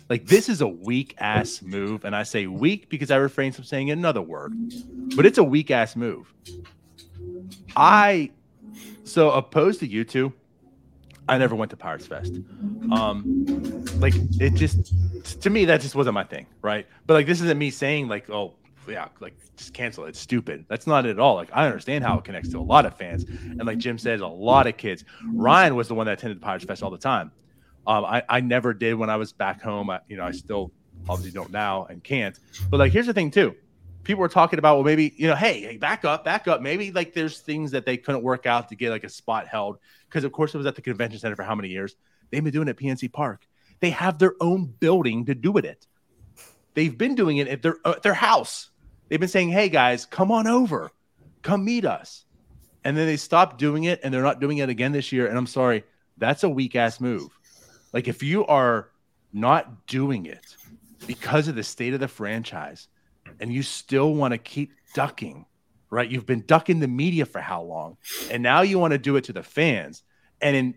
like 0.08 0.26
this 0.26 0.48
is 0.48 0.60
a 0.60 0.68
weak 0.68 1.14
ass 1.18 1.62
move 1.62 2.04
and 2.04 2.14
i 2.14 2.22
say 2.22 2.46
weak 2.46 2.88
because 2.88 3.10
i 3.10 3.16
refrain 3.16 3.52
from 3.52 3.64
saying 3.64 3.90
another 3.90 4.22
word 4.22 4.52
but 5.16 5.24
it's 5.26 5.38
a 5.38 5.44
weak 5.44 5.70
ass 5.70 5.96
move. 5.96 6.32
I 7.74 8.30
so 9.04 9.30
opposed 9.30 9.80
to 9.80 9.86
you 9.86 10.04
two 10.04 10.32
i 11.28 11.38
never 11.38 11.54
went 11.54 11.70
to 11.70 11.76
pirates 11.76 12.06
fest. 12.06 12.34
Um 12.92 13.84
like 13.98 14.14
it 14.40 14.54
just 14.54 15.40
to 15.42 15.50
me 15.50 15.64
that 15.64 15.80
just 15.80 15.94
wasn't 15.94 16.14
my 16.14 16.24
thing 16.24 16.46
right? 16.62 16.86
But 17.06 17.14
like 17.14 17.26
this 17.26 17.40
isn't 17.40 17.58
me 17.58 17.70
saying 17.70 18.08
like 18.08 18.30
oh 18.30 18.54
yeah 18.88 19.08
like 19.20 19.34
just 19.56 19.72
cancel 19.72 20.04
it. 20.04 20.10
it's 20.10 20.20
stupid. 20.20 20.66
That's 20.68 20.86
not 20.86 21.06
it 21.06 21.10
at 21.10 21.18
all. 21.18 21.34
Like 21.34 21.50
i 21.52 21.64
understand 21.66 22.04
how 22.04 22.18
it 22.18 22.24
connects 22.24 22.50
to 22.50 22.58
a 22.58 22.60
lot 22.60 22.86
of 22.86 22.96
fans. 22.96 23.24
And 23.24 23.64
like 23.64 23.78
jim 23.78 23.98
says 23.98 24.20
a 24.20 24.26
lot 24.26 24.66
of 24.66 24.76
kids. 24.76 25.04
Ryan 25.32 25.74
was 25.74 25.88
the 25.88 25.94
one 25.94 26.06
that 26.06 26.18
attended 26.18 26.38
the 26.38 26.44
pirates 26.44 26.64
fest 26.64 26.82
all 26.82 26.90
the 26.90 26.98
time 26.98 27.32
um 27.86 28.04
i, 28.04 28.22
I 28.28 28.40
never 28.40 28.74
did 28.74 28.94
when 28.94 29.10
i 29.10 29.16
was 29.16 29.32
back 29.32 29.62
home. 29.62 29.90
I, 29.90 30.00
you 30.08 30.16
know 30.16 30.24
i 30.24 30.32
still 30.32 30.72
obviously 31.08 31.32
don't 31.32 31.50
now 31.50 31.86
and 31.86 32.02
can't. 32.02 32.38
But 32.70 32.78
like 32.78 32.92
here's 32.92 33.06
the 33.06 33.14
thing 33.14 33.30
too. 33.30 33.54
People 34.04 34.20
were 34.20 34.28
talking 34.28 34.58
about 34.58 34.76
well 34.76 34.84
maybe 34.84 35.12
you 35.16 35.26
know 35.26 35.34
hey, 35.34 35.60
hey 35.60 35.76
back 35.76 36.04
up 36.04 36.24
back 36.24 36.48
up. 36.48 36.60
Maybe 36.60 36.92
like 36.92 37.14
there's 37.14 37.40
things 37.40 37.72
that 37.72 37.86
they 37.86 37.96
couldn't 37.96 38.22
work 38.22 38.46
out 38.46 38.68
to 38.68 38.76
get 38.76 38.90
like 38.90 39.04
a 39.04 39.08
spot 39.08 39.46
held. 39.48 39.78
Because 40.08 40.24
of 40.24 40.32
course 40.32 40.54
it 40.54 40.58
was 40.58 40.66
at 40.66 40.74
the 40.74 40.82
convention 40.82 41.18
center 41.18 41.36
for 41.36 41.42
how 41.42 41.54
many 41.54 41.68
years? 41.68 41.96
They've 42.30 42.42
been 42.42 42.52
doing 42.52 42.68
it 42.68 42.72
at 42.72 42.76
pnc 42.76 43.12
park. 43.12 43.46
They 43.80 43.90
have 43.90 44.18
their 44.18 44.34
own 44.40 44.66
building 44.66 45.26
to 45.26 45.34
do 45.34 45.56
it. 45.58 45.64
At 45.64 45.86
they've 46.74 46.96
been 46.96 47.14
doing 47.14 47.38
it 47.38 47.48
at 47.48 47.62
their 47.62 47.76
uh, 47.84 47.98
their 48.02 48.14
house. 48.14 48.70
They've 49.08 49.20
been 49.20 49.28
saying 49.28 49.50
hey 49.50 49.68
guys 49.68 50.06
come 50.06 50.30
on 50.30 50.46
over. 50.46 50.90
Come 51.42 51.64
meet 51.64 51.84
us. 51.84 52.24
And 52.82 52.96
then 52.96 53.06
they 53.06 53.16
stopped 53.16 53.58
doing 53.58 53.84
it 53.84 54.00
and 54.02 54.14
they're 54.14 54.22
not 54.22 54.40
doing 54.40 54.58
it 54.58 54.68
again 54.68 54.92
this 54.92 55.12
year. 55.12 55.26
And 55.26 55.36
i'm 55.36 55.46
sorry 55.46 55.84
that's 56.18 56.44
a 56.44 56.48
weak 56.48 56.74
ass 56.76 57.00
move 57.00 57.28
like 57.96 58.08
if 58.08 58.22
you 58.22 58.44
are 58.44 58.90
not 59.32 59.86
doing 59.86 60.26
it 60.26 60.54
because 61.06 61.48
of 61.48 61.54
the 61.54 61.62
state 61.62 61.94
of 61.94 62.00
the 62.00 62.06
franchise 62.06 62.88
and 63.40 63.50
you 63.50 63.62
still 63.62 64.12
want 64.12 64.32
to 64.32 64.38
keep 64.38 64.70
ducking, 64.92 65.46
right? 65.88 66.10
You've 66.10 66.26
been 66.26 66.44
ducking 66.46 66.80
the 66.80 66.88
media 66.88 67.24
for 67.24 67.40
how 67.40 67.62
long? 67.62 67.96
And 68.30 68.42
now 68.42 68.60
you 68.60 68.78
want 68.78 68.92
to 68.92 68.98
do 68.98 69.16
it 69.16 69.24
to 69.24 69.32
the 69.32 69.42
fans. 69.42 70.02
And 70.42 70.54
in 70.54 70.74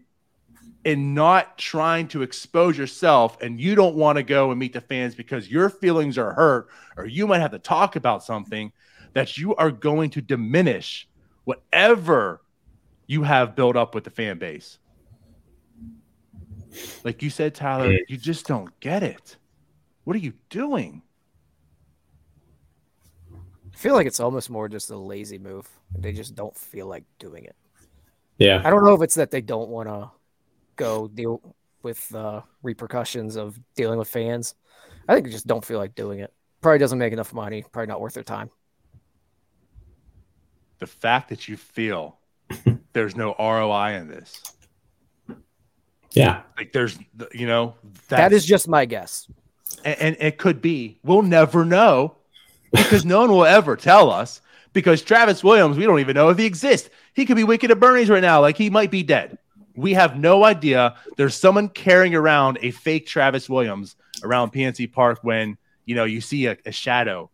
in 0.86 1.14
not 1.14 1.58
trying 1.58 2.08
to 2.08 2.22
expose 2.22 2.78
yourself 2.78 3.38
and 3.42 3.60
you 3.60 3.76
don't 3.76 3.96
want 3.96 4.16
to 4.16 4.24
go 4.24 4.52
and 4.52 4.58
meet 4.58 4.72
the 4.72 4.80
fans 4.80 5.14
because 5.14 5.52
your 5.52 5.70
feelings 5.70 6.18
are 6.18 6.32
hurt 6.32 6.70
or 6.96 7.06
you 7.06 7.28
might 7.28 7.42
have 7.42 7.52
to 7.52 7.60
talk 7.60 7.98
about 7.98 8.24
something 8.24 8.72
that 9.12 9.38
you 9.38 9.54
are 9.58 9.72
going 9.72 10.10
to 10.12 10.22
diminish 10.22 11.06
whatever 11.44 12.40
you 13.08 13.24
have 13.24 13.58
built 13.58 13.76
up 13.76 13.94
with 13.94 14.06
the 14.06 14.10
fan 14.10 14.38
base. 14.38 14.80
Like 17.04 17.22
you 17.22 17.30
said, 17.30 17.56
Tyler, 17.56 17.98
you 18.08 18.18
just 18.18 18.46
don't 18.46 18.78
get 18.80 19.04
it. 19.04 19.38
What 20.04 20.16
are 20.16 20.20
you 20.20 20.34
doing? 20.50 21.02
I 23.34 23.78
feel 23.78 23.94
like 23.94 24.08
it's 24.08 24.20
almost 24.20 24.50
more 24.50 24.68
just 24.68 24.90
a 24.90 24.98
lazy 24.98 25.38
move. 25.38 25.68
They 25.98 26.12
just 26.12 26.36
don't 26.36 26.56
feel 26.56 26.88
like 26.88 27.06
doing 27.18 27.46
it. 27.46 27.56
Yeah. 28.38 28.62
I 28.64 28.70
don't 28.70 28.84
know 28.84 28.94
if 28.94 29.02
it's 29.02 29.16
that 29.16 29.32
they 29.32 29.42
don't 29.42 29.70
want 29.70 29.90
to 29.90 30.12
go 30.76 31.08
deal 31.08 31.56
with 31.84 32.14
uh, 32.14 32.42
repercussions 32.64 33.36
of 33.36 33.60
dealing 33.76 34.00
with 34.00 34.08
fans. 34.08 34.56
I 35.08 35.14
think 35.14 35.26
they 35.26 35.32
just 35.32 35.48
don't 35.48 35.64
feel 35.64 35.78
like 35.78 35.96
doing 35.96 36.20
it. 36.20 36.34
Probably 36.62 36.80
doesn't 36.80 37.00
make 37.00 37.14
enough 37.14 37.34
money. 37.34 37.64
Probably 37.72 37.88
not 37.88 38.02
worth 38.02 38.14
their 38.14 38.24
time. 38.24 38.50
The 40.80 40.88
fact 40.88 41.30
that 41.30 41.48
you 41.48 41.58
feel 41.58 42.18
there's 42.94 43.16
no 43.16 43.36
ROI 43.40 43.96
in 43.96 44.08
this, 44.08 44.42
Yeah. 46.12 46.42
like 46.58 46.72
there's, 46.74 46.98
you 47.34 47.48
know, 47.48 47.76
That 48.08 48.34
is 48.34 48.46
just 48.46 48.68
my 48.68 48.86
guess. 48.86 49.28
and, 49.86 50.00
and 50.00 50.18
it 50.20 50.38
could 50.38 50.62
be. 50.62 51.00
We'll 51.04 51.22
never 51.22 51.64
know 51.66 52.16
because 52.72 53.06
no 53.06 53.22
one 53.22 53.32
will 53.32 53.46
ever 53.46 53.76
tell 53.76 54.10
us. 54.12 54.42
Because 54.72 55.02
Travis 55.02 55.44
Williams, 55.44 55.78
we 55.78 55.86
don't 55.86 56.00
even 56.00 56.14
know 56.14 56.30
if 56.30 56.38
he 56.38 56.46
exists. 56.46 56.90
He 57.14 57.26
could 57.26 57.36
be 57.36 57.44
Weekend 57.44 57.72
at 57.72 57.80
Bernie's 57.80 58.10
right 58.10 58.22
now, 58.22 58.40
like 58.40 58.56
he 58.56 58.70
might 58.70 58.92
be 58.92 59.02
dead. 59.02 59.40
We 59.76 59.94
have 59.94 60.18
no 60.20 60.44
idea. 60.44 60.96
There's 61.18 61.34
someone 61.36 61.70
carrying 61.70 62.14
around 62.14 62.60
a 62.62 62.70
fake 62.70 63.08
Travis 63.08 63.50
Williams 63.50 63.96
around 64.24 64.52
PNC 64.54 64.92
Park 64.94 65.20
when 65.24 65.58
you 65.86 65.96
know 65.96 66.04
you 66.04 66.22
see 66.22 66.46
a, 66.46 66.58
a 66.68 66.72
shadow. 66.72 67.32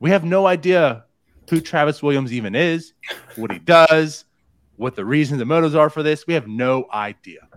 We 0.00 0.10
have 0.10 0.22
no 0.22 0.46
idea 0.46 1.04
who 1.48 1.60
Travis 1.62 2.02
Williams 2.02 2.32
even 2.32 2.54
is, 2.54 2.92
what 3.36 3.50
he 3.50 3.58
does, 3.58 4.26
what 4.76 4.96
the 4.96 5.04
reasons 5.04 5.40
and 5.40 5.48
motives 5.48 5.74
are 5.74 5.88
for 5.90 6.02
this. 6.02 6.26
We 6.26 6.34
have 6.34 6.46
no 6.46 6.86
idea. 6.92 7.48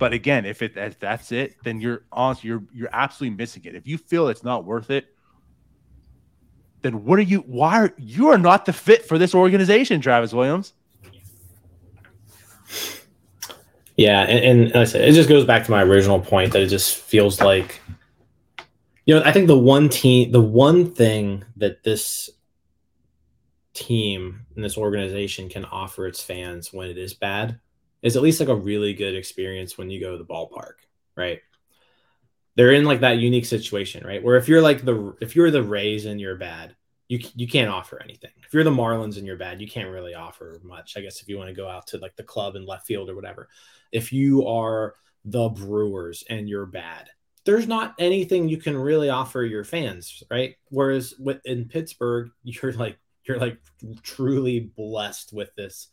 But 0.00 0.14
again, 0.14 0.46
if 0.46 0.62
it 0.62 0.78
if 0.78 0.98
that's 0.98 1.30
it, 1.30 1.56
then 1.62 1.78
you're 1.78 2.04
honestly 2.10 2.48
you're 2.48 2.64
you're 2.72 2.88
absolutely 2.90 3.36
missing 3.36 3.66
it. 3.66 3.74
If 3.74 3.86
you 3.86 3.98
feel 3.98 4.28
it's 4.28 4.42
not 4.42 4.64
worth 4.64 4.90
it, 4.90 5.14
then 6.80 7.04
what 7.04 7.18
are 7.18 7.22
you? 7.22 7.40
Why 7.40 7.82
are 7.82 7.94
you 7.98 8.28
are 8.28 8.38
not 8.38 8.64
the 8.64 8.72
fit 8.72 9.04
for 9.04 9.18
this 9.18 9.34
organization, 9.34 10.00
Travis 10.00 10.32
Williams? 10.32 10.72
Yeah, 13.98 14.22
and, 14.22 14.38
and 14.42 14.64
like 14.68 14.76
I 14.76 14.84
said, 14.84 15.06
it 15.06 15.12
just 15.12 15.28
goes 15.28 15.44
back 15.44 15.66
to 15.66 15.70
my 15.70 15.82
original 15.82 16.18
point 16.18 16.54
that 16.54 16.62
it 16.62 16.68
just 16.68 16.96
feels 16.96 17.38
like, 17.38 17.82
you 19.04 19.14
know, 19.14 19.22
I 19.22 19.32
think 19.32 19.48
the 19.48 19.58
one 19.58 19.90
team, 19.90 20.32
the 20.32 20.40
one 20.40 20.90
thing 20.92 21.44
that 21.58 21.84
this 21.84 22.30
team 23.74 24.46
and 24.54 24.64
this 24.64 24.78
organization 24.78 25.50
can 25.50 25.66
offer 25.66 26.06
its 26.06 26.22
fans 26.22 26.72
when 26.72 26.88
it 26.88 26.96
is 26.96 27.12
bad 27.12 27.60
is 28.02 28.16
at 28.16 28.22
least 28.22 28.40
like 28.40 28.48
a 28.48 28.54
really 28.54 28.94
good 28.94 29.14
experience 29.14 29.76
when 29.76 29.90
you 29.90 30.00
go 30.00 30.12
to 30.12 30.18
the 30.18 30.24
ballpark, 30.24 30.74
right? 31.16 31.40
They're 32.56 32.72
in 32.72 32.84
like 32.84 33.00
that 33.00 33.18
unique 33.18 33.46
situation, 33.46 34.06
right? 34.06 34.22
Where 34.22 34.36
if 34.36 34.48
you're 34.48 34.62
like 34.62 34.84
the 34.84 35.16
if 35.20 35.36
you're 35.36 35.50
the 35.50 35.62
Rays 35.62 36.06
and 36.06 36.20
you're 36.20 36.36
bad, 36.36 36.74
you 37.08 37.20
you 37.34 37.48
can't 37.48 37.70
offer 37.70 38.00
anything. 38.02 38.30
If 38.44 38.52
you're 38.52 38.64
the 38.64 38.70
Marlins 38.70 39.16
and 39.16 39.26
you're 39.26 39.36
bad, 39.36 39.60
you 39.60 39.68
can't 39.68 39.90
really 39.90 40.14
offer 40.14 40.60
much. 40.62 40.96
I 40.96 41.00
guess 41.00 41.20
if 41.20 41.28
you 41.28 41.38
want 41.38 41.48
to 41.48 41.54
go 41.54 41.68
out 41.68 41.86
to 41.88 41.98
like 41.98 42.16
the 42.16 42.22
club 42.22 42.56
in 42.56 42.66
left 42.66 42.86
field 42.86 43.08
or 43.08 43.14
whatever. 43.14 43.48
If 43.92 44.12
you 44.12 44.46
are 44.46 44.94
the 45.24 45.48
Brewers 45.48 46.24
and 46.28 46.48
you're 46.48 46.66
bad, 46.66 47.10
there's 47.44 47.66
not 47.66 47.94
anything 47.98 48.48
you 48.48 48.58
can 48.58 48.76
really 48.76 49.10
offer 49.10 49.42
your 49.42 49.64
fans, 49.64 50.22
right? 50.30 50.56
Whereas 50.68 51.14
with, 51.18 51.40
in 51.44 51.66
Pittsburgh, 51.66 52.30
you're 52.42 52.72
like 52.72 52.98
you're 53.24 53.38
like 53.38 53.58
truly 54.02 54.72
blessed 54.76 55.32
with 55.32 55.54
this 55.54 55.88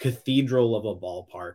cathedral 0.00 0.74
of 0.74 0.84
a 0.84 1.00
ballpark 1.00 1.54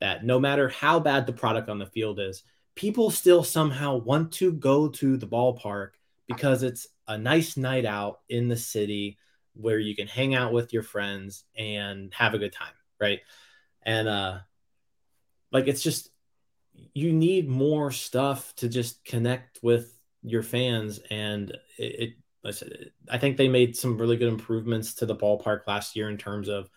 that 0.00 0.24
no 0.24 0.38
matter 0.38 0.68
how 0.68 1.00
bad 1.00 1.26
the 1.26 1.32
product 1.32 1.70
on 1.70 1.78
the 1.78 1.86
field 1.86 2.20
is, 2.20 2.42
people 2.74 3.10
still 3.10 3.42
somehow 3.42 3.96
want 3.96 4.32
to 4.32 4.52
go 4.52 4.88
to 4.88 5.16
the 5.16 5.26
ballpark 5.26 5.92
because 6.28 6.62
it's 6.62 6.88
a 7.08 7.16
nice 7.16 7.56
night 7.56 7.86
out 7.86 8.20
in 8.28 8.48
the 8.48 8.56
city 8.56 9.18
where 9.54 9.78
you 9.78 9.96
can 9.96 10.06
hang 10.06 10.34
out 10.34 10.52
with 10.52 10.72
your 10.72 10.82
friends 10.82 11.44
and 11.56 12.12
have 12.12 12.34
a 12.34 12.38
good 12.38 12.52
time, 12.52 12.74
right? 13.00 13.20
And 13.82 14.06
uh 14.08 14.38
like 15.52 15.68
it's 15.68 15.82
just 15.82 16.10
you 16.92 17.12
need 17.12 17.48
more 17.48 17.90
stuff 17.90 18.54
to 18.56 18.68
just 18.68 19.02
connect 19.04 19.60
with 19.62 19.98
your 20.22 20.42
fans 20.42 21.00
and 21.10 21.52
it, 21.78 22.00
it 22.00 22.14
I 22.44 23.14
I 23.14 23.18
think 23.18 23.36
they 23.36 23.48
made 23.48 23.76
some 23.76 23.96
really 23.96 24.16
good 24.16 24.28
improvements 24.28 24.94
to 24.94 25.06
the 25.06 25.16
ballpark 25.16 25.60
last 25.66 25.96
year 25.96 26.10
in 26.10 26.18
terms 26.18 26.48
of 26.48 26.68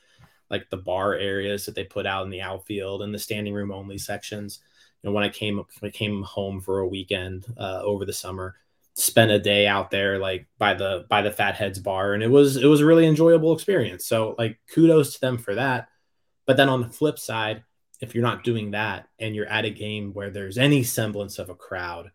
like 0.49 0.69
the 0.69 0.77
bar 0.77 1.13
areas 1.13 1.65
that 1.65 1.75
they 1.75 1.83
put 1.83 2.05
out 2.05 2.25
in 2.25 2.31
the 2.31 2.41
outfield 2.41 3.01
and 3.01 3.13
the 3.13 3.19
standing 3.19 3.53
room 3.53 3.71
only 3.71 3.97
sections. 3.97 4.59
You 5.01 5.09
know, 5.09 5.13
when 5.13 5.23
I 5.23 5.29
came 5.29 5.57
when 5.57 5.89
I 5.89 5.89
came 5.89 6.23
home 6.23 6.59
for 6.61 6.79
a 6.79 6.87
weekend 6.87 7.45
uh, 7.57 7.81
over 7.83 8.05
the 8.05 8.13
summer, 8.13 8.55
spent 8.95 9.31
a 9.31 9.39
day 9.39 9.65
out 9.67 9.91
there 9.91 10.19
like 10.19 10.47
by 10.57 10.73
the 10.73 11.05
by 11.09 11.21
the 11.21 11.31
Fatheads 11.31 11.79
bar, 11.79 12.13
and 12.13 12.23
it 12.23 12.29
was 12.29 12.57
it 12.57 12.65
was 12.65 12.81
a 12.81 12.85
really 12.85 13.07
enjoyable 13.07 13.53
experience. 13.53 14.05
So 14.05 14.35
like 14.37 14.59
kudos 14.73 15.13
to 15.13 15.21
them 15.21 15.37
for 15.37 15.55
that. 15.55 15.87
But 16.45 16.57
then 16.57 16.69
on 16.69 16.81
the 16.81 16.89
flip 16.89 17.19
side, 17.19 17.63
if 18.01 18.15
you're 18.15 18.23
not 18.23 18.43
doing 18.43 18.71
that 18.71 19.07
and 19.19 19.35
you're 19.35 19.47
at 19.47 19.65
a 19.65 19.69
game 19.69 20.13
where 20.13 20.29
there's 20.29 20.57
any 20.57 20.83
semblance 20.83 21.37
of 21.37 21.49
a 21.49 21.55
crowd 21.55 22.11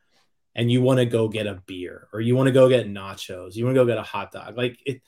and 0.55 0.70
you 0.70 0.82
want 0.82 0.99
to 0.99 1.07
go 1.07 1.28
get 1.28 1.47
a 1.47 1.62
beer 1.66 2.09
or 2.12 2.20
you 2.20 2.35
want 2.35 2.49
to 2.49 2.53
go 2.53 2.68
get 2.68 2.89
nachos, 2.89 3.55
you 3.55 3.64
want 3.64 3.76
to 3.76 3.80
go 3.80 3.87
get 3.87 3.99
a 3.99 4.03
hot 4.03 4.32
dog, 4.32 4.57
like 4.57 4.78
it 4.85 5.03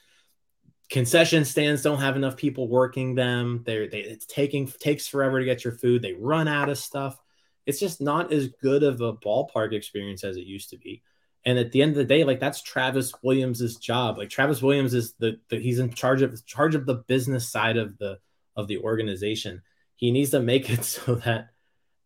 concession 0.88 1.44
stands 1.44 1.82
don't 1.82 2.00
have 2.00 2.16
enough 2.16 2.36
people 2.36 2.68
working 2.68 3.14
them. 3.14 3.62
They're 3.64 3.88
they 3.88 4.00
it's 4.00 4.26
taking 4.26 4.66
takes 4.66 5.06
forever 5.06 5.38
to 5.38 5.44
get 5.44 5.64
your 5.64 5.74
food. 5.74 6.02
They 6.02 6.12
run 6.12 6.48
out 6.48 6.68
of 6.68 6.78
stuff. 6.78 7.20
It's 7.64 7.80
just 7.80 8.00
not 8.00 8.32
as 8.32 8.48
good 8.48 8.82
of 8.82 9.00
a 9.00 9.12
ballpark 9.12 9.72
experience 9.72 10.22
as 10.22 10.36
it 10.36 10.46
used 10.46 10.70
to 10.70 10.78
be. 10.78 11.02
And 11.44 11.58
at 11.58 11.72
the 11.72 11.82
end 11.82 11.92
of 11.92 11.96
the 11.96 12.04
day, 12.04 12.24
like 12.24 12.40
that's 12.40 12.62
Travis 12.62 13.12
Williams's 13.22 13.76
job. 13.76 14.18
Like 14.18 14.30
Travis 14.30 14.62
Williams 14.62 14.94
is 14.94 15.14
the, 15.18 15.38
the 15.48 15.58
he's 15.58 15.78
in 15.78 15.92
charge 15.92 16.22
of 16.22 16.44
charge 16.46 16.74
of 16.74 16.86
the 16.86 17.02
business 17.06 17.48
side 17.48 17.76
of 17.76 17.98
the 17.98 18.18
of 18.56 18.68
the 18.68 18.78
organization. 18.78 19.62
He 19.96 20.10
needs 20.10 20.30
to 20.30 20.40
make 20.40 20.70
it 20.70 20.84
so 20.84 21.16
that 21.16 21.48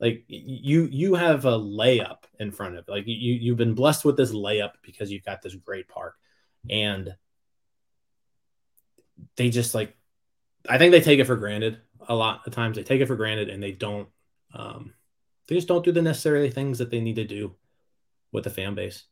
like 0.00 0.24
you 0.28 0.88
you 0.90 1.14
have 1.14 1.44
a 1.44 1.58
layup 1.58 2.24
in 2.38 2.50
front 2.50 2.76
of 2.76 2.88
like 2.88 3.04
you 3.06 3.34
you've 3.34 3.58
been 3.58 3.74
blessed 3.74 4.04
with 4.04 4.16
this 4.16 4.32
layup 4.32 4.72
because 4.82 5.12
you've 5.12 5.24
got 5.24 5.42
this 5.42 5.54
great 5.54 5.88
park 5.88 6.14
and 6.70 7.14
they 9.36 9.50
just 9.50 9.74
like 9.74 9.96
i 10.68 10.78
think 10.78 10.92
they 10.92 11.00
take 11.00 11.18
it 11.18 11.26
for 11.26 11.36
granted 11.36 11.78
a 12.08 12.14
lot 12.14 12.46
of 12.46 12.52
times 12.52 12.76
they 12.76 12.82
take 12.82 13.00
it 13.00 13.06
for 13.06 13.16
granted 13.16 13.48
and 13.48 13.62
they 13.62 13.72
don't 13.72 14.08
um 14.54 14.92
they 15.48 15.54
just 15.54 15.68
don't 15.68 15.84
do 15.84 15.92
the 15.92 16.02
necessary 16.02 16.50
things 16.50 16.78
that 16.78 16.90
they 16.90 17.00
need 17.00 17.16
to 17.16 17.24
do 17.24 17.54
with 18.32 18.44
the 18.44 18.50
fan 18.50 18.74
base 18.74 19.04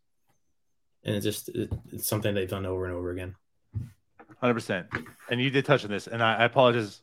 and 1.05 1.17
it's 1.17 1.25
just 1.25 1.49
it, 1.51 1.73
it's 1.93 2.07
something 2.07 2.35
they've 2.35 2.49
done 2.49 2.67
over 2.67 2.85
and 2.85 2.95
over 2.95 3.11
again. 3.11 3.35
Hundred 4.41 4.55
percent. 4.55 4.87
And 5.31 5.41
you 5.41 5.51
did 5.51 5.65
touch 5.65 5.85
on 5.85 5.91
this, 5.91 6.07
and 6.07 6.23
I, 6.23 6.37
I 6.37 6.45
apologize. 6.45 7.03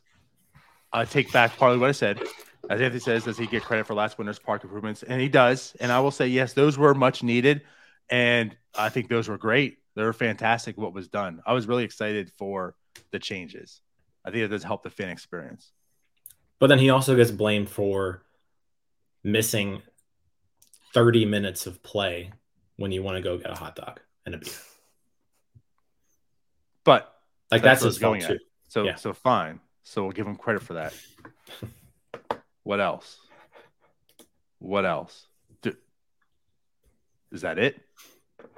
I 0.92 1.04
take 1.04 1.32
back 1.32 1.56
partly 1.56 1.78
what 1.78 1.88
I 1.88 1.92
said. 1.92 2.22
As 2.70 2.80
Anthony 2.80 3.00
says, 3.00 3.24
does 3.24 3.36
he 3.36 3.46
get 3.46 3.62
credit 3.62 3.86
for 3.86 3.94
last 3.94 4.18
winter's 4.18 4.38
park 4.38 4.64
improvements? 4.64 5.02
And 5.02 5.20
he 5.20 5.28
does. 5.28 5.76
And 5.78 5.92
I 5.92 6.00
will 6.00 6.10
say, 6.10 6.26
yes, 6.26 6.52
those 6.52 6.78
were 6.78 6.94
much 6.94 7.22
needed, 7.22 7.62
and 8.08 8.56
I 8.74 8.88
think 8.88 9.08
those 9.08 9.28
were 9.28 9.38
great. 9.38 9.78
They 9.94 10.02
were 10.02 10.12
fantastic. 10.12 10.76
What 10.76 10.92
was 10.92 11.08
done, 11.08 11.42
I 11.46 11.52
was 11.52 11.66
really 11.66 11.84
excited 11.84 12.30
for 12.38 12.74
the 13.10 13.18
changes. 13.18 13.80
I 14.24 14.30
think 14.30 14.44
it 14.44 14.48
does 14.48 14.64
help 14.64 14.82
the 14.82 14.90
fan 14.90 15.08
experience. 15.08 15.72
But 16.58 16.68
then 16.68 16.78
he 16.78 16.90
also 16.90 17.16
gets 17.16 17.30
blamed 17.30 17.68
for 17.68 18.22
missing 19.22 19.82
30 20.94 21.26
minutes 21.26 21.66
of 21.66 21.82
play 21.82 22.32
when 22.76 22.92
you 22.92 23.02
want 23.02 23.16
to 23.16 23.22
go 23.22 23.36
get 23.36 23.50
a 23.50 23.54
hot 23.54 23.76
dog 23.76 24.00
and 24.24 24.34
a 24.34 24.38
beer. 24.38 24.52
But 26.84 27.12
like 27.50 27.62
that's, 27.62 27.82
that's 27.82 27.94
his 27.94 27.98
going 27.98 28.22
too. 28.22 28.34
At. 28.34 28.40
So 28.68 28.84
yeah. 28.84 28.94
so 28.94 29.12
fine. 29.12 29.60
So 29.82 30.02
we'll 30.02 30.12
give 30.12 30.26
him 30.26 30.36
credit 30.36 30.62
for 30.62 30.74
that. 30.74 30.94
what 32.62 32.80
else? 32.80 33.18
What 34.58 34.86
else? 34.86 35.26
Is 37.32 37.42
that 37.42 37.58
it? 37.58 37.80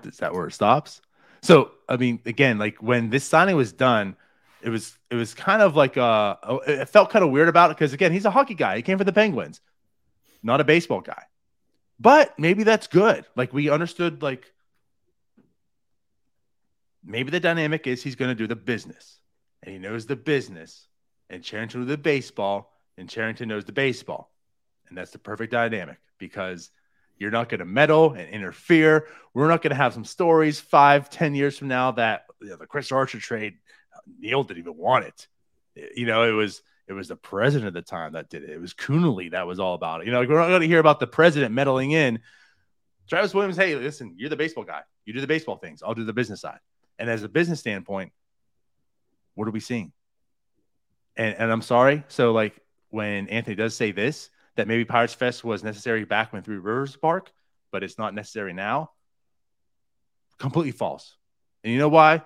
Is 0.05 0.19
that 0.19 0.35
where 0.35 0.47
it 0.47 0.53
stops? 0.53 1.01
So 1.43 1.73
I 1.89 1.97
mean, 1.97 2.21
again, 2.27 2.59
like 2.59 2.83
when 2.83 3.11
this 3.11 3.25
signing 3.25 3.57
was 3.57 3.73
done, 3.73 4.17
it 4.63 4.71
was 4.71 4.97
it 5.11 5.15
was 5.15 5.35
kind 5.35 5.63
of 5.63 5.77
like 5.77 5.97
uh 5.97 6.37
it 6.67 6.89
felt 6.89 7.11
kind 7.11 7.25
of 7.25 7.31
weird 7.31 7.49
about 7.49 7.71
it 7.71 7.77
because 7.77 7.93
again, 7.93 8.13
he's 8.13 8.25
a 8.25 8.31
hockey 8.31 8.55
guy. 8.55 8.77
He 8.77 8.83
came 8.83 8.99
for 8.99 9.05
the 9.05 9.13
Penguins, 9.13 9.61
not 10.43 10.61
a 10.61 10.65
baseball 10.65 11.01
guy. 11.01 11.23
But 12.01 12.39
maybe 12.39 12.63
that's 12.63 12.87
good. 12.87 13.25
Like 13.35 13.53
we 13.53 13.71
understood, 13.71 14.23
like 14.23 14.53
maybe 17.05 17.31
the 17.31 17.41
dynamic 17.41 17.87
is 17.87 18.03
he's 18.03 18.15
going 18.15 18.31
to 18.31 18.35
do 18.35 18.47
the 18.47 18.57
business 18.57 19.19
and 19.63 19.73
he 19.73 19.79
knows 19.79 20.07
the 20.07 20.17
business 20.17 20.87
and 21.29 21.43
Cherington 21.43 21.81
knows 21.81 21.89
the 21.89 21.99
baseball 21.99 22.73
and 22.97 23.09
Cherington 23.09 23.49
knows 23.49 23.65
the 23.65 23.73
baseball. 23.73 24.31
And 24.89 24.97
that's 24.97 25.11
the 25.11 25.19
perfect 25.19 25.53
dynamic 25.53 25.99
because 26.19 26.71
you're 27.19 27.31
not 27.31 27.49
going 27.49 27.59
to 27.59 27.65
meddle 27.65 28.13
and 28.13 28.29
interfere. 28.31 29.09
We're 29.35 29.49
not 29.49 29.61
going 29.63 29.71
to 29.71 29.77
have 29.77 29.93
some 29.93 30.05
stories 30.05 30.61
five, 30.61 31.11
ten 31.11 31.35
years 31.35 31.59
from 31.59 31.69
now 31.69 31.93
that 31.93 32.27
you 32.41 32.51
know, 32.51 32.57
the 32.57 32.67
Chris 32.67 32.93
Archer 32.93 33.19
trade, 33.19 33.55
Neil 34.19 34.45
didn't 34.45 34.61
even 34.61 34.77
want 34.77 35.05
it. 35.05 35.29
You 35.97 36.07
know, 36.07 36.25
it 36.25 36.33
was 36.33 36.63
it 36.87 36.93
was 36.93 37.09
the 37.09 37.17
president 37.17 37.69
at 37.69 37.75
the 37.75 37.83
time 37.83 38.13
that 38.13 38.31
did 38.31 38.45
it. 38.45 38.51
It 38.51 38.61
was 38.61 38.75
Coonelly 38.75 39.31
that 39.33 39.47
was 39.47 39.61
all 39.61 39.75
about 39.75 40.01
it. 40.01 40.07
You 40.07 40.13
know, 40.13 40.21
we're 40.21 40.39
not 40.39 40.49
going 40.49 40.63
to 40.63 40.67
hear 40.67 40.81
about 40.81 41.01
the 41.01 41.07
president 41.07 41.55
meddling 41.55 41.91
in. 41.91 42.21
Travis 43.09 43.35
Williams, 43.35 43.57
hey, 43.57 43.75
listen, 43.75 44.15
you're 44.17 44.29
the 44.29 44.37
baseball 44.37 44.65
guy. 44.65 44.83
You 45.05 45.13
do 45.13 45.21
the 45.21 45.27
baseball 45.27 45.57
things. 45.57 45.83
I'll 45.83 45.95
do 45.95 46.05
the 46.05 46.13
business 46.13 46.41
side. 46.41 46.59
And 46.99 47.09
as 47.09 47.23
a 47.23 47.29
business 47.29 47.61
standpoint, 47.61 48.13
what 49.35 49.47
are 49.47 49.53
we 49.53 49.61
seeing? 49.61 49.93
And 51.17 51.35
and 51.37 51.53
I'm 51.53 51.63
sorry. 51.63 52.05
So 52.09 52.33
like 52.33 52.59
when 52.91 53.29
Anthony 53.29 53.55
does 53.55 53.77
say 53.77 53.93
this, 53.93 54.31
that 54.57 54.67
maybe 54.67 54.85
Pirates 54.85 55.15
Fest 55.15 55.45
was 55.45 55.63
necessary 55.63 56.05
back 56.05 56.33
when 56.33 56.43
Three 56.43 56.57
Rivers 56.57 56.97
Park, 56.97 57.31
but 57.71 57.85
it's 57.85 57.99
not 57.99 58.15
necessary 58.15 58.53
now. 58.53 58.91
Completely 60.39 60.73
false. 60.73 61.18
And 61.69 61.75
you 61.75 61.79
know 61.79 61.91
why? 61.91 62.23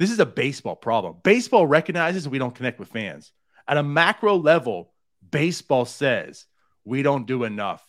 This 0.00 0.10
is 0.10 0.18
a 0.18 0.26
baseball 0.26 0.74
problem. 0.74 1.18
Baseball 1.22 1.64
recognizes 1.64 2.28
we 2.28 2.38
don't 2.38 2.56
connect 2.56 2.80
with 2.80 2.88
fans. 2.88 3.30
At 3.68 3.76
a 3.76 3.84
macro 3.84 4.36
level, 4.36 4.92
baseball 5.30 5.84
says 5.84 6.46
we 6.84 7.04
don't 7.04 7.24
do 7.24 7.44
enough. 7.44 7.86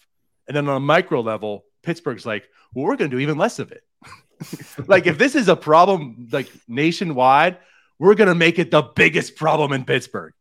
And 0.48 0.56
then 0.56 0.70
on 0.70 0.78
a 0.78 0.80
micro 0.80 1.22
level, 1.22 1.66
Pittsburgh's 1.82 2.24
like, 2.24 2.48
well, 2.76 2.86
we're 2.86 2.98
going 2.98 3.10
to 3.10 3.18
do 3.18 3.20
even 3.20 3.40
less 3.40 3.58
of 3.58 3.72
it. 3.72 3.84
like 4.88 5.08
if 5.08 5.18
this 5.18 5.34
is 5.34 5.48
a 5.48 5.56
problem 5.56 6.30
like 6.32 6.52
nationwide, 6.68 7.58
we're 7.98 8.14
going 8.14 8.30
to 8.30 8.36
make 8.36 8.60
it 8.60 8.70
the 8.70 8.84
biggest 8.84 9.36
problem 9.36 9.74
in 9.74 9.86
Pittsburgh. 9.86 10.34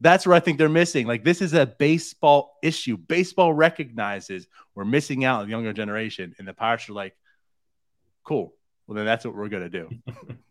That's 0.00 0.26
where 0.26 0.34
I 0.34 0.40
think 0.40 0.56
they're 0.56 0.70
missing. 0.70 1.06
Like 1.06 1.24
this 1.24 1.42
is 1.42 1.52
a 1.52 1.66
baseball 1.66 2.56
issue. 2.62 2.96
Baseball 2.96 3.52
recognizes 3.52 4.46
we're 4.74 4.86
missing 4.86 5.26
out 5.26 5.40
on 5.40 5.46
the 5.46 5.50
younger 5.50 5.74
generation, 5.74 6.34
and 6.38 6.48
the 6.48 6.54
Pirates 6.54 6.88
are 6.88 6.94
like, 6.94 7.14
"Cool, 8.24 8.55
well 8.86 8.96
then 8.96 9.06
that's 9.06 9.24
what 9.24 9.34
we're 9.34 9.48
gonna 9.48 9.70
do." 9.70 9.90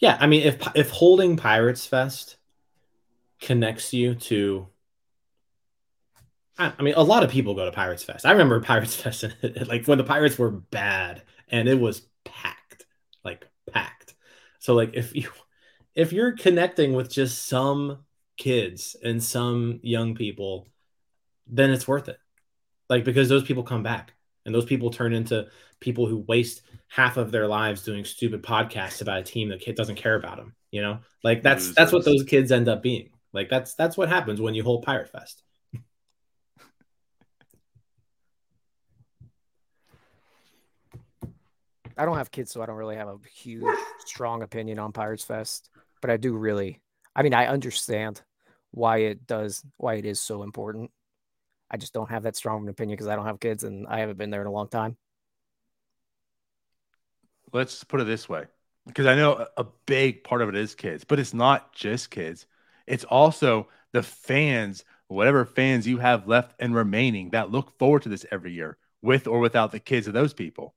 Yeah, 0.00 0.16
I 0.18 0.26
mean, 0.26 0.42
if 0.42 0.56
if 0.74 0.90
holding 0.90 1.36
Pirates 1.36 1.86
Fest 1.86 2.36
connects 3.40 3.92
you 3.92 4.14
to, 4.14 4.66
I, 6.58 6.72
I 6.78 6.82
mean, 6.82 6.94
a 6.96 7.02
lot 7.02 7.22
of 7.22 7.30
people 7.30 7.54
go 7.54 7.66
to 7.66 7.72
Pirates 7.72 8.02
Fest. 8.02 8.24
I 8.26 8.32
remember 8.32 8.60
Pirates 8.62 8.96
Fest, 8.96 9.24
like 9.66 9.86
when 9.86 9.98
the 9.98 10.04
Pirates 10.04 10.38
were 10.38 10.50
bad 10.50 11.22
and 11.48 11.68
it 11.68 11.78
was 11.78 12.02
packed, 12.24 12.86
like 13.24 13.46
packed. 13.70 14.14
So, 14.58 14.74
like, 14.74 14.94
if 14.94 15.14
you 15.14 15.30
if 15.94 16.12
you're 16.12 16.32
connecting 16.32 16.94
with 16.94 17.10
just 17.12 17.46
some 17.46 17.98
kids 18.38 18.96
and 19.02 19.22
some 19.22 19.80
young 19.82 20.14
people, 20.14 20.66
then 21.46 21.70
it's 21.70 21.86
worth 21.86 22.08
it. 22.08 22.18
Like 22.88 23.04
because 23.04 23.28
those 23.28 23.44
people 23.44 23.62
come 23.64 23.82
back 23.82 24.14
and 24.44 24.54
those 24.54 24.64
people 24.64 24.90
turn 24.90 25.12
into 25.12 25.46
people 25.80 26.06
who 26.06 26.18
waste 26.28 26.62
half 26.88 27.16
of 27.16 27.30
their 27.30 27.46
lives 27.46 27.82
doing 27.82 28.04
stupid 28.04 28.42
podcasts 28.42 29.00
about 29.00 29.18
a 29.18 29.22
team 29.22 29.48
that 29.48 29.76
doesn't 29.76 29.96
care 29.96 30.16
about 30.16 30.36
them. 30.36 30.54
You 30.70 30.82
know, 30.82 30.98
like 31.24 31.42
that's 31.42 31.74
that's 31.74 31.92
what 31.92 32.04
those 32.04 32.22
kids 32.24 32.52
end 32.52 32.68
up 32.68 32.82
being. 32.82 33.10
Like 33.32 33.48
that's 33.48 33.74
that's 33.74 33.96
what 33.96 34.08
happens 34.08 34.40
when 34.40 34.54
you 34.54 34.62
hold 34.62 34.84
Pirate 34.84 35.10
Fest. 35.10 35.42
I 41.96 42.06
don't 42.06 42.16
have 42.16 42.30
kids, 42.30 42.50
so 42.50 42.62
I 42.62 42.66
don't 42.66 42.76
really 42.76 42.96
have 42.96 43.08
a 43.08 43.18
huge, 43.30 43.76
strong 44.06 44.42
opinion 44.42 44.78
on 44.78 44.90
Pirates 44.90 45.24
Fest. 45.24 45.68
But 46.00 46.10
I 46.10 46.16
do 46.16 46.34
really, 46.34 46.80
I 47.14 47.22
mean, 47.22 47.34
I 47.34 47.46
understand 47.46 48.22
why 48.70 48.98
it 48.98 49.26
does, 49.26 49.62
why 49.76 49.94
it 49.94 50.06
is 50.06 50.18
so 50.18 50.42
important. 50.42 50.90
I 51.70 51.76
just 51.76 51.92
don't 51.92 52.10
have 52.10 52.24
that 52.24 52.36
strong 52.36 52.58
of 52.58 52.62
an 52.64 52.68
opinion 52.70 52.96
because 52.96 53.06
I 53.06 53.16
don't 53.16 53.26
have 53.26 53.40
kids 53.40 53.64
and 53.64 53.86
I 53.86 54.00
haven't 54.00 54.18
been 54.18 54.30
there 54.30 54.40
in 54.40 54.46
a 54.46 54.52
long 54.52 54.68
time 54.68 54.96
let's 57.52 57.84
put 57.84 58.00
it 58.00 58.04
this 58.04 58.28
way 58.28 58.44
because 58.86 59.06
I 59.06 59.14
know 59.14 59.46
a 59.56 59.66
big 59.86 60.24
part 60.24 60.42
of 60.42 60.48
it 60.48 60.54
is 60.54 60.74
kids, 60.74 61.04
but 61.04 61.18
it's 61.18 61.34
not 61.34 61.74
just 61.74 62.10
kids. 62.10 62.46
It's 62.86 63.04
also 63.04 63.68
the 63.92 64.02
fans, 64.02 64.84
whatever 65.08 65.44
fans 65.44 65.86
you 65.86 65.98
have 65.98 66.28
left 66.28 66.54
and 66.58 66.74
remaining 66.74 67.30
that 67.30 67.50
look 67.50 67.78
forward 67.78 68.02
to 68.02 68.08
this 68.08 68.26
every 68.30 68.52
year 68.52 68.78
with 69.02 69.26
or 69.26 69.38
without 69.38 69.72
the 69.72 69.80
kids 69.80 70.06
of 70.06 70.14
those 70.14 70.32
people. 70.32 70.74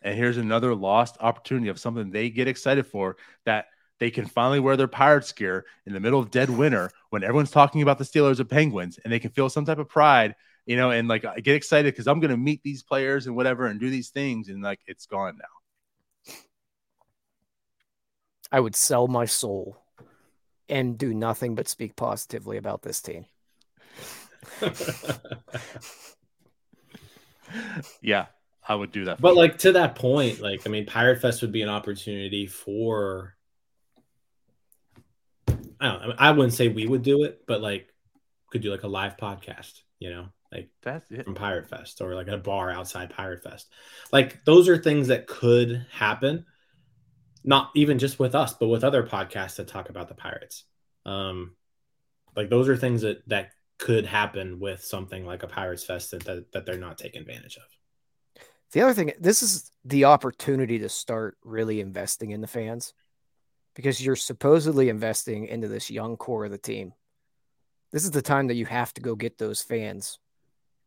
And 0.00 0.16
here's 0.16 0.36
another 0.36 0.74
lost 0.74 1.16
opportunity 1.20 1.68
of 1.68 1.78
something 1.78 2.10
they 2.10 2.30
get 2.30 2.48
excited 2.48 2.86
for 2.86 3.16
that 3.44 3.66
they 4.02 4.10
can 4.10 4.26
finally 4.26 4.58
wear 4.58 4.76
their 4.76 4.88
Pirates 4.88 5.30
gear 5.30 5.64
in 5.86 5.92
the 5.92 6.00
middle 6.00 6.18
of 6.18 6.32
dead 6.32 6.50
winter 6.50 6.90
when 7.10 7.22
everyone's 7.22 7.52
talking 7.52 7.82
about 7.82 7.98
the 7.98 8.04
Steelers 8.04 8.40
or 8.40 8.44
Penguins 8.44 8.98
and 8.98 9.12
they 9.12 9.20
can 9.20 9.30
feel 9.30 9.48
some 9.48 9.64
type 9.64 9.78
of 9.78 9.88
pride, 9.88 10.34
you 10.66 10.74
know, 10.74 10.90
and 10.90 11.06
like 11.06 11.24
I 11.24 11.38
get 11.38 11.54
excited 11.54 11.94
because 11.94 12.08
I'm 12.08 12.18
going 12.18 12.32
to 12.32 12.36
meet 12.36 12.64
these 12.64 12.82
players 12.82 13.28
and 13.28 13.36
whatever 13.36 13.66
and 13.66 13.78
do 13.78 13.90
these 13.90 14.10
things. 14.10 14.48
And 14.48 14.60
like 14.60 14.80
it's 14.88 15.06
gone 15.06 15.38
now. 15.38 16.34
I 18.50 18.58
would 18.58 18.74
sell 18.74 19.06
my 19.06 19.24
soul 19.24 19.80
and 20.68 20.98
do 20.98 21.14
nothing 21.14 21.54
but 21.54 21.68
speak 21.68 21.94
positively 21.94 22.56
about 22.56 22.82
this 22.82 23.00
team. 23.00 23.26
Yeah, 28.00 28.26
I 28.66 28.74
would 28.74 28.90
do 28.90 29.04
that. 29.04 29.20
But 29.20 29.36
like 29.36 29.58
to 29.58 29.72
that 29.72 29.94
point, 29.94 30.40
like 30.40 30.66
I 30.66 30.70
mean, 30.70 30.86
Pirate 30.86 31.20
Fest 31.20 31.42
would 31.42 31.52
be 31.52 31.62
an 31.62 31.68
opportunity 31.68 32.48
for. 32.48 33.36
I 35.82 35.88
don't. 35.88 36.08
know, 36.08 36.14
I 36.18 36.30
wouldn't 36.30 36.54
say 36.54 36.68
we 36.68 36.86
would 36.86 37.02
do 37.02 37.24
it, 37.24 37.42
but 37.46 37.60
like, 37.60 37.92
could 38.50 38.62
do 38.62 38.70
like 38.70 38.84
a 38.84 38.88
live 38.88 39.16
podcast. 39.16 39.80
You 39.98 40.10
know, 40.10 40.26
like 40.52 40.70
that's 40.82 41.10
it. 41.10 41.24
from 41.24 41.34
Pirate 41.34 41.68
Fest 41.68 42.00
or 42.00 42.14
like 42.14 42.28
a 42.28 42.38
bar 42.38 42.70
outside 42.70 43.10
Pirate 43.10 43.42
Fest. 43.42 43.68
Like 44.12 44.44
those 44.44 44.68
are 44.68 44.76
things 44.76 45.08
that 45.08 45.26
could 45.26 45.86
happen. 45.90 46.46
Not 47.44 47.70
even 47.74 47.98
just 47.98 48.20
with 48.20 48.36
us, 48.36 48.54
but 48.54 48.68
with 48.68 48.84
other 48.84 49.02
podcasts 49.02 49.56
that 49.56 49.66
talk 49.66 49.88
about 49.90 50.08
the 50.08 50.14
Pirates. 50.14 50.64
Um, 51.04 51.56
like 52.36 52.48
those 52.48 52.68
are 52.68 52.76
things 52.76 53.02
that 53.02 53.28
that 53.28 53.50
could 53.78 54.06
happen 54.06 54.60
with 54.60 54.84
something 54.84 55.26
like 55.26 55.42
a 55.42 55.48
Pirates 55.48 55.84
Fest 55.84 56.12
that, 56.12 56.24
that, 56.24 56.52
that 56.52 56.66
they're 56.66 56.78
not 56.78 56.98
taking 56.98 57.22
advantage 57.22 57.56
of. 57.56 58.44
The 58.70 58.82
other 58.82 58.94
thing, 58.94 59.12
this 59.18 59.42
is 59.42 59.72
the 59.84 60.04
opportunity 60.04 60.78
to 60.78 60.88
start 60.88 61.36
really 61.42 61.80
investing 61.80 62.30
in 62.30 62.40
the 62.40 62.46
fans 62.46 62.94
because 63.74 64.04
you're 64.04 64.16
supposedly 64.16 64.88
investing 64.88 65.46
into 65.46 65.68
this 65.68 65.90
young 65.90 66.16
core 66.16 66.44
of 66.44 66.50
the 66.50 66.58
team. 66.58 66.92
This 67.90 68.04
is 68.04 68.10
the 68.10 68.22
time 68.22 68.48
that 68.48 68.54
you 68.54 68.66
have 68.66 68.92
to 68.94 69.00
go 69.00 69.14
get 69.14 69.38
those 69.38 69.62
fans 69.62 70.18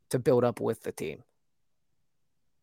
to 0.10 0.20
build 0.20 0.44
up 0.44 0.60
with 0.60 0.84
the 0.84 0.92
team. 0.92 1.24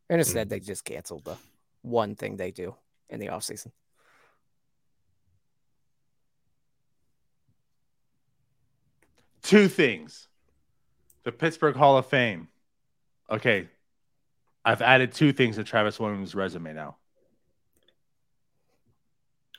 And 0.08 0.20
instead, 0.20 0.48
mm. 0.48 0.50
they 0.50 0.60
just 0.60 0.84
canceled 0.84 1.24
the 1.24 1.36
one 1.82 2.14
thing 2.14 2.36
they 2.36 2.50
do 2.50 2.74
in 3.08 3.20
the 3.20 3.28
offseason. 3.28 3.72
Two 9.42 9.68
things. 9.68 10.28
The 11.24 11.32
Pittsburgh 11.32 11.76
Hall 11.76 11.96
of 11.96 12.06
Fame. 12.06 12.48
Okay. 13.30 13.68
I've 14.64 14.82
added 14.82 15.12
two 15.12 15.32
things 15.32 15.56
to 15.56 15.64
Travis 15.64 15.98
Williams' 15.98 16.34
resume 16.34 16.72
now. 16.72 16.96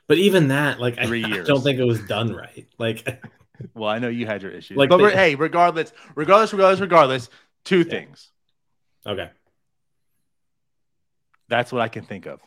But 0.08 0.18
even 0.18 0.50
that, 0.50 0.80
like, 0.80 0.98
I, 0.98 1.06
Three 1.08 1.24
I 1.24 1.28
years. 1.28 1.48
don't 1.48 1.62
think 1.62 1.80
it 1.80 1.86
was 1.86 2.02
done 2.06 2.34
right. 2.36 2.68
Like, 2.78 3.24
Well, 3.76 3.90
I 3.90 4.00
know 4.00 4.10
you 4.10 4.26
had 4.26 4.42
your 4.42 4.52
issues. 4.52 4.76
Like 4.78 4.90
but 4.90 4.98
they- 4.98 5.06
re- 5.06 5.14
hey, 5.14 5.36
regardless, 5.36 5.94
regardless, 6.16 6.52
regardless, 6.54 6.80
regardless, 6.82 7.30
two 7.64 7.80
Yeah. 7.80 7.84
things. 7.84 8.32
okay. 9.06 9.30
That's 11.50 11.72
what 11.72 11.82
I 11.82 11.88
can 11.88 12.04
think 12.04 12.26
of. 12.26 12.40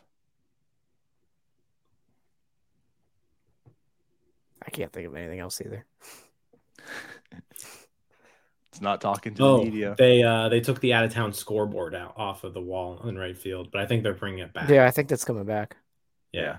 I 4.65 4.69
can't 4.69 4.91
think 4.91 5.07
of 5.07 5.15
anything 5.15 5.39
else 5.39 5.61
either. 5.61 5.85
It's 8.73 8.81
not 8.81 9.01
talking 9.01 9.33
to 9.35 9.43
Oh, 9.43 9.57
the 9.59 9.63
media. 9.65 9.95
they 9.97 10.21
uh 10.21 10.49
they 10.49 10.59
took 10.59 10.79
the 10.81 10.93
out 10.93 11.03
of 11.03 11.11
town 11.11 11.33
scoreboard 11.33 11.95
out 11.95 12.13
off 12.15 12.43
of 12.43 12.53
the 12.53 12.61
wall 12.61 13.01
in 13.07 13.17
right 13.17 13.35
field, 13.35 13.69
but 13.71 13.81
I 13.81 13.87
think 13.87 14.03
they're 14.03 14.13
bringing 14.13 14.39
it 14.39 14.53
back. 14.53 14.69
Yeah, 14.69 14.85
I 14.85 14.91
think 14.91 15.07
that's 15.09 15.23
coming 15.25 15.45
back. 15.45 15.77
Yeah. 16.31 16.57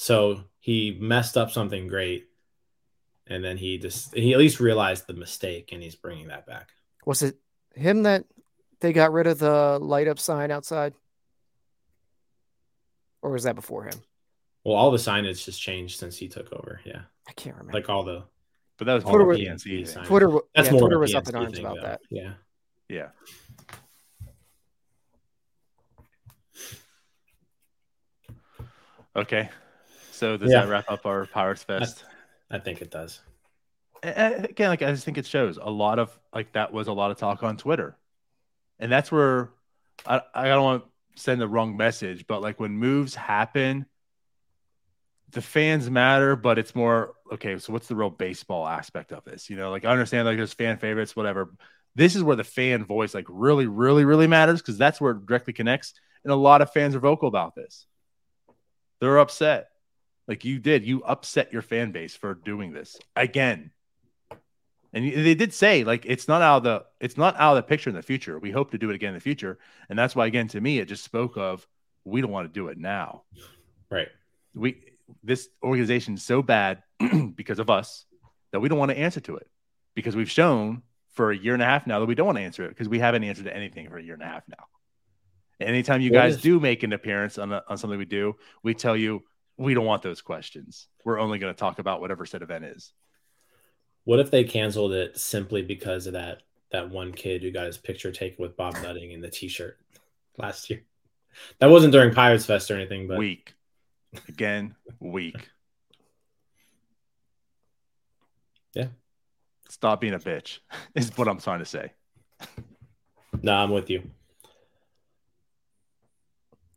So 0.00 0.44
he 0.60 0.96
messed 0.98 1.36
up 1.36 1.50
something 1.50 1.86
great, 1.86 2.26
and 3.26 3.44
then 3.44 3.58
he 3.58 3.76
just 3.76 4.14
he 4.14 4.32
at 4.32 4.38
least 4.38 4.58
realized 4.58 5.06
the 5.06 5.12
mistake, 5.12 5.72
and 5.72 5.82
he's 5.82 5.94
bringing 5.94 6.28
that 6.28 6.46
back. 6.46 6.70
Was 7.04 7.20
it 7.20 7.36
him 7.74 8.04
that 8.04 8.24
they 8.80 8.94
got 8.94 9.12
rid 9.12 9.26
of 9.26 9.38
the 9.38 9.78
light 9.78 10.08
up 10.08 10.18
sign 10.18 10.50
outside? 10.50 10.94
Or 13.20 13.30
was 13.30 13.42
that 13.42 13.56
before 13.56 13.84
him? 13.84 14.00
Well, 14.64 14.74
all 14.74 14.90
the 14.90 14.96
signage 14.96 15.44
just 15.44 15.60
changed 15.60 15.98
since 15.98 16.16
he 16.16 16.28
took 16.28 16.50
over. 16.50 16.80
Yeah, 16.86 17.02
I 17.28 17.32
can't 17.32 17.56
remember. 17.56 17.74
like 17.74 17.90
all 17.90 18.02
the 18.04 18.22
But 18.78 18.86
that 18.86 18.94
was 18.94 19.04
Twitter 19.04 19.26
was- 19.26 19.36
PNC 19.38 20.06
Twitter, 20.06 20.30
That's 20.54 20.68
yeah, 20.68 20.72
more 20.72 20.80
Twitter 20.80 20.94
of 20.96 21.00
a 21.00 21.02
was 21.02 21.14
up 21.14 21.28
in 21.28 21.34
arms 21.34 21.56
thing, 21.58 21.66
about 21.66 21.76
though. 21.76 21.82
that. 21.82 22.00
Yeah. 22.08 22.32
Yeah. 22.88 23.08
Okay. 29.16 29.50
So 30.20 30.36
does 30.36 30.52
Yeah. 30.52 30.60
that 30.60 30.68
wrap 30.68 30.90
up 30.90 31.06
our 31.06 31.24
Pirates 31.24 31.64
Fest? 31.64 32.04
I 32.50 32.58
think 32.58 32.82
it 32.82 32.90
does. 32.90 33.22
A- 34.02 34.08
a- 34.08 34.44
again, 34.44 34.68
like 34.68 34.82
I 34.82 34.90
just 34.92 35.06
think 35.06 35.16
it 35.16 35.24
shows 35.26 35.56
a 35.56 35.70
lot 35.70 35.98
of 35.98 36.16
like 36.34 36.52
that 36.52 36.74
was 36.74 36.88
a 36.88 36.92
lot 36.92 37.10
of 37.10 37.16
talk 37.16 37.42
on 37.42 37.56
Twitter, 37.56 37.96
and 38.78 38.92
that's 38.92 39.10
where 39.10 39.50
I 40.06 40.20
I 40.34 40.48
don't 40.48 40.62
want 40.62 40.84
to 40.84 41.22
send 41.22 41.40
the 41.40 41.48
wrong 41.48 41.74
message, 41.74 42.26
but 42.26 42.42
like 42.42 42.60
when 42.60 42.72
moves 42.72 43.14
happen, 43.14 43.86
the 45.30 45.40
fans 45.40 45.88
matter, 45.88 46.36
but 46.36 46.58
it's 46.58 46.74
more 46.74 47.14
okay. 47.32 47.56
So 47.58 47.72
what's 47.72 47.88
the 47.88 47.96
real 47.96 48.10
baseball 48.10 48.68
aspect 48.68 49.12
of 49.12 49.24
this? 49.24 49.48
You 49.48 49.56
know, 49.56 49.70
like 49.70 49.86
I 49.86 49.90
understand 49.90 50.26
like 50.26 50.36
there's 50.36 50.52
fan 50.52 50.76
favorites, 50.76 51.16
whatever. 51.16 51.54
This 51.94 52.14
is 52.14 52.22
where 52.22 52.36
the 52.36 52.44
fan 52.44 52.84
voice 52.84 53.14
like 53.14 53.26
really, 53.30 53.66
really, 53.66 54.04
really 54.04 54.26
matters 54.26 54.60
because 54.60 54.76
that's 54.76 55.00
where 55.00 55.12
it 55.12 55.24
directly 55.24 55.54
connects, 55.54 55.94
and 56.24 56.32
a 56.32 56.36
lot 56.36 56.60
of 56.60 56.72
fans 56.72 56.94
are 56.94 57.00
vocal 57.00 57.28
about 57.28 57.54
this. 57.54 57.86
They're 59.00 59.18
upset. 59.18 59.69
Like 60.30 60.44
you 60.44 60.60
did, 60.60 60.86
you 60.86 61.02
upset 61.02 61.52
your 61.52 61.60
fan 61.60 61.90
base 61.90 62.14
for 62.14 62.34
doing 62.34 62.72
this 62.72 62.96
again. 63.16 63.72
And 64.92 65.04
they 65.04 65.34
did 65.34 65.52
say 65.52 65.82
like 65.82 66.04
it's 66.06 66.28
not 66.28 66.40
out 66.40 66.58
of 66.58 66.62
the 66.62 66.84
it's 67.00 67.16
not 67.16 67.34
out 67.34 67.56
of 67.56 67.64
the 67.64 67.68
picture 67.68 67.90
in 67.90 67.96
the 67.96 68.02
future. 68.02 68.38
We 68.38 68.52
hope 68.52 68.70
to 68.70 68.78
do 68.78 68.90
it 68.90 68.94
again 68.94 69.08
in 69.08 69.14
the 69.14 69.20
future, 69.20 69.58
and 69.88 69.98
that's 69.98 70.14
why 70.14 70.28
again 70.28 70.46
to 70.48 70.60
me 70.60 70.78
it 70.78 70.84
just 70.84 71.02
spoke 71.02 71.36
of 71.36 71.66
we 72.04 72.20
don't 72.20 72.30
want 72.30 72.46
to 72.46 72.52
do 72.52 72.68
it 72.68 72.78
now. 72.78 73.24
Right. 73.90 74.06
We 74.54 74.80
this 75.24 75.48
organization 75.64 76.14
is 76.14 76.22
so 76.22 76.42
bad 76.42 76.84
because 77.34 77.58
of 77.58 77.68
us 77.68 78.04
that 78.52 78.60
we 78.60 78.68
don't 78.68 78.78
want 78.78 78.92
to 78.92 78.98
answer 78.98 79.18
to 79.22 79.34
it 79.34 79.48
because 79.96 80.14
we've 80.14 80.30
shown 80.30 80.82
for 81.08 81.32
a 81.32 81.36
year 81.36 81.54
and 81.54 81.62
a 81.62 81.66
half 81.66 81.88
now 81.88 81.98
that 81.98 82.06
we 82.06 82.14
don't 82.14 82.26
want 82.26 82.38
to 82.38 82.44
answer 82.44 82.64
it 82.66 82.68
because 82.68 82.88
we 82.88 83.00
haven't 83.00 83.24
answered 83.24 83.46
to 83.46 83.56
anything 83.56 83.88
for 83.88 83.98
a 83.98 84.02
year 84.02 84.14
and 84.14 84.22
a 84.22 84.26
half 84.26 84.44
now. 84.48 84.64
Anytime 85.58 86.00
you 86.00 86.12
guys 86.12 86.40
do 86.40 86.60
make 86.60 86.84
an 86.84 86.92
appearance 86.92 87.36
on, 87.36 87.52
a, 87.52 87.64
on 87.68 87.76
something 87.76 87.98
we 87.98 88.04
do, 88.04 88.36
we 88.62 88.74
tell 88.74 88.96
you 88.96 89.24
we 89.60 89.74
don't 89.74 89.84
want 89.84 90.02
those 90.02 90.22
questions. 90.22 90.88
We're 91.04 91.20
only 91.20 91.38
going 91.38 91.52
to 91.52 91.58
talk 91.58 91.78
about 91.78 92.00
whatever 92.00 92.24
said 92.24 92.40
event 92.40 92.64
is. 92.64 92.94
What 94.04 94.18
if 94.18 94.30
they 94.30 94.42
canceled 94.42 94.92
it 94.92 95.18
simply 95.18 95.60
because 95.60 96.06
of 96.06 96.14
that 96.14 96.42
that 96.72 96.88
one 96.88 97.12
kid 97.12 97.42
who 97.42 97.50
got 97.50 97.66
his 97.66 97.76
picture 97.76 98.10
taken 98.10 98.42
with 98.42 98.56
Bob 98.56 98.74
Nutting 98.76 99.12
in 99.12 99.20
the 99.20 99.28
T-shirt 99.28 99.78
last 100.38 100.70
year? 100.70 100.82
That 101.58 101.68
wasn't 101.68 101.92
during 101.92 102.14
Pirates 102.14 102.46
Fest 102.46 102.70
or 102.70 102.76
anything, 102.76 103.06
but 103.06 103.18
weak. 103.18 103.52
Again, 104.28 104.74
weak. 104.98 105.50
Yeah. 108.74 108.88
Stop 109.68 110.00
being 110.00 110.14
a 110.14 110.18
bitch 110.18 110.60
is 110.94 111.10
what 111.18 111.28
I'm 111.28 111.38
trying 111.38 111.58
to 111.58 111.66
say. 111.66 111.92
no, 113.42 113.54
I'm 113.54 113.70
with 113.70 113.90
you. 113.90 114.10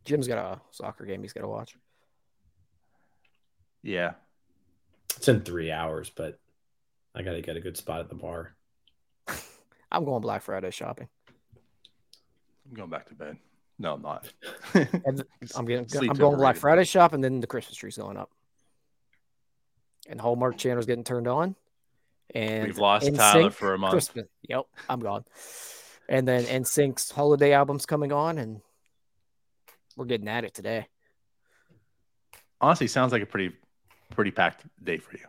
Jim's 0.04 0.28
got 0.28 0.38
a 0.38 0.62
soccer 0.72 1.06
game 1.06 1.22
he's 1.22 1.32
got 1.32 1.42
to 1.42 1.48
watch. 1.48 1.78
Yeah. 3.84 4.14
It's 5.18 5.28
in 5.28 5.42
three 5.42 5.72
hours, 5.72 6.10
but 6.10 6.40
I 7.14 7.22
got 7.22 7.34
to 7.34 7.42
get 7.42 7.58
a 7.58 7.62
good 7.62 7.78
spot 7.78 8.00
at 8.00 8.10
the 8.10 8.16
bar. 8.16 8.56
I'm 9.92 10.06
going 10.06 10.22
Black 10.22 10.42
Friday 10.42 10.72
shopping. 10.72 11.08
I'm 12.68 12.76
going 12.76 12.90
back 12.90 13.10
to 13.10 13.16
bed. 13.16 13.38
No, 13.78 13.94
I'm 13.94 14.02
not. 14.02 14.32
I'm 14.74 15.66
getting 15.66 15.88
Sleep's 15.88 16.10
I'm 16.10 16.18
going 16.18 16.38
Black. 16.38 16.56
Friday 16.56 16.86
shop 16.86 17.14
and 17.14 17.24
then 17.24 17.40
the 17.40 17.48
Christmas 17.48 17.78
tree's 17.78 17.98
going 17.98 18.18
up. 18.18 18.32
And 20.10 20.20
Hallmark 20.20 20.58
channel's 20.58 20.86
getting 20.86 21.04
turned 21.04 21.28
on. 21.28 21.56
And 22.34 22.66
We've 22.66 22.78
lost 22.78 23.06
NSYNC 23.06 23.18
Tyler 23.18 23.52
for 23.52 23.74
a 23.74 23.78
month. 23.78 23.92
Christmas. 23.92 24.26
Yep, 24.48 24.66
I'm 24.90 25.00
gone. 25.00 25.26
And 26.10 26.28
then 26.28 26.44
NSYNC's 26.44 27.12
holiday 27.12 27.54
album's 27.54 27.86
coming 27.86 28.12
on 28.12 28.38
and 28.38 28.62
we're 29.96 30.06
getting 30.06 30.28
at 30.28 30.44
it 30.44 30.54
today. 30.54 30.88
Honestly, 32.60 32.88
sounds 32.88 33.12
like 33.12 33.22
a 33.22 33.26
pretty, 33.26 33.56
pretty 34.16 34.32
packed 34.32 34.64
day 34.84 34.98
for 34.98 35.18
you, 35.18 35.26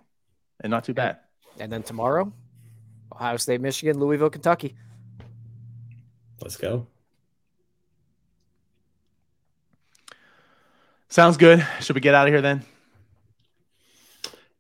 and 0.61 0.71
not 0.71 0.85
too 0.85 0.95
bad. 0.95 1.19
And 1.59 1.73
then 1.73 1.83
tomorrow, 1.83 2.33
Ohio 3.13 3.37
State, 3.37 3.61
Michigan, 3.61 3.99
Louisville, 3.99 4.31
Kentucky. 4.31 4.75
Let's 6.41 6.57
go. 6.57 6.87
Sounds 11.09 11.37
good. 11.37 11.65
Should 11.81 11.95
we 11.95 12.01
get 12.01 12.15
out 12.15 12.27
of 12.27 12.33
here 12.33 12.43
then? 12.43 12.65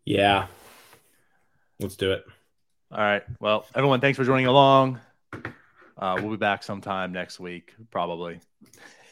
Yeah. 0.04 0.46
Let's 1.80 1.96
do 1.96 2.12
it. 2.12 2.24
All 2.92 2.98
right. 2.98 3.22
Well, 3.40 3.66
everyone, 3.74 4.00
thanks 4.00 4.16
for 4.16 4.24
joining 4.24 4.46
along. 4.46 5.00
Uh, 5.98 6.16
we'll 6.20 6.30
be 6.30 6.36
back 6.36 6.62
sometime 6.62 7.12
next 7.12 7.40
week, 7.40 7.74
probably. 7.90 8.40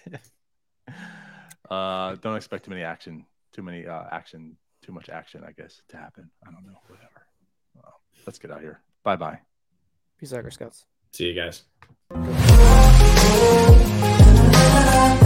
uh, 1.71 2.15
don't 2.17 2.37
expect 2.37 2.65
too 2.65 2.71
many 2.71 2.83
action, 2.83 3.25
too 3.53 3.63
many 3.63 3.87
uh, 3.87 4.05
action, 4.13 4.57
too 4.83 4.93
much 4.93 5.09
action, 5.09 5.43
I 5.47 5.53
guess, 5.53 5.80
to 5.89 5.97
happen. 5.97 6.30
I 6.47 6.51
don't 6.51 6.66
know. 6.66 6.78
Whatever. 6.89 7.26
Uh, 7.78 7.91
let's 8.26 8.39
get 8.39 8.51
out 8.51 8.59
of 8.59 8.62
here. 8.62 8.80
Bye 9.03 9.16
bye. 9.16 9.39
Peace 10.18 10.33
out, 10.33 10.53
Scouts. 10.53 10.85
See 11.12 11.28
you 11.28 11.35
guys. 11.35 11.62
Thank 14.93 15.22